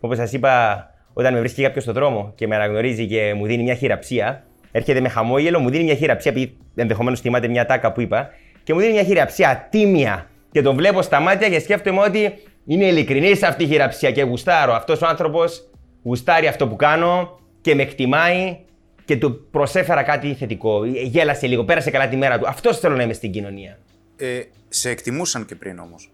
Όπως 0.00 0.16
σας 0.16 0.32
είπα, 0.32 0.86
όταν 1.12 1.32
με 1.32 1.38
βρίσκει 1.38 1.62
κάποιος 1.62 1.82
στον 1.82 1.94
δρόμο 1.94 2.32
και 2.34 2.46
με 2.46 2.54
αναγνωρίζει 2.54 3.06
και 3.06 3.34
μου 3.36 3.46
δίνει 3.46 3.62
μια 3.62 3.74
χειραψία, 3.74 4.44
έρχεται 4.72 5.00
με 5.00 5.08
χαμόγελο, 5.08 5.58
μου 5.60 5.70
δίνει 5.70 5.84
μια 5.84 5.94
χειραψία, 5.94 6.30
επειδή 6.30 6.56
ενδεχομένως 6.74 7.20
θυμάται 7.20 7.48
μια 7.48 7.66
τάκα 7.66 7.92
που 7.92 8.00
είπα, 8.00 8.30
και 8.62 8.74
μου 8.74 8.80
δίνει 8.80 8.92
μια 8.92 9.02
χειραψία 9.02 9.66
τίμια. 9.70 10.28
Και 10.50 10.62
τον 10.62 10.76
βλέπω 10.76 11.02
στα 11.02 11.20
μάτια 11.20 11.48
και 11.48 11.60
σκέφτομαι 11.60 12.00
ότι 12.00 12.32
είναι 12.66 12.84
ειλικρινής 12.84 13.42
αυτή 13.42 13.64
η 13.64 13.66
χειραψία 13.66 14.10
και 14.10 14.22
γουστάρω. 14.22 14.72
Αυτός 14.72 15.02
ο 15.02 15.06
άνθρωπος 15.06 15.70
γουστάρει 16.02 16.46
αυτό 16.46 16.68
που 16.68 16.76
κάνω 16.76 17.38
και 17.60 17.74
με 17.74 17.82
εκτιμάει 17.82 18.58
και 19.04 19.16
του 19.16 19.46
προσέφερα 19.50 20.02
κάτι 20.02 20.34
θετικό. 20.34 20.84
Γέλασε 20.84 21.46
λίγο, 21.46 21.64
πέρασε 21.64 21.90
καλά 21.90 22.08
τη 22.08 22.16
μέρα 22.16 22.38
του. 22.38 22.48
Αυτός 22.48 22.78
θέλω 22.78 22.96
να 22.96 23.02
είμαι 23.02 23.12
στην 23.12 23.32
κοινωνία. 23.32 23.78
Ε, 24.16 24.42
σε 24.68 24.90
εκτιμούσαν 24.90 25.44
και 25.44 25.54
πριν 25.54 25.78
όμως. 25.78 26.12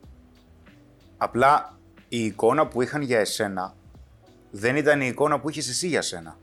Απλά 1.17 1.79
η 2.09 2.25
εικόνα 2.25 2.67
που 2.67 2.83
είχαν 2.83 3.03
για 3.03 3.19
εσένα 3.19 3.75
δεν 4.51 4.77
ήταν 4.77 5.01
η 5.01 5.07
εικόνα 5.07 5.41
που 5.41 5.51
είχες 5.51 5.69
εσύ 5.69 5.89
για 5.89 6.03
σένα. 6.03 6.39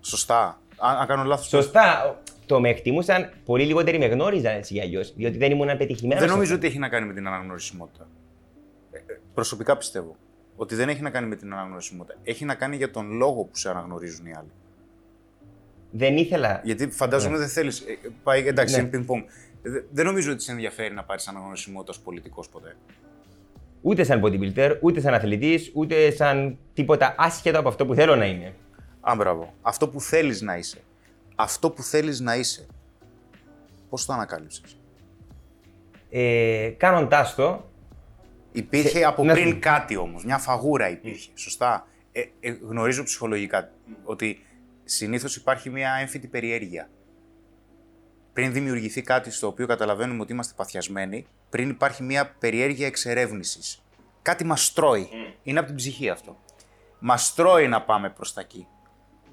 Σωστά. 0.00 0.60
Αν, 0.76 0.96
αν 0.96 1.06
κάνω 1.06 1.24
λάθος. 1.24 1.46
Σωστά. 1.46 2.16
Το 2.46 2.60
με 2.60 2.68
εκτιμούσαν, 2.68 3.32
πολύ 3.44 3.64
λιγότεροι 3.64 3.98
με 3.98 4.06
γνώριζαν 4.06 4.56
έτσι 4.56 4.72
για 4.74 4.82
αλλιώς, 4.82 5.14
διότι 5.14 5.38
δεν 5.38 5.50
ήμουν 5.50 5.76
πετυχημένο. 5.76 6.20
Δεν 6.20 6.28
νομίζω 6.28 6.54
ότι 6.54 6.66
έχει 6.66 6.78
να 6.78 6.88
κάνει 6.88 7.06
με 7.06 7.12
την 7.12 7.26
αναγνωρισιμότητα. 7.26 8.08
Ε, 8.92 8.98
ε, 8.98 9.02
προσωπικά 9.34 9.76
πιστεύω 9.76 10.16
ότι 10.56 10.74
δεν 10.74 10.88
έχει 10.88 11.02
να 11.02 11.10
κάνει 11.10 11.26
με 11.26 11.36
την 11.36 11.52
αναγνωρισιμότητα. 11.52 12.18
Έχει 12.22 12.44
να 12.44 12.54
κάνει 12.54 12.76
για 12.76 12.90
τον 12.90 13.12
λόγο 13.12 13.44
που 13.44 13.56
σε 13.56 13.70
αναγνωρίζουν 13.70 14.26
οι 14.26 14.34
άλλοι. 14.34 14.50
Δεν 15.94 16.16
ήθελα. 16.16 16.60
Γιατί 16.64 16.90
φαντάζομαι 16.90 17.38
δεν 17.38 17.48
θέλεις. 17.48 17.84
πάει 18.22 18.46
εντάξει, 18.46 18.74
Ναι. 18.74 18.80
είναι 18.80 18.90
πινκ-πονγκ. 18.90 19.22
Δε- 19.62 19.80
Δεν 19.90 20.04
νομίζω 20.04 20.32
ότι 20.32 20.42
σε 20.42 20.50
ενδιαφέρει 20.52 20.94
να 20.94 21.04
πάρεις 21.04 21.28
αναγνωρισιμότητας 21.28 21.96
ω 21.96 22.00
πολιτικός 22.02 22.48
ποτέ. 22.48 22.76
Ούτε 23.82 24.04
σαν 24.04 24.20
bodybuilder, 24.24 24.76
ούτε 24.80 25.00
σαν 25.00 25.14
αθλητής, 25.14 25.70
ούτε 25.74 26.10
σαν 26.10 26.58
τίποτα 26.74 27.14
άσχετο 27.18 27.58
από 27.58 27.68
αυτό 27.68 27.86
που 27.86 27.94
θέλω 27.94 28.16
να 28.16 28.26
είμαι. 28.26 28.54
Α, 29.00 29.14
μπράβο. 29.16 29.54
Αυτό 29.62 29.88
που 29.88 30.00
θέλεις 30.00 30.40
να 30.42 30.56
είσαι. 30.56 30.78
Αυτό 31.34 31.70
που 31.70 31.82
θέλεις 31.82 32.20
να 32.20 32.36
είσαι. 32.36 32.66
Πώς 33.88 34.04
το 34.06 34.12
ανακάλυψες; 34.12 34.76
Ε, 36.10 36.68
Κάνοντά 36.76 37.32
το, 37.36 37.70
Υπήρχε 38.52 39.04
από 39.04 39.24
να 39.24 39.32
πριν 39.32 39.48
σου- 39.48 39.58
κάτι 39.60 39.96
όμως. 39.96 40.24
Μια 40.24 40.38
φαγούρα 40.38 40.90
υπήρχε. 40.90 41.30
Σωστά. 41.34 41.86
Ε, 42.12 42.20
ε, 42.40 42.50
γνωρίζω 42.68 43.02
ψυχολογικά 43.02 43.70
ότι 44.04 44.38
συνήθως 44.94 45.36
υπάρχει 45.36 45.70
μια 45.70 45.92
έμφυτη 46.00 46.26
περιέργεια. 46.28 46.90
Πριν 48.32 48.52
δημιουργηθεί 48.52 49.02
κάτι 49.02 49.30
στο 49.30 49.46
οποίο 49.46 49.66
καταλαβαίνουμε 49.66 50.20
ότι 50.22 50.32
είμαστε 50.32 50.52
παθιασμένοι, 50.56 51.26
πριν 51.50 51.68
υπάρχει 51.68 52.02
μια 52.02 52.34
περιέργεια 52.38 52.86
εξερεύνησης. 52.86 53.82
κάτι 54.22 54.44
μας 54.44 54.72
τρώει. 54.72 55.08
Είναι 55.42 55.58
από 55.58 55.66
την 55.68 55.76
ψυχή 55.76 56.08
αυτό. 56.08 56.36
Μας 56.98 57.34
τρώει 57.34 57.68
να 57.68 57.82
πάμε 57.82 58.10
προς 58.10 58.32
τα 58.32 58.40
εκεί. 58.40 58.66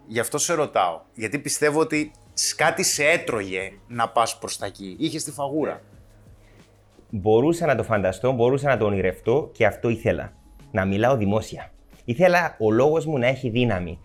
Γι' 0.08 0.20
αυτό 0.20 0.38
σε 0.38 0.54
ρωτάω. 0.54 1.02
Γιατί 1.14 1.40
πιστεύω 1.40 1.80
ότι 1.80 2.12
σ- 2.34 2.56
κάτι 2.56 2.84
σε 2.84 3.06
έτρωγε 3.06 3.72
να 3.88 4.10
πας 4.10 4.38
προς 4.40 4.58
τα 4.58 4.66
εκεί. 4.66 4.96
Είχες 5.00 5.24
τη 5.24 5.32
φαγούρα. 5.32 5.82
Μπορούσα 7.10 7.66
να 7.66 7.76
το 7.76 7.84
φανταστώ, 7.84 8.32
μπορούσα 8.32 8.68
να 8.68 8.78
το 8.78 8.86
ονειρευτώ 8.86 9.50
και 9.54 9.66
αυτό 9.66 9.90
ήθελα. 9.90 10.34
Να 10.72 10.86
μιλάω 10.86 11.18
δημόσια. 11.18 11.72
Ήθελα 12.06 12.56
ο 12.60 12.72
λόγος 12.72 13.06
μου 13.06 13.18
να 13.18 13.28
έχει 13.28 13.50
δύναμη. 13.50 14.00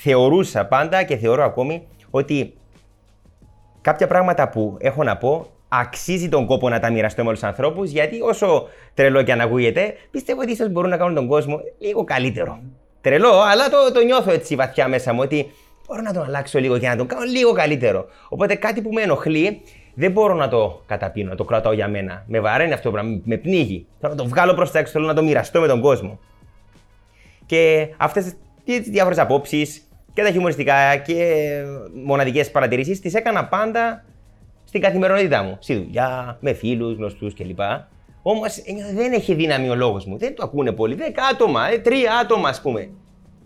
Θεωρούσα 0.00 0.66
πάντα 0.66 1.02
και 1.02 1.16
θεωρώ 1.16 1.44
ακόμη 1.44 1.86
ότι 2.10 2.54
κάποια 3.80 4.06
πράγματα 4.06 4.48
που 4.48 4.76
έχω 4.80 5.02
να 5.02 5.16
πω 5.16 5.46
αξίζει 5.68 6.28
τον 6.28 6.46
κόπο 6.46 6.68
να 6.68 6.80
τα 6.80 6.90
μοιραστώ 6.90 7.22
με 7.22 7.28
όλους 7.28 7.40
τους 7.40 7.48
ανθρώπους, 7.48 7.90
γιατί 7.90 8.20
όσο 8.20 8.68
τρελό 8.94 9.22
και 9.22 9.32
αν 9.32 9.40
ακούγεται, 9.40 9.94
πιστεύω 10.10 10.40
ότι 10.40 10.52
ίσως 10.52 10.70
μπορούν 10.70 10.90
να 10.90 10.96
κάνουν 10.96 11.14
τον 11.14 11.26
κόσμο 11.26 11.60
λίγο 11.78 12.04
καλύτερο. 12.04 12.60
Τρελό, 13.00 13.40
αλλά 13.40 13.68
το, 13.68 13.92
το 13.94 14.04
νιώθω 14.04 14.30
έτσι 14.30 14.54
βαθιά 14.54 14.88
μέσα 14.88 15.12
μου 15.12 15.20
ότι 15.22 15.50
μπορώ 15.86 16.02
να 16.02 16.12
τον 16.12 16.24
αλλάξω 16.24 16.58
λίγο 16.58 16.78
και 16.78 16.88
να 16.88 16.96
τον 16.96 17.06
κάνω 17.06 17.22
λίγο 17.22 17.52
καλύτερο. 17.52 18.06
Οπότε 18.28 18.54
κάτι 18.54 18.82
που 18.82 18.92
με 18.92 19.02
ενοχλεί 19.02 19.60
δεν 19.94 20.12
μπορώ 20.12 20.34
να 20.34 20.48
το 20.48 20.82
καταπίνω, 20.86 21.28
να 21.28 21.36
το 21.36 21.44
κρατάω 21.44 21.72
για 21.72 21.88
μένα. 21.88 22.24
Με 22.26 22.40
βαραίνει 22.40 22.72
αυτό 22.72 22.84
το 22.84 22.90
πράγμα, 22.90 23.20
με 23.24 23.36
πνίγει. 23.36 23.86
Θέλω 24.00 24.14
να 24.14 24.22
το 24.22 24.28
βγάλω 24.28 24.54
προς 24.54 24.70
τα 24.70 24.78
έξω, 24.78 24.92
θέλω 24.92 25.06
να 25.06 25.14
το 25.14 25.22
μοιραστώ 25.22 25.60
με 25.60 25.66
τον 25.66 25.80
κόσμο. 25.80 26.18
Και 27.46 27.88
αυτές 27.96 28.34
τις 28.64 28.88
διάφορες 28.88 29.18
απόψεις 29.18 29.87
και 30.18 30.24
τα 30.24 30.30
χιουμοριστικά 30.30 30.96
και 30.96 31.44
μοναδικές 32.04 32.50
παρατηρήσεις 32.50 33.00
τις 33.00 33.14
έκανα 33.14 33.44
πάντα 33.44 34.04
στην 34.64 34.80
καθημερινότητά 34.80 35.42
μου. 35.42 35.56
Στη 35.60 35.74
δουλειά, 35.74 36.38
με 36.40 36.52
φίλους, 36.52 36.96
γνωστούς 36.96 37.34
κλπ. 37.34 37.60
Όμως 38.22 38.62
δεν 38.94 39.12
έχει 39.12 39.34
δύναμη 39.34 39.68
ο 39.68 39.74
λόγος 39.74 40.04
μου. 40.04 40.18
Δεν 40.18 40.34
το 40.34 40.42
ακούνε 40.44 40.72
πολύ. 40.72 40.94
Δέκα 40.94 41.22
άτομα, 41.32 41.70
ε, 41.70 41.78
τρία 41.78 42.12
άτομα 42.22 42.48
ας 42.48 42.60
πούμε. 42.60 42.90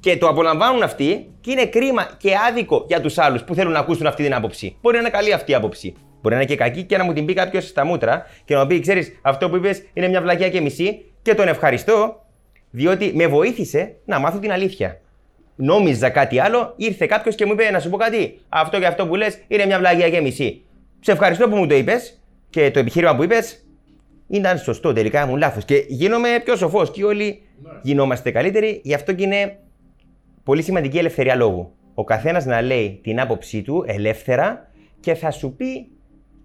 Και 0.00 0.16
το 0.16 0.28
απολαμβάνουν 0.28 0.82
αυτοί 0.82 1.30
και 1.40 1.50
είναι 1.50 1.66
κρίμα 1.66 2.10
και 2.16 2.30
άδικο 2.48 2.84
για 2.88 3.00
τους 3.00 3.18
άλλους 3.18 3.42
που 3.44 3.54
θέλουν 3.54 3.72
να 3.72 3.78
ακούσουν 3.78 4.06
αυτή 4.06 4.22
την 4.22 4.34
άποψη. 4.34 4.76
Μπορεί 4.80 4.94
να 4.94 5.00
είναι 5.00 5.10
καλή 5.10 5.32
αυτή 5.32 5.50
η 5.50 5.54
άποψη. 5.54 5.94
Μπορεί 6.22 6.34
να 6.34 6.40
είναι 6.40 6.50
και 6.50 6.56
κακή 6.56 6.82
και 6.82 6.96
να 6.96 7.04
μου 7.04 7.12
την 7.12 7.24
πει 7.24 7.34
κάποιος 7.34 7.66
στα 7.66 7.84
μούτρα 7.84 8.26
και 8.44 8.54
να 8.54 8.60
μου 8.60 8.66
πει: 8.66 8.80
Ξέρεις, 8.80 9.18
αυτό 9.22 9.50
που 9.50 9.56
είπες 9.56 9.82
είναι 9.92 10.08
μια 10.08 10.20
βλακιά 10.20 10.48
και 10.48 10.60
μισή 10.60 11.04
και 11.22 11.34
τον 11.34 11.48
ευχαριστώ 11.48 12.24
διότι 12.70 13.12
με 13.14 13.26
βοήθησε 13.26 13.96
να 14.04 14.18
μάθω 14.18 14.38
την 14.38 14.52
αλήθεια. 14.52 15.01
Νόμιζα 15.64 16.10
κάτι 16.10 16.38
άλλο, 16.38 16.74
ήρθε 16.76 17.06
κάποιος 17.06 17.34
και 17.34 17.46
μου 17.46 17.52
είπε: 17.52 17.70
Να 17.70 17.80
σου 17.80 17.90
πω 17.90 17.96
κάτι. 17.96 18.38
Αυτό 18.48 18.78
και 18.78 18.86
αυτό 18.86 19.06
που 19.06 19.14
λες 19.14 19.38
είναι 19.48 19.66
μια 19.66 19.78
βλακιά 19.78 20.10
και 20.10 20.20
μισή. 20.20 20.64
Σε 21.00 21.12
ευχαριστώ 21.12 21.48
που 21.48 21.56
μου 21.56 21.66
το 21.66 21.74
είπες 21.74 22.22
και 22.50 22.70
το 22.70 22.78
επιχείρημα 22.78 23.16
που 23.16 23.22
είπες 23.22 23.64
ήταν 24.28 24.58
σωστό 24.58 24.92
τελικά, 24.92 25.22
ήμουν 25.22 25.38
λάθος. 25.38 25.64
Και 25.64 25.84
γίνομαι 25.88 26.28
πιο 26.44 26.56
σοφός 26.56 26.90
και 26.90 27.04
όλοι 27.04 27.42
γινόμαστε 27.82 28.30
καλύτεροι. 28.30 28.80
Γι' 28.84 28.94
αυτό 28.94 29.12
και 29.12 29.22
είναι 29.22 29.58
πολύ 30.42 30.62
σημαντική 30.62 30.96
η 30.96 30.98
ελευθερία 30.98 31.34
λόγου. 31.34 31.72
Ο 31.94 32.04
καθένας 32.04 32.44
να 32.44 32.62
λέει 32.62 33.00
την 33.02 33.20
άποψή 33.20 33.62
του 33.62 33.84
ελεύθερα 33.86 34.70
και 35.00 35.14
θα 35.14 35.30
σου 35.30 35.54
πει 35.56 35.86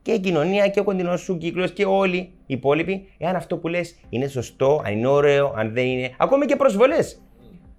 και 0.01 0.11
η 0.11 0.20
κοινωνία 0.20 0.68
και 0.68 0.80
ο 0.80 0.84
κοντινός 0.84 1.22
σου 1.22 1.38
κύκλος 1.38 1.72
και 1.72 1.86
όλοι 1.86 2.18
οι 2.18 2.32
υπόλοιποι, 2.45 3.07
εάν 3.18 3.36
αυτό 3.36 3.57
που 3.57 3.68
λες 3.68 3.99
είναι 4.09 4.28
σωστό, 4.28 4.82
αν 4.86 4.93
είναι 4.93 5.07
ωραίο, 5.07 5.53
αν 5.55 5.74
δεν 5.74 5.86
είναι. 5.86 6.11
Ακόμη 6.18 6.45
και 6.45 6.55
προσβολές. 6.55 7.22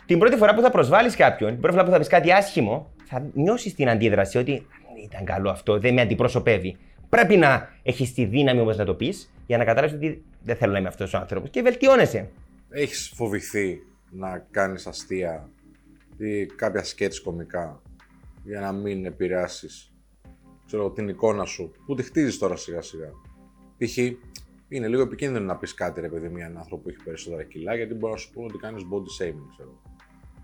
Την 0.09 0.19
πρώτη 0.19 0.37
φορά 0.37 0.55
που 0.55 0.61
θα 0.61 0.71
προσβάλλεις 0.71 1.17
κάποιον, 1.17 1.51
την 1.51 1.61
πρώτη 1.61 1.77
φορά 1.77 1.87
που 1.87 1.93
θα 1.93 1.99
πεις 1.99 2.09
κάτι 2.09 2.33
άσχημο, 2.33 2.93
θα 3.05 3.31
νιώσεις 3.35 3.75
την 3.75 3.89
αντίδραση 3.89 4.39
ότι 4.39 4.67
δεν 4.95 5.05
ήταν 5.05 5.25
καλό 5.25 5.51
αυτό, 5.51 5.79
δεν 5.79 5.95
με 5.95 6.01
αντιπροσωπεύει. 6.01 6.77
Πρέπει 7.09 7.37
να 7.37 7.69
έχεις 7.83 8.15
τη 8.15 8.25
δύναμη 8.25 8.61
όμως 8.61 8.77
να 8.77 8.85
το 8.85 8.95
πεις 8.95 9.33
για 9.47 9.59
να 9.59 9.65
καταλάβεις 9.65 9.97
ότι 9.97 10.25
δεν 10.43 10.57
θέλω 10.57 10.73
να 10.73 10.79
είμαι 10.79 10.89
αυτός 10.89 11.15
ο 11.15 11.19
άνθρωπος 11.19 11.51
και 11.51 11.63
βελτιώνεσαι. 11.63 12.31
Έχεις 12.71 13.13
φοβηθεί 13.15 13.81
να 14.11 14.47
κάνεις 14.51 14.87
αστεία 14.87 15.49
ή 16.17 16.47
κάποια 16.47 16.85
σκέτς 16.85 17.21
κομικά 17.21 17.83
για 18.45 18.61
να 18.61 18.73
μην 18.73 19.05
επηρεάσεις 19.05 19.93
ξέρω, 20.67 20.91
την 20.91 21.09
εικόνα 21.09 21.45
σου 21.45 21.73
που 21.87 21.95
τη 21.95 22.03
χτίζεις 22.03 22.39
τώρα 22.39 22.57
σιγά 22.57 22.83
σιγά; 22.83 23.11
Π.χ. 23.79 23.97
είναι 24.69 24.89
λίγο 24.89 25.03
επικίνδυνο 25.03 25.45
να 25.45 25.57
πεις 25.57 25.75
κάτι 25.75 26.01
ρε 26.01 26.09
παιδί 26.09 26.29
με 26.29 26.41
έναν 26.41 26.57
άνθρωπο 26.57 26.83
που 26.83 26.89
έχει 26.89 27.03
περισσότερα 27.05 27.43
κιλά 27.43 27.75
γιατί 27.75 27.95
μπορεί 27.95 28.13
να 28.13 28.19
σου 28.19 28.31
πούνε 28.33 28.47
ότι 28.47 28.59
κάνεις 28.59 28.83
body 28.93 29.23
shaming 29.25 29.47
ξέρω. 29.55 29.81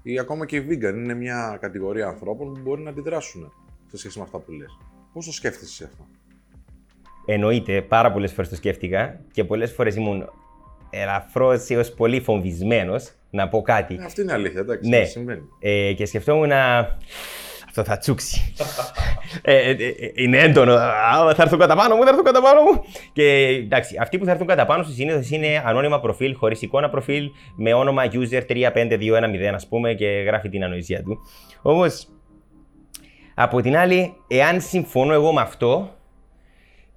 Ή 0.07 0.19
ακόμα 0.19 0.47
και 0.47 0.57
οι 0.57 0.67
vegan 0.71 0.95
είναι 0.95 1.15
μια 1.15 1.59
κατηγορία 1.61 2.07
ανθρώπων 2.07 2.53
που 2.53 2.61
μπορεί 2.61 2.83
να 2.83 2.91
αντιδράσουν 2.91 3.53
σε 3.87 3.97
σχέση 3.99 4.19
με 4.19 4.25
αυτά 4.25 4.39
που 4.39 4.53
λες. 4.53 4.79
Πώς 5.13 5.27
το 5.27 5.33
σκέφτεσαι 5.33 5.65
εσύ 5.65 5.85
αυτό; 5.85 6.07
Εννοείται, 7.27 7.83
πάρα 7.83 8.13
πολλές 8.13 8.33
φορές 8.33 8.49
το 8.51 8.57
σκέφτηκα 8.57 9.21
και 9.33 9.45
πολλές 9.45 9.73
φορές 9.73 9.95
ήμουν 9.95 10.31
ελαφρώς 10.91 11.71
έως 11.71 11.93
πολύ 11.93 12.21
φοβισμένος 12.21 13.13
να 13.31 13.49
πω 13.49 13.63
κάτι. 13.63 13.95
Ε, 13.95 14.05
αυτή 14.05 14.21
είναι 14.21 14.31
η 14.31 14.35
αλήθεια, 14.35 14.61
εντάξει, 14.61 14.89
Ναι. 14.89 15.05
συμβαίνει. 15.05 15.49
Ε, 15.59 15.93
και 15.93 16.07
σκεφτόμουν 16.07 16.49
να. 16.49 16.97
Αυτό 17.77 17.91
θα 17.91 17.99
τσούξει. 17.99 18.55
ε, 19.43 19.71
ε, 19.71 19.71
ε, 19.71 20.11
είναι 20.15 20.39
έντονο. 20.39 20.75
Α, 20.75 21.35
θα 21.35 21.43
έρθουν 21.43 21.59
κατά 21.59 21.77
πάνω 21.77 21.95
μου, 21.97 22.03
θα 22.03 22.09
έρθουν 22.09 22.25
κατά 22.25 22.43
πάνω 22.43 22.63
μου. 22.63 22.85
Και 23.13 23.23
εντάξει, 23.65 23.97
αυτοί 24.01 24.19
που 24.19 24.25
θα 24.25 24.31
έρθουν 24.31 24.47
κατά 24.47 24.67
πάνω 24.67 24.83
σου 24.83 24.93
συνήθω 24.93 25.35
είναι 25.35 25.63
ανώνυμα 25.65 26.01
προφίλ, 26.01 26.35
χωρίς 26.37 26.63
εικόνα 26.63 26.91
προφίλ, 26.91 27.31
με 27.57 27.73
όνομα 27.75 28.03
user 28.13 28.43
35210, 28.49 29.55
ας 29.55 29.67
πούμε, 29.67 29.95
και 29.95 30.07
γράφει 30.07 30.49
την 30.49 30.65
ανοησία 30.65 31.03
του. 31.03 31.19
Όμως, 31.63 32.07
από 33.35 33.61
την 33.61 33.77
άλλη, 33.77 34.15
εάν 34.29 34.61
συμφωνώ 34.61 35.13
εγώ 35.13 35.33
με 35.33 35.41
αυτό, 35.41 35.91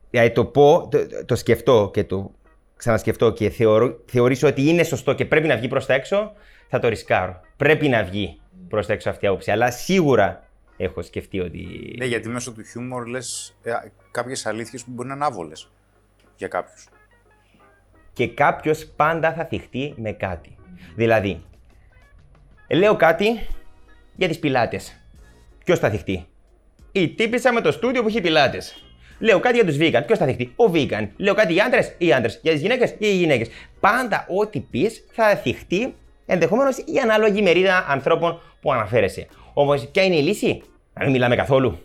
δηλαδή 0.09 0.31
το 0.31 0.45
πω, 0.45 0.87
το, 0.91 1.25
το 1.25 1.35
σκεφτώ 1.35 1.89
και 1.93 2.03
το 2.03 2.31
ξανασκεφτώ 2.75 3.31
και 3.31 3.49
θεωρώ, 3.49 4.03
θεωρήσω 4.05 4.47
ότι 4.47 4.69
είναι 4.69 4.83
σωστό 4.83 5.13
και 5.13 5.25
πρέπει 5.25 5.47
να 5.47 5.57
βγει 5.57 5.67
προς 5.67 5.85
τα 5.85 5.93
έξω, 5.93 6.31
θα 6.69 6.79
το 6.79 6.87
ρισκάρω. 6.87 7.39
Πρέπει 7.57 7.87
να 7.87 8.03
βγει 8.03 8.39
προς 8.69 8.87
τα 8.87 8.93
έξω 8.93 9.09
αυτή 9.09 9.25
η 9.25 9.27
άποψη. 9.27 9.51
Αλλά 9.51 9.71
σίγουρα 9.71 10.46
έχω 10.77 11.01
σκεφτεί 11.01 11.39
ότι. 11.39 11.95
Ναι, 11.97 12.05
γιατί 12.05 12.29
μέσω 12.29 12.51
του 12.53 12.63
χιούμορ 12.63 13.07
λες 13.07 13.55
ε, 13.63 13.71
κάποιες 14.11 14.45
αλήθειες 14.45 14.83
που 14.83 14.91
μπορεί 14.91 15.07
να 15.07 15.15
είναι 15.15 15.25
άβολες 15.25 15.71
για 16.35 16.47
κάποιους. 16.47 16.87
Και 18.13 18.27
κάποιος 18.27 18.85
πάντα 18.95 19.33
θα 19.33 19.45
θυχτεί 19.45 19.93
με 19.97 20.11
κάτι. 20.11 20.55
Δηλαδή, 20.95 21.43
λέω 22.69 22.95
κάτι 22.95 23.47
για 24.15 24.27
τις 24.27 24.39
πιλάτες. 24.39 25.01
Ποιος 25.63 25.79
θα 25.79 25.89
θυχτεί, 25.89 26.25
Η 26.91 27.09
τύπησα 27.09 27.53
με 27.53 27.61
το 27.61 27.71
στούντιο 27.71 28.01
που 28.01 28.07
έχει 28.07 28.21
πιλάτες. 28.21 28.81
Λέω 29.19 29.39
κάτι 29.39 29.55
για 29.55 29.65
τους 29.65 29.77
vegan. 29.79 30.03
Ποιος 30.05 30.17
θα 30.17 30.25
θυχτεί, 30.25 30.53
Ο 30.55 30.71
vegan. 30.73 31.07
Λέω 31.17 31.33
κάτι 31.33 31.53
για 31.53 31.65
άντρες 31.65 31.95
ή 31.97 32.13
άντρες. 32.13 32.39
Για 32.41 32.51
τις 32.51 32.61
γυναίκες 32.61 32.89
ή 32.89 32.95
οι 32.99 33.15
γυναίκες. 33.15 33.49
Πάντα 33.79 34.25
ό,τι 34.29 34.59
πεις 34.59 35.05
θα 35.11 35.35
θυχτεί 35.35 35.95
ενδεχομένως 36.25 36.77
η 36.77 36.97
ανάλογη 37.03 37.41
μερίδα 37.41 37.85
ανθρώπων 37.87 38.41
που 38.61 38.73
αναφέρεσαι. 38.73 39.27
Όμως, 39.59 39.87
ποια 39.87 40.03
είναι 40.03 40.15
η 40.15 40.21
λύση, 40.21 40.61
να 40.93 41.03
μην 41.03 41.11
μιλάμε 41.11 41.35
καθόλου. 41.35 41.79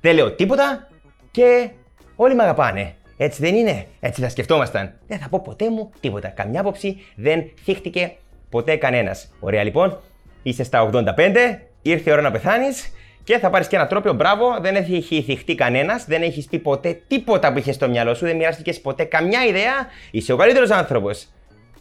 Δεν 0.00 0.14
λέω 0.14 0.32
τίποτα 0.32 0.88
και 1.30 1.70
όλοι 2.16 2.34
με 2.34 2.42
αγαπάνε. 2.42 2.94
Έτσι 3.16 3.42
δεν 3.42 3.54
είναι. 3.54 3.86
Έτσι 4.00 4.20
θα 4.20 4.28
σκεφτόμασταν. 4.28 4.94
Δεν 5.06 5.18
θα 5.18 5.28
πω 5.28 5.40
ποτέ 5.44 5.70
μου 5.70 5.90
τίποτα. 6.00 6.28
Καμιά 6.28 6.60
άποψη 6.60 6.96
δεν 7.16 7.50
θύχτηκε 7.62 8.16
ποτέ 8.50 8.76
κανένας. 8.76 9.30
Ωραία 9.40 9.64
λοιπόν. 9.64 10.00
Είσαι 10.42 10.64
στα 10.64 10.90
85, 10.92 11.58
ήρθε 11.82 12.10
η 12.10 12.12
ώρα 12.12 12.22
να 12.22 12.30
πεθάνεις 12.30 12.92
και 13.24 13.38
θα 13.38 13.50
πάρεις 13.50 13.68
και 13.68 13.76
ένα 13.76 13.86
τρόπιο. 13.86 14.12
Μπράβο, 14.12 14.58
δεν 14.60 14.76
έχει 14.76 15.22
θυχτεί 15.22 15.54
κανένας, 15.54 16.04
δεν 16.04 16.22
έχεις 16.22 16.46
πει 16.46 16.58
ποτέ 16.58 17.00
τίποτα 17.06 17.52
που 17.52 17.58
είχες 17.58 17.74
στο 17.74 17.88
μυαλό 17.88 18.14
σου, 18.14 18.24
δεν 18.24 18.36
μοιράστηκες 18.36 18.80
ποτέ 18.80 19.04
καμιά 19.04 19.44
ιδέα. 19.44 19.86
Είσαι 20.10 20.32
ο 20.32 20.36
καλύτερος 20.36 20.70
άνθρωπος. 20.70 21.28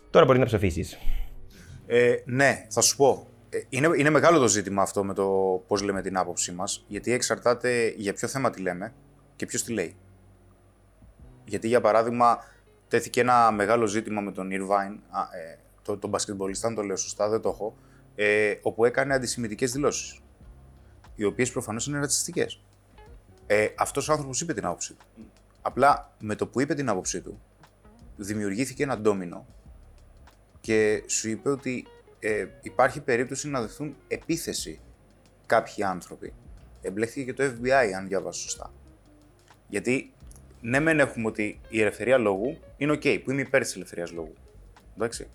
Τώρα 0.10 0.26
μπορεί 0.26 0.40
να 0.40 0.46
ψοφήσεις. 0.46 0.98
Ε, 1.88 2.14
ναι, 2.26 2.66
θα 2.70 2.82
σου 2.82 2.96
πω. 2.96 3.28
Ε, 3.58 3.66
είναι, 3.70 3.90
είναι 3.98 4.10
μεγάλο 4.10 4.40
το 4.40 4.48
ζήτημα 4.48 4.82
αυτό 4.82 5.04
με 5.04 5.14
το 5.14 5.26
πώς 5.68 5.82
λέμε 5.82 6.02
την 6.02 6.18
άποψή 6.18 6.52
μας, 6.52 6.86
γιατί 6.88 7.12
εξαρτάται 7.12 7.94
για 7.98 8.14
ποιο 8.14 8.28
θέμα 8.28 8.50
τη 8.50 8.62
λέμε 8.62 8.94
και 9.36 9.46
ποιος 9.46 9.64
τη 9.64 9.74
λέει. 9.74 9.96
Γιατί, 11.46 11.68
για 11.68 11.82
παράδειγμα, 11.82 12.38
τέθηκε 12.88 13.20
ένα 13.20 13.52
μεγάλο 13.52 13.86
ζήτημα 13.86 14.22
με 14.22 14.32
τον 14.32 14.50
Irvine, 14.52 14.98
α, 15.10 15.22
ε, 15.38 15.60
το, 15.82 15.98
τον 15.98 16.10
μπασκετμπολιστά, 16.10 16.68
αν 16.68 16.76
το 16.76 16.82
λέω 16.82 16.96
σωστά, 16.96 17.30
δεν 17.30 17.42
το 17.42 17.50
έχω, 17.50 17.78
ε, 18.16 18.56
όπου 18.62 18.86
έκανε 18.86 19.14
αντισημιτικές 19.14 19.72
δηλώσεις, 19.72 20.22
οι 21.16 21.24
οποίες 21.24 21.52
προφανώς 21.52 21.88
είναι 21.88 22.00
ρατσιστικές. 22.00 22.62
Ε, 23.48 23.68
αυτός 23.78 24.10
ο 24.10 24.12
άνθρωπος 24.12 24.42
είπε 24.42 24.54
την 24.54 24.66
άποψή 24.66 24.94
του. 24.94 25.06
Απλά 25.62 26.16
με 26.20 26.36
το 26.36 26.48
που 26.48 26.62
είπε 26.62 26.74
την 26.74 26.90
άποψή 26.90 27.22
του, 27.22 27.42
δημιουργήθηκε 28.16 28.84
ένα 28.84 28.98
ντόμινο 28.98 29.46
και 30.62 31.04
σου 31.08 31.30
είπε 31.30 31.50
ότι 31.50 31.88
ε, 32.28 32.48
υπάρχει 32.62 33.02
περίπτωση 33.02 33.50
να 33.50 33.62
δεχθούν 33.62 33.96
επίθεση 34.08 34.80
κάποιοι 35.46 35.84
άνθρωποι. 35.84 36.34
Εμπλέχθηκε 36.82 37.24
και 37.24 37.34
το 37.34 37.44
FBI, 37.44 37.92
αν 37.98 38.08
διάβασα 38.08 38.42
σωστά. 38.42 38.74
Γιατί 39.68 40.14
ναι, 40.62 40.80
μεν 40.80 41.00
έχουμε 41.00 41.28
ότι 41.28 41.60
η 41.70 41.82
ελευθερία 41.82 42.18
λόγου 42.18 42.58
είναι 42.78 42.94
OK, 42.94 43.22
που 43.24 43.32
είμαι 43.32 43.42
υπέρ 43.42 43.62
της 43.62 43.76
ελευθερίας 43.76 44.12
λόγου. 44.12 44.34
Εντάξει. 44.96 45.28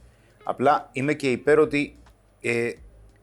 Απλά 0.45 0.88
είμαι 0.93 1.14
και 1.14 1.30
υπέρ 1.30 1.59
ότι 1.59 1.97
ε, 2.40 2.72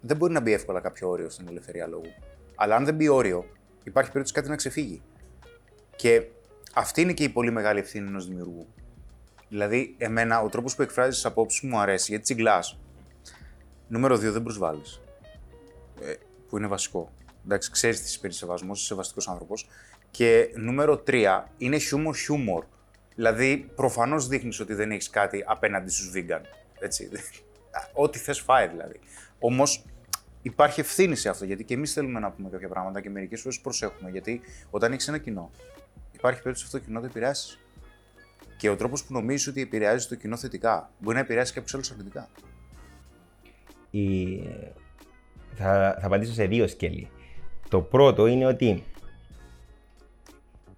δεν 0.02 0.18
μπορεί 0.18 0.34
να 0.34 0.42
μπει 0.42 0.54
εύκολα 0.54 0.80
κάποιο 0.80 1.10
όριο 1.10 1.30
στην 1.30 1.48
ελευθερία 1.48 1.88
λόγου. 1.88 2.14
Αλλά 2.56 2.76
αν 2.76 2.86
δεν 2.86 2.96
μπει 2.96 3.08
όριο, 3.08 3.46
υπάρχει 3.84 4.12
περίπτωση 4.12 4.34
κάτι 4.34 4.50
να 4.50 4.56
ξεφύγει. 4.56 5.02
Και 5.96 6.26
αυτή 6.74 7.02
είναι 7.02 7.14
και 7.14 7.24
η 7.24 7.30
πολύ 7.30 7.52
μεγάλη 7.52 7.80
ευθύνη 7.80 8.08
ενός 8.08 8.28
δημιουργού. 8.28 8.68
Δηλαδή, 9.50 9.96
εμένα 9.98 10.42
ο 10.42 10.50
τρόπος 10.50 10.76
που 10.76 10.82
εκφράζεις 10.82 11.16
τις 11.16 11.26
απόψεις 11.26 11.62
μου 11.62 11.80
αρέσει 11.80 12.06
γιατί 12.10 12.24
τσιγκλάς. 12.24 12.80
Νούμερο 13.90 14.16
2, 14.16 14.20
δεν 14.20 14.44
προσβάλλεις. 14.44 15.02
Ε, 16.02 16.14
που 16.50 16.58
είναι 16.58 16.68
βασικό. 16.68 17.12
Εντάξει, 17.46 17.72
ξέρεις 17.72 18.02
τι 18.02 18.10
σημαίνει 18.10 18.34
σεβασμός, 18.34 18.78
είσαι 18.78 18.88
σεβαστικός 18.88 19.28
άνθρωπος. 19.28 19.68
Και 20.12 20.50
νούμερο 20.56 21.04
3, 21.08 21.44
είναι 21.58 21.78
χιούμορ 21.78 22.16
χιούμορ. 22.16 22.66
Δηλαδή, 23.16 23.72
προφανώς 23.76 24.28
δείχνεις 24.28 24.60
ότι 24.60 24.74
δεν 24.74 24.92
έχεις 24.92 25.10
κάτι 25.10 25.44
απέναντι 25.48 25.90
στους 25.90 26.12
vegan. 26.16 26.42
Έτσι. 26.80 27.10
Ό,τι 27.94 28.18
θες 28.20 28.40
φάει 28.40 28.68
δηλαδή. 28.68 29.00
Όμως 29.40 29.86
υπάρχει 30.42 30.80
ευθύνη 30.80 31.16
σε 31.16 31.30
αυτό 31.30 31.46
γιατί 31.46 31.64
και 31.64 31.74
εμείς 31.74 31.94
θέλουμε 31.94 32.20
να 32.20 32.32
πούμε 32.32 32.50
κάποια 32.50 32.68
πράγματα 32.68 33.02
και 33.02 33.10
μερικές 33.10 33.42
φορές 33.42 33.60
προσέχουμε. 33.60 34.10
Γιατί 34.10 34.42
όταν 34.70 34.92
έχεις 34.92 35.08
ένα 35.08 35.18
κοινό, 35.18 35.52
υπάρχει 36.12 36.42
περίπτωση 36.42 36.66
αυτό 36.66 36.78
το 36.78 36.86
κοινό 36.86 37.00
το 37.00 37.06
επηρεάσεις. 37.06 37.60
Και 38.58 38.70
ο 38.70 38.76
τρόπος 38.76 39.04
που 39.04 39.14
νομίζεις 39.14 39.48
ότι 39.48 39.62
επηρεάζει 39.62 40.08
το 40.08 40.16
κοινό 40.16 40.38
θετικά 40.38 40.92
μπορεί 41.00 41.16
να 41.16 41.22
επηρεάσει 41.22 41.54
κάποιου 41.54 41.76
άλλους 41.76 41.92
αρνητικά. 41.92 42.30
Η... 43.92 44.38
Θα, 45.54 45.98
θα 46.00 46.06
απαντήσω 46.06 46.34
σε 46.34 46.46
δύο 46.46 46.68
σκέλη. 46.68 47.08
Το 47.70 47.82
πρώτο 47.82 48.28
είναι 48.28 48.46
ότι 48.46 48.84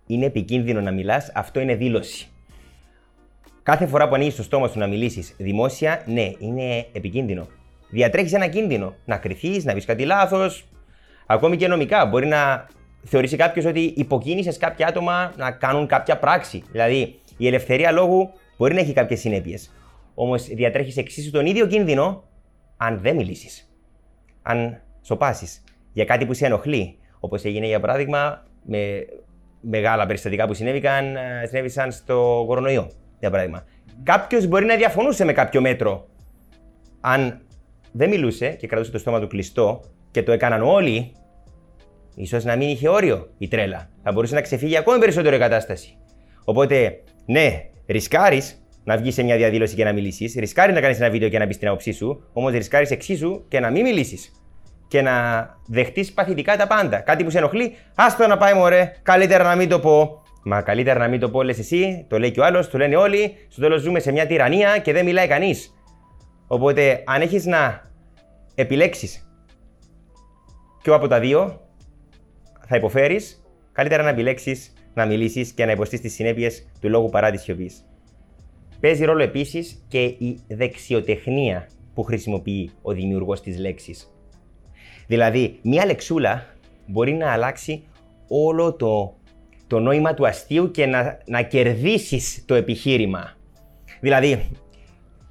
είναι 0.07 0.26
επικίνδυνο 0.26 0.82
να 0.82 0.91
μιλάς, 0.91 1.32
αυτό 1.34 1.59
είναι 1.59 1.76
δήλωση. 1.76 2.28
Κάθε 3.64 3.86
φορά 3.86 4.07
που 4.07 4.16
ανοίγεις 4.16 4.36
το 4.36 4.43
στόμα 4.43 4.68
σου 4.68 4.80
να 4.80 4.88
μιλήσεις 4.88 5.36
δημόσια, 5.38 6.03
ναι, 6.05 6.32
είναι 6.39 6.88
επικίνδυνο. 6.91 7.47
Διατρέχεις 7.89 8.34
ένα 8.34 8.47
κίνδυνο. 8.47 8.95
Να 9.05 9.18
κρυθείς, 9.18 9.66
να 9.66 9.74
βρει 9.74 9.86
κάτι 9.86 10.05
λάθος. 10.05 10.66
Ακόμη 11.26 11.57
και 11.57 11.68
νομικά. 11.68 12.05
Μπορεί 12.05 12.28
να 12.28 12.68
θεωρήσει 13.03 13.36
κάποιος 13.36 13.66
ότι 13.66 13.93
υποκίνησες 13.97 14.57
κάποια 14.57 14.88
άτομα 14.88 15.34
να 15.38 15.51
κάνουν 15.51 15.88
κάποια 15.88 16.18
πράξη. 16.18 16.64
Δηλαδή, 16.72 17.20
η 17.38 17.47
ελευθερία 17.47 17.91
λόγου 17.91 18.32
μπορεί 18.57 18.74
να 18.74 18.80
έχει 18.80 18.93
κάποιες 18.93 19.20
συνέπειες. 19.20 19.74
Όμως 20.16 20.43
διατρέχεις 20.43 20.97
εξίσου 20.97 21.32
τον 21.32 21.45
ίδιο 21.45 21.68
κίνδυνο 21.68 22.24
αν 22.84 23.00
δεν 23.02 23.16
μιλήσεις. 23.16 23.72
Αν 24.42 24.82
σοπάσεις 25.02 25.64
για 25.94 26.06
κάτι 26.06 26.26
που 26.26 26.34
σε 26.34 26.46
ενοχλεί. 26.46 26.98
Όπως 27.20 27.44
έγινε 27.44 27.68
για 27.68 27.80
παράδειγμα 27.80 28.44
με 28.64 29.06
μεγάλα 29.62 30.06
περιστατικά 30.06 30.48
που 30.48 30.54
συνέβηκαν, 30.54 31.16
ε, 31.16 31.46
συνέβησαν 31.48 31.92
στο 31.92 32.44
κορονοϊό 32.48 32.92
για 33.20 33.30
παράδειγμα. 33.30 33.64
Κάποιος 34.04 34.48
μπορεί 34.48 34.66
να 34.66 34.76
διαφωνούσε 34.76 35.26
με 35.26 35.34
κάποιο 35.34 35.62
μέτρο. 35.62 36.08
Αν 37.02 37.42
δεν 37.92 38.10
μιλούσε 38.10 38.50
και 38.50 38.68
κρατούσε 38.68 38.92
το 38.92 38.98
στόμα 38.98 39.20
του 39.20 39.28
κλειστό 39.28 39.82
και 40.12 40.24
το 40.24 40.32
έκαναν 40.32 40.62
όλοι, 40.62 41.12
ίσως 42.16 42.44
να 42.44 42.56
μην 42.56 42.70
είχε 42.70 42.90
όριο 42.90 43.30
η 43.38 43.48
τρέλα. 43.48 43.90
Θα 44.04 44.12
μπορούσε 44.12 44.36
να 44.36 44.42
ξεφύγει 44.42 44.78
ακόμη 44.78 45.00
περισσότερο 45.00 45.36
η 45.36 45.40
κατάσταση. 45.40 45.98
Οπότε, 46.44 47.04
ναι, 47.26 47.70
ρισκάρεις 47.88 48.61
να 48.84 48.98
βγει 48.98 49.12
σε 49.12 49.24
μια 49.24 49.38
διαδήλωση 49.38 49.76
και 49.76 49.84
να 49.84 49.92
μιλήσεις, 49.92 50.36
ρισκάρει 50.36 50.74
να 50.74 50.82
κάνεις 50.82 51.00
ένα 51.00 51.10
βίντεο 51.10 51.30
και 51.30 51.40
να 51.40 51.48
πει 51.48 51.56
την 51.56 51.68
άποψή 51.68 51.92
σου, 51.92 52.30
όμως 52.34 52.52
ρισκάρεις 52.52 52.92
εξίσου 52.92 53.48
και 53.48 53.60
να 53.60 53.70
μην 53.70 53.84
μιλήσεις. 53.84 54.32
Και 54.88 55.02
να 55.02 55.48
δεχτείς 55.68 56.14
παθητικά 56.14 56.58
τα 56.58 56.68
πάντα. 56.68 57.00
Κάτι 57.00 57.24
που 57.24 57.30
σε 57.30 57.38
ενοχλεί, 57.38 57.76
άστο 57.96 58.28
να 58.28 58.38
πάει 58.38 58.54
μωρέ, 58.54 58.92
καλύτερα 59.04 59.44
να 59.44 59.56
μην 59.56 59.70
το 59.70 59.80
πω. 59.80 60.22
Μα 60.44 60.62
καλύτερα 60.62 61.00
να 61.00 61.08
μην 61.08 61.20
το 61.20 61.30
πω, 61.30 61.44
λες 61.44 61.60
εσύ, 61.60 62.06
το 62.10 62.20
λέει 62.20 62.32
και 62.32 62.40
ο 62.40 62.46
άλλος, 62.46 62.70
το 62.70 62.78
λένε 62.78 62.96
όλοι. 62.96 63.36
Στο 63.50 63.62
τέλος 63.62 63.82
ζούμε 63.82 64.00
σε 64.00 64.12
μια 64.12 64.28
τυραννία 64.28 64.78
και 64.78 64.94
δεν 64.94 65.06
μιλάει 65.06 65.28
κανείς. 65.28 65.74
Οπότε, 66.48 67.04
αν 67.06 67.22
έχεις 67.22 67.46
να 67.46 67.92
επιλέξεις 68.56 69.30
ποιο 70.82 70.96
από 70.96 71.08
τα 71.08 71.20
δύο 71.20 71.62
θα 72.68 72.76
υποφέρεις, 72.76 73.44
καλύτερα 73.72 74.04
να 74.04 74.10
επιλέξεις 74.10 74.74
να 74.94 75.06
μιλήσεις 75.06 75.52
και 75.52 75.66
να 75.66 75.72
υποστείς 75.72 76.02
τις 76.02 76.14
συνέπειες 76.14 76.72
του 76.82 76.90
λόγου 76.90 77.10
παρά 77.10 77.32
τη 77.32 77.38
σιωπής. 77.38 77.86
Παίζει 78.82 79.06
ρόλο 79.06 79.22
επίσης 79.24 79.86
και 79.88 80.04
η 80.04 80.40
δεξιοτεχνία 80.48 81.68
που 81.94 82.04
χρησιμοποιεί 82.04 82.72
ο 82.82 82.92
δημιουργός 82.92 83.42
της 83.42 83.58
λέξης. 83.60 84.16
Δηλαδή, 85.08 85.60
μία 85.62 85.86
λεξούλα 85.86 86.46
μπορεί 86.86 87.14
να 87.14 87.32
αλλάξει 87.32 87.84
όλο 88.28 88.74
το 88.74 89.16
το 89.72 89.80
νόημα 89.80 90.14
του 90.14 90.28
αστείου 90.28 90.72
και 90.72 90.86
να, 90.86 91.18
να 91.26 91.42
κερδίσεις 91.42 92.44
το 92.46 92.54
επιχείρημα. 92.56 93.36
Δηλαδή, 94.00 94.50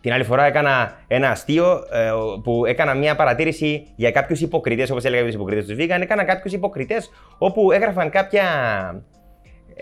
την 0.00 0.12
άλλη 0.12 0.24
φορά 0.24 0.44
έκανα 0.44 0.92
ένα 1.08 1.30
αστείο 1.30 1.72
ε, 1.92 2.10
που 2.42 2.66
έκανα 2.66 2.94
μια 2.94 3.16
παρατήρηση 3.16 3.86
για 3.96 4.10
κάποιους 4.10 4.40
υποκριτές, 4.40 4.90
όπως 4.90 5.04
έλεγα 5.04 5.22
για 5.22 5.30
τους 5.30 5.40
υποκριτές 5.40 5.66
τους 5.66 5.76
Vegan. 5.78 6.00
Έκανα 6.00 6.24
κάποιους 6.24 6.52
υποκριτές 6.52 7.10
όπου 7.38 7.72
έγραφαν 7.72 8.10
κάποια 8.10 8.44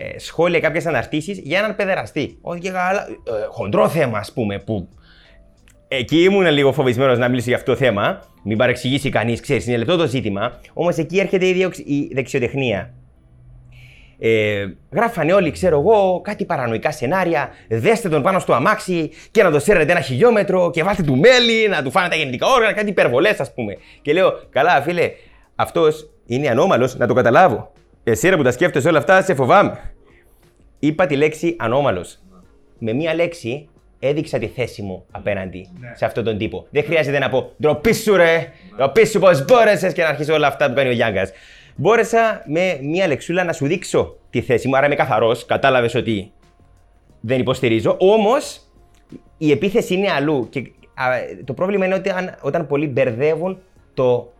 ε, 0.01 0.19
σχόλια, 0.19 0.59
κάποιες 0.59 0.85
αναρτήσεις 0.85 1.39
για 1.39 1.59
έναν 1.59 1.75
παιδεραστή. 1.75 2.37
Όχι 2.41 2.59
για 2.59 3.07
ε, 3.27 3.45
χοντρό 3.49 3.89
θέμα, 3.89 4.17
ας 4.17 4.33
πούμε, 4.33 4.59
που 4.59 4.87
εκεί 5.87 6.23
ήμουν 6.23 6.45
λίγο 6.45 6.73
φοβισμένος 6.73 7.17
να 7.17 7.27
μιλήσω 7.27 7.47
για 7.47 7.57
αυτό 7.57 7.71
το 7.71 7.77
θέμα. 7.77 8.21
Μην 8.43 8.57
παρεξηγήσει 8.57 9.09
κανείς, 9.09 9.39
ξέρεις, 9.39 9.67
είναι 9.67 9.77
λεπτό 9.77 9.97
το 9.97 10.07
ζήτημα. 10.07 10.59
Όμως 10.73 10.97
εκεί 10.97 11.19
έρχεται 11.19 11.45
η, 11.45 11.71
η 11.85 12.09
δεξιοτεχνία. 12.13 12.93
Ε, 14.19 14.65
γράφανε 14.91 15.33
όλοι, 15.33 15.51
ξέρω 15.51 15.79
εγώ, 15.79 16.21
κάτι 16.23 16.45
παρανοϊκά 16.45 16.91
σενάρια. 16.91 17.49
Δέστε 17.69 18.09
τον 18.09 18.21
πάνω 18.21 18.39
στο 18.39 18.53
αμάξι 18.53 19.09
και 19.31 19.43
να 19.43 19.51
το 19.51 19.59
σέρνετε 19.59 19.91
ένα 19.91 20.01
χιλιόμετρο 20.01 20.69
και 20.71 20.83
βάλτε 20.83 21.03
του 21.03 21.17
μέλι, 21.17 21.67
να 21.69 21.83
του 21.83 21.91
φάνε 21.91 22.09
τα 22.09 22.15
γεννητικά 22.15 22.47
όργανα, 22.47 22.73
κάτι 22.73 22.89
υπερβολές, 22.89 23.39
ας 23.39 23.53
πούμε. 23.53 23.77
Και 24.01 24.13
λέω, 24.13 24.33
καλά, 24.49 24.81
φίλε, 24.81 25.11
αυτός 25.55 26.09
είναι 26.25 26.47
ανώμαλος, 26.47 26.97
να 26.97 27.07
το 27.07 27.13
καταλάβω. 27.13 27.71
Εσύ 28.03 28.29
ρε 28.29 28.37
που 28.37 28.43
τα 28.43 28.51
σκέφτεσαι 28.51 28.87
όλα 28.87 28.97
αυτά, 28.97 29.21
σε 29.21 29.35
φοβάμαι. 29.35 29.93
Είπα 30.79 31.05
τη 31.05 31.15
λέξη 31.15 31.55
ανώμαλος. 31.59 32.19
Με 32.77 32.93
μία 32.93 33.13
λέξη 33.13 33.67
έδειξα 33.99 34.37
τη 34.37 34.47
θέση 34.47 34.81
μου 34.81 35.05
απέναντι 35.11 35.69
ναι. 35.79 35.91
σε 35.95 36.05
αυτόν 36.05 36.23
τον 36.23 36.37
τύπο. 36.37 36.67
Δεν 36.69 36.83
χρειάζεται 36.83 37.19
να 37.19 37.29
πω 37.29 37.51
ντροπή 37.61 37.93
σου 37.93 38.15
ρε, 38.15 38.51
ντροπή 38.75 39.05
σου 39.05 39.19
πώς 39.19 39.45
μπόρεσες 39.45 39.93
και 39.93 40.01
να 40.01 40.07
αρχίσω 40.07 40.33
όλα 40.33 40.47
αυτά 40.47 40.67
που 40.67 40.73
κάνει 40.73 40.89
ο 40.89 40.91
Γιάνγκας 40.91 41.31
μπόρεσα 41.79 42.43
με 42.45 42.79
μία 42.81 43.07
λεξούλα 43.07 43.43
να 43.43 43.53
σου 43.53 43.67
δείξω 43.67 44.15
τη 44.29 44.41
θέση 44.41 44.67
μου. 44.67 44.77
Άρα 44.77 44.85
είμαι 44.85 44.95
καθαρός, 44.95 45.45
κατάλαβες 45.45 45.95
ότι 45.95 46.31
δεν 47.19 47.39
υποστηρίζω. 47.39 47.95
Όμως 47.99 48.61
η 49.37 49.51
επίθεση 49.51 49.93
είναι 49.93 50.11
αλλού. 50.11 50.47
Και 50.49 50.71
το 51.45 51.53
πρόβλημα 51.53 51.85
είναι 51.85 51.95
ότι 51.95 52.09
αν, 52.09 52.37
όταν 52.41 52.67
πολλοί 52.67 52.87
μπερδεύουν 52.87 53.59
το, 53.93 54.33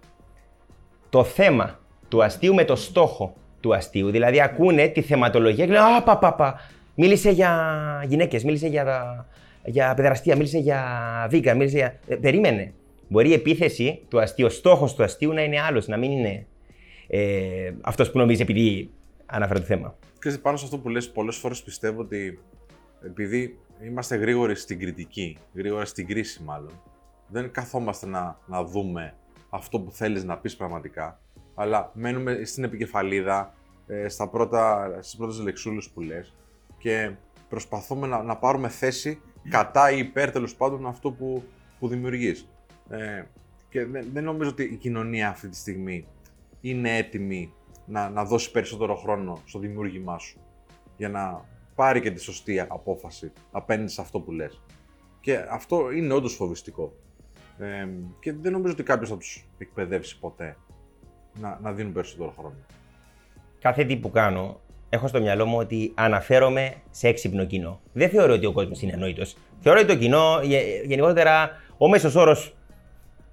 το 1.10 1.24
θέμα 1.24 1.80
του 2.07 2.24
αστείου 2.24 2.53
με 2.53 2.66
το 2.66 2.76
στόχο 2.76 3.34
του 3.60 3.76
αστείου. 3.76 4.12
Δηλαδή 4.12 4.41
ακούνε 4.41 4.88
τη 4.88 5.01
θεματολογία 5.01 5.66
και 5.66 5.72
λένε 5.72 5.84
Α, 5.84 6.03
πα, 6.03 6.18
πα, 6.18 6.34
πα. 6.34 6.60
Μίλησε 6.95 7.32
για 7.32 8.03
γυναίκες, 8.07 8.43
μίλησε 8.43 8.68
για, 8.68 9.26
για 9.66 9.93
παιδεραστία, 9.93 10.36
μίλησε 10.36 10.57
για 10.57 10.84
βίκα, 11.30 11.55
μίλησε 11.55 11.78
για. 11.78 11.99
Ε, 12.07 12.16
περίμενε. 12.16 12.74
Μπορεί 13.07 13.30
η 13.30 13.34
επίθεση 13.34 14.01
του 14.07 14.20
αστείου, 14.20 14.45
ο 14.45 14.49
στόχος 14.49 14.95
του 14.95 15.03
αστείου 15.03 15.34
να 15.34 15.41
είναι 15.41 15.62
άλλος, 15.62 15.88
να 15.88 15.97
μην 15.97 16.12
είναι 16.12 16.45
ε, 17.07 17.72
αυτός 17.82 18.12
που 18.12 18.18
νομίζεις 18.18 18.41
επειδή 18.41 18.89
αναφέρει 19.26 19.60
το 19.60 19.66
θέμα. 19.66 19.95
Και 20.22 20.30
πάνω 20.41 20.57
σε 20.57 20.66
αυτό 20.66 20.78
που 20.78 20.89
λες, 20.89 21.12
πολλές 21.12 21.36
φορές 21.36 21.62
πιστεύω 21.64 22.01
ότι 22.01 22.39
επειδή 23.05 23.60
είμαστε 23.86 24.16
γρήγοροι 24.16 24.55
στην 24.55 24.80
κριτική, 24.80 25.38
γρήγορα 25.53 25.86
στην 25.86 26.07
κρίση 26.07 26.43
μάλλον, 26.43 26.82
δεν 27.28 27.51
καθόμαστε 27.51 28.07
να, 28.07 28.39
να 28.45 28.64
δούμε 28.64 29.14
αυτό 29.49 29.80
που 29.80 29.91
θέλεις 29.91 30.24
να 30.24 30.38
πεις 30.38 30.55
πραγματικά, 30.55 31.22
αλλά 31.60 31.91
μένουμε 31.93 32.43
στην 32.43 32.64
επικεφαλίδα, 32.64 33.53
ε, 33.88 34.07
στα 34.07 34.28
πρώτα, 34.28 34.91
στις 35.01 35.16
πρώτες 35.16 35.39
λεξούλες 35.39 35.89
που 35.89 36.01
λες 36.01 36.36
και 36.78 37.12
προσπαθούμε 37.49 38.07
να, 38.07 38.24
να 38.24 38.38
πάρουμε 38.38 38.70
θέση 38.70 39.22
κατά 39.49 39.91
ή 39.91 39.97
υπέρ 39.97 40.32
τέλος 40.32 40.55
πάντων 40.55 40.86
αυτό 40.86 41.12
που, 41.12 41.43
που 41.80 41.88
δημιουργείς. 41.88 42.49
Ε, 42.89 43.24
και 43.70 43.86
δεν, 43.86 44.07
δεν 44.14 44.24
νομίζω 44.24 44.49
ότι 44.49 44.64
η 44.64 44.76
κοινωνία 44.76 45.30
αυτή 45.30 45.47
τη 45.47 45.55
στιγμή 45.55 46.07
είναι 46.62 46.97
έτοιμη 46.97 47.53
να, 47.86 48.10
να 48.10 48.26
δώσει 48.26 48.51
περισσότερο 48.51 48.95
χρόνο 48.95 49.41
στο 49.45 49.60
δημιούργημά 49.60 50.18
σου 50.18 50.39
για 50.97 51.10
να 51.10 51.45
πάρει 51.76 52.01
και 52.01 52.12
τη 52.12 52.22
σωστή 52.22 52.60
απόφαση 52.60 53.32
απέναντι 53.51 53.91
σε 53.91 54.01
αυτό 54.01 54.20
που 54.20 54.32
λες. 54.32 54.62
Και 55.22 55.38
αυτό 55.49 55.91
είναι 55.91 56.14
όντως 56.14 56.34
φοβιστικό. 56.34 56.93
Ε, 57.57 57.88
και 58.20 58.34
δεν 58.34 58.51
νομίζω 58.51 58.74
ότι 58.74 58.84
κάποιος 58.84 59.10
θα 59.10 59.18
τους 59.18 59.45
εκπαιδεύσει 59.57 60.20
ποτέ 60.20 60.55
να, 61.42 61.60
να 61.62 61.72
δίνουν 61.72 61.94
περισσότερο 61.94 62.34
χρόνο. 62.38 62.56
Κάθε 63.62 63.84
τι 63.84 63.96
που 63.96 64.10
κάνω, 64.10 64.60
έχω 64.90 65.08
στο 65.08 65.22
μυαλό 65.22 65.46
μου 65.46 65.58
ότι 65.58 65.92
αναφέρομαι 65.96 66.74
σε 66.92 67.08
έξυπνο 67.08 67.46
κοινό. 67.46 67.80
Δεν 67.94 68.10
θεωρώ 68.10 68.34
ότι 68.34 68.46
ο 68.46 68.52
κόσμος 68.52 68.82
είναι 68.82 68.94
ανόητος. 68.94 69.36
Θεωρώ 69.60 69.80
ότι 69.80 69.88
το 69.88 69.96
κοινό, 69.96 70.40
γενικότερα, 70.86 71.50
ο 71.78 71.90
μέσος 71.90 72.16
όρος 72.16 72.54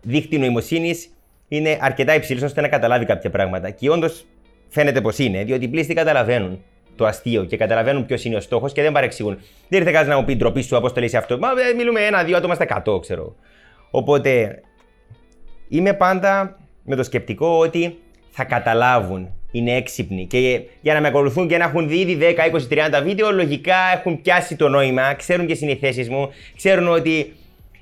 δίκτυ 0.03 0.39
νοημοσύνης 0.39 1.11
είναι 1.49 1.79
αρκετά 1.81 2.15
υψηλό 2.15 2.45
ώστε 2.45 2.61
να 2.61 2.69
καταλάβει 2.69 3.05
κάποια 3.05 3.31
πράγματα. 3.31 3.71
Και 3.71 3.91
όντως 3.91 4.25
φαίνεται 4.69 5.01
πως 5.01 5.19
είναι, 5.19 5.45
διότι 5.45 5.65
οι 5.65 5.69
πλήστοι 5.69 5.95
καταλαβαίνουν 5.95 6.63
το 6.97 7.07
αστείο 7.07 7.45
και 7.45 7.57
καταλαβαίνουν 7.57 8.07
ποιος 8.07 8.25
είναι 8.25 8.37
ο 8.37 8.41
στόχος 8.41 8.73
και 8.73 8.83
δεν 8.83 8.93
παρεξηγούν. 8.93 9.39
Δεν 9.69 9.81
ήρθε 9.81 9.93
κανένας 9.93 10.15
να 10.15 10.21
μου 10.21 10.27
πει 10.27 10.37
ντροπή 10.37 10.63
σου, 10.63 10.81
πώ 10.81 10.93
το 10.93 11.01
λέει 11.01 11.17
αυτό. 11.17 11.39
Μα 11.39 11.49
ε, 11.49 11.75
μιλούμε 11.77 12.01
ένα-δύο 12.01 12.37
άτομα 12.37 12.55
στα 12.55 12.83
100, 12.87 13.01
ξέρω. 13.01 13.35
Οπότε 13.91 14.61
είμαι 15.69 15.93
πάντα 15.93 16.59
με 16.87 16.97
το 16.97 17.03
σκεπτικό 17.03 17.59
ότι 17.59 17.99
θα 18.31 18.45
καταλάβουν 18.45 19.29
είναι 19.51 19.73
έξυπνοι. 19.77 20.27
Και 20.27 20.61
για 20.81 20.95
να 20.95 21.01
με 21.01 21.09
ακολουθούν 21.09 21.49
και 21.49 21.57
να 21.59 21.65
έχουν 21.65 21.89
δει 21.89 21.97
ήδη 21.99 22.19
10, 22.21 22.55
20, 22.55 22.99
30 22.99 23.03
βίντεο, 23.03 23.33
λογικά 23.33 23.77
έχουν 23.95 24.21
πιάσει 24.23 24.57
το 24.57 24.69
νόημα, 24.69 25.15
ξέρουν 25.15 25.47
ποιε 25.47 25.57
είναι 25.61 25.71
οι 25.73 25.77
θέσει 25.77 26.11
μου, 26.11 26.29
ξέρουν 26.57 26.89
ότι 26.89 27.33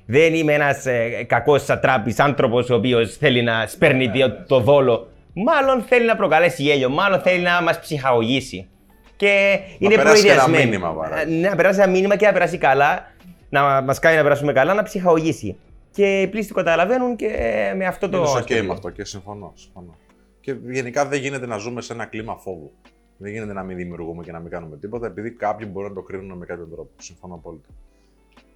δεν 0.05 0.33
είμαι 0.33 0.53
ένας 0.53 0.85
ε, 0.85 1.23
κακός 1.27 1.63
σατράπης 1.63 2.19
άνθρωπος 2.19 2.69
ο 2.69 2.75
οποίος 2.75 3.17
θέλει 3.17 3.41
να 3.43 3.65
σπέρνει 3.67 4.09
το- 4.11 4.43
το 4.47 4.59
δόλο. 4.59 5.07
Μάλλον 5.33 5.81
θέλει 5.87 6.05
να 6.05 6.15
προκαλέσει 6.15 6.63
γέλιο, 6.63 6.89
μάλλον 6.89 7.19
θέλει 7.19 7.41
να 7.41 7.61
μας 7.61 7.79
ψυχαγωγήσει. 7.79 8.67
Και 9.15 9.59
είναι 9.79 9.95
περάσει 9.95 10.23
και 10.23 10.31
ένα 10.31 10.37
προϊδεασμένοι. 10.43 10.65
μήνυμα, 10.69 10.89
παρά. 10.93 11.21
Ε, 11.21 11.25
Να 11.49 11.55
περάσει 11.55 11.81
ένα 11.81 11.91
μήνυμα 11.91 12.15
και 12.15 12.25
να 12.25 12.31
περάσει 12.31 12.57
καλά, 12.57 13.11
να 13.49 13.81
μας 13.81 13.99
κάνει 13.99 14.15
να 14.15 14.21
περάσουμε 14.23 14.53
καλά, 14.53 14.73
να 14.73 14.83
ψυχαγωγήσει. 14.83 15.55
Και 15.95 16.21
οι 16.21 16.27
πλείστοι 16.27 16.53
το 16.53 16.59
καταλαβαίνουν 16.59 17.15
και 17.15 17.27
με 17.75 17.85
αυτό 17.85 18.09
το. 18.09 18.17
Είναι 18.17 18.27
οκ 18.27 18.35
ασχολούνται. 18.35 18.67
με 18.67 18.73
αυτό 18.73 18.89
και 18.89 19.03
συμφωνώ, 19.03 19.53
συμφωνώ. 19.55 19.95
Και 20.39 20.55
γενικά 20.69 21.05
δεν 21.07 21.19
γίνεται 21.19 21.45
να 21.45 21.57
ζούμε 21.57 21.81
σε 21.81 21.93
ένα 21.93 22.05
κλίμα 22.05 22.35
φόβου. 22.35 22.71
Δεν 23.17 23.31
γίνεται 23.31 23.53
να 23.53 23.63
μην 23.63 23.77
δημιουργούμε 23.77 24.23
και 24.23 24.31
να 24.31 24.39
μην 24.39 24.49
κάνουμε 24.49 24.77
τίποτα, 24.77 25.07
επειδή 25.07 25.31
κάποιοι 25.31 25.67
μπορούν 25.71 25.89
να 25.89 25.95
το 25.95 26.01
κρίνουν 26.01 26.37
με 26.37 26.45
κάποιο 26.45 26.65
τρόπο. 26.65 26.89
Συμφωνώ 26.97 27.33
απόλυτα. 27.33 27.67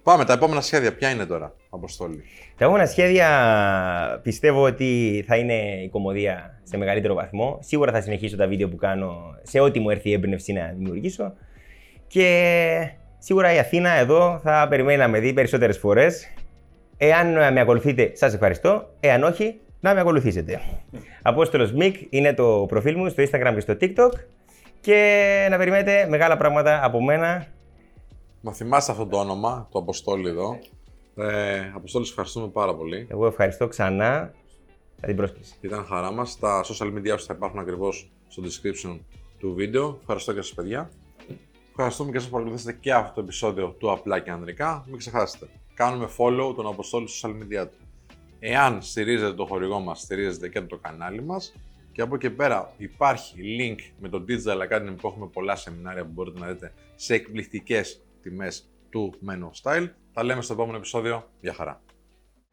Πάμε, 0.02 0.24
τα 0.24 0.32
επόμενα 0.32 0.60
σχέδια. 0.60 0.94
Ποια 0.94 1.10
είναι 1.10 1.26
τώρα, 1.26 1.54
Αποστόλη; 1.70 2.22
Τα 2.56 2.64
επόμενα 2.64 2.86
σχέδια 2.86 4.20
πιστεύω 4.22 4.62
ότι 4.62 5.24
θα 5.26 5.36
είναι 5.36 5.82
η 5.82 5.88
κομμωδία 5.88 6.60
σε 6.62 6.76
μεγαλύτερο 6.76 7.14
βαθμό. 7.14 7.58
Σίγουρα 7.60 7.92
θα 7.92 8.00
συνεχίσω 8.00 8.36
τα 8.36 8.46
βίντεο 8.46 8.68
που 8.68 8.76
κάνω 8.76 9.38
σε 9.42 9.60
ό,τι 9.60 9.80
μου 9.80 9.90
έρθει 9.90 10.08
η 10.08 10.12
έμπνευση 10.12 10.52
να 10.52 10.74
δημιουργήσω. 10.76 11.32
Και 12.06 12.92
σίγουρα 13.18 13.54
η 13.54 13.58
Αθήνα 13.58 13.90
εδώ 13.90 14.40
θα 14.42 14.66
περιμένει 14.68 14.98
να 14.98 15.08
με 15.08 15.18
δει 15.20 15.32
περισσότερες 15.32 15.78
φορές. 15.78 16.28
Εάν 17.02 17.52
με 17.52 17.60
ακολουθείτε, 17.60 18.10
σας 18.14 18.34
ευχαριστώ. 18.34 18.94
Εάν 19.00 19.22
όχι, 19.22 19.60
να 19.80 19.94
με 19.94 20.00
ακολουθήσετε. 20.00 20.60
Απόστολος 21.22 21.72
Μικ 21.72 21.96
είναι 22.10 22.34
το 22.34 22.64
προφίλ 22.68 22.96
μου 22.96 23.08
στο 23.08 23.22
Instagram 23.22 23.52
και 23.54 23.60
στο 23.60 23.76
TikTok. 23.80 24.10
Και 24.80 25.46
να 25.50 25.56
περιμένετε 25.56 26.06
μεγάλα 26.08 26.36
πράγματα 26.36 26.84
από 26.84 27.02
μένα. 27.02 27.46
Μα 28.40 28.52
θυμάστε 28.52 28.92
αυτό 28.92 29.06
το 29.06 29.18
όνομα, 29.18 29.68
το 29.70 29.78
Αποστόλη 29.78 30.28
εδώ; 30.28 30.58
Ε, 31.16 31.72
Αποστόλη, 31.74 32.04
σε 32.04 32.10
ευχαριστούμε 32.10 32.48
πάρα 32.48 32.74
πολύ. 32.74 33.06
Εγώ 33.10 33.26
ευχαριστώ 33.26 33.68
ξανά 33.68 34.32
για 34.98 35.06
την 35.06 35.16
πρόσκληση. 35.16 35.54
Ήταν 35.60 35.84
χαρά 35.84 36.12
μας. 36.12 36.38
Τα 36.38 36.64
social 36.64 36.86
media 36.86 37.14
σου 37.18 37.26
θα 37.26 37.34
υπάρχουν 37.36 37.58
ακριβώς 37.58 38.10
στο 38.28 38.42
description 38.42 38.98
του 39.38 39.54
βίντεο. 39.54 39.98
Ευχαριστώ 40.00 40.32
και 40.32 40.42
σας, 40.42 40.54
παιδιά. 40.54 40.90
Ευχαριστούμε 41.70 42.10
και 42.10 42.16
σας 42.18 42.26
που 42.26 42.32
παρακολουθήσατε 42.32 42.76
και 42.80 42.92
αυτό 42.92 43.14
το 43.14 43.20
επεισόδιο 43.20 43.68
του 43.78 43.90
Απλά 43.90 44.18
και 44.18 44.30
Ανδρικά. 44.30 44.84
Μην 44.88 44.98
ξεχάσετε, 44.98 45.46
κάνουμε 45.80 46.08
follow 46.18 46.54
τον 46.56 46.66
Αποστόλη 46.66 47.08
στο 47.08 47.28
social 47.28 47.32
media 47.32 47.66
του. 47.70 47.78
Εάν 48.40 48.82
στηρίζετε 48.82 49.32
το 49.32 49.46
χορηγό 49.46 49.80
μας, 49.80 50.00
στηρίζετε 50.00 50.48
και 50.48 50.60
το 50.60 50.76
κανάλι 50.76 51.22
μας. 51.22 51.52
Και 51.92 52.02
από 52.02 52.14
εκεί 52.14 52.30
πέρα 52.30 52.72
υπάρχει 52.76 53.34
link 53.60 53.78
με 54.00 54.08
το 54.08 54.24
Digital 54.28 54.58
Academy 54.68 54.94
που 55.00 55.08
έχουμε 55.08 55.26
πολλά 55.26 55.56
σεμινάρια 55.56 56.02
που 56.04 56.10
μπορείτε 56.14 56.40
να 56.40 56.46
δείτε 56.46 56.72
σε 56.96 57.14
εκπληκτικές 57.14 58.00
τιμές 58.22 58.68
του 58.90 59.14
Meno 59.28 59.50
Style. 59.62 59.88
Τα 60.12 60.24
λέμε 60.24 60.42
στο 60.42 60.52
επόμενο 60.52 60.76
επεισόδιο. 60.76 61.28
Γεια 61.40 61.54
χαρά. 61.54 61.80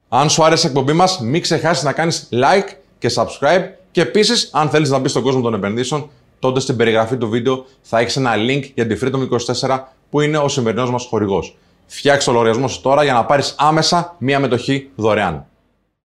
Αν 0.09 0.29
σου 0.29 0.43
άρεσε 0.43 0.67
η 0.67 0.69
εκπομπή 0.69 0.93
μας, 0.93 1.19
μην 1.19 1.41
ξεχάσεις 1.41 1.83
να 1.83 1.93
κάνεις 1.93 2.29
like 2.31 2.75
και 2.97 3.11
subscribe 3.15 3.69
και 3.91 4.01
επίσης, 4.01 4.49
αν 4.53 4.69
θέλεις 4.69 4.89
να 4.89 4.99
μπεις 4.99 5.11
στον 5.11 5.23
κόσμο 5.23 5.41
των 5.41 5.53
επενδύσεων, 5.53 6.09
τότε 6.39 6.59
στην 6.59 6.75
περιγραφή 6.75 7.17
του 7.17 7.29
βίντεο 7.29 7.65
θα 7.81 7.99
έχεις 7.99 8.15
ένα 8.15 8.33
link 8.35 8.71
για 8.73 8.87
τη 8.87 8.97
Freedom 9.01 9.27
24 9.61 9.79
που 10.09 10.21
είναι 10.21 10.37
ο 10.37 10.47
σημερινός 10.47 10.91
μας 10.91 11.05
χορηγός. 11.05 11.57
Φτιάξε 11.87 12.25
το 12.25 12.31
λογαριασμός 12.31 12.71
σου 12.71 12.81
τώρα 12.81 13.03
για 13.03 13.13
να 13.13 13.25
πάρεις 13.25 13.55
άμεσα 13.57 14.15
μία 14.17 14.39
μετοχή 14.39 14.89
δωρεάν. 14.95 15.45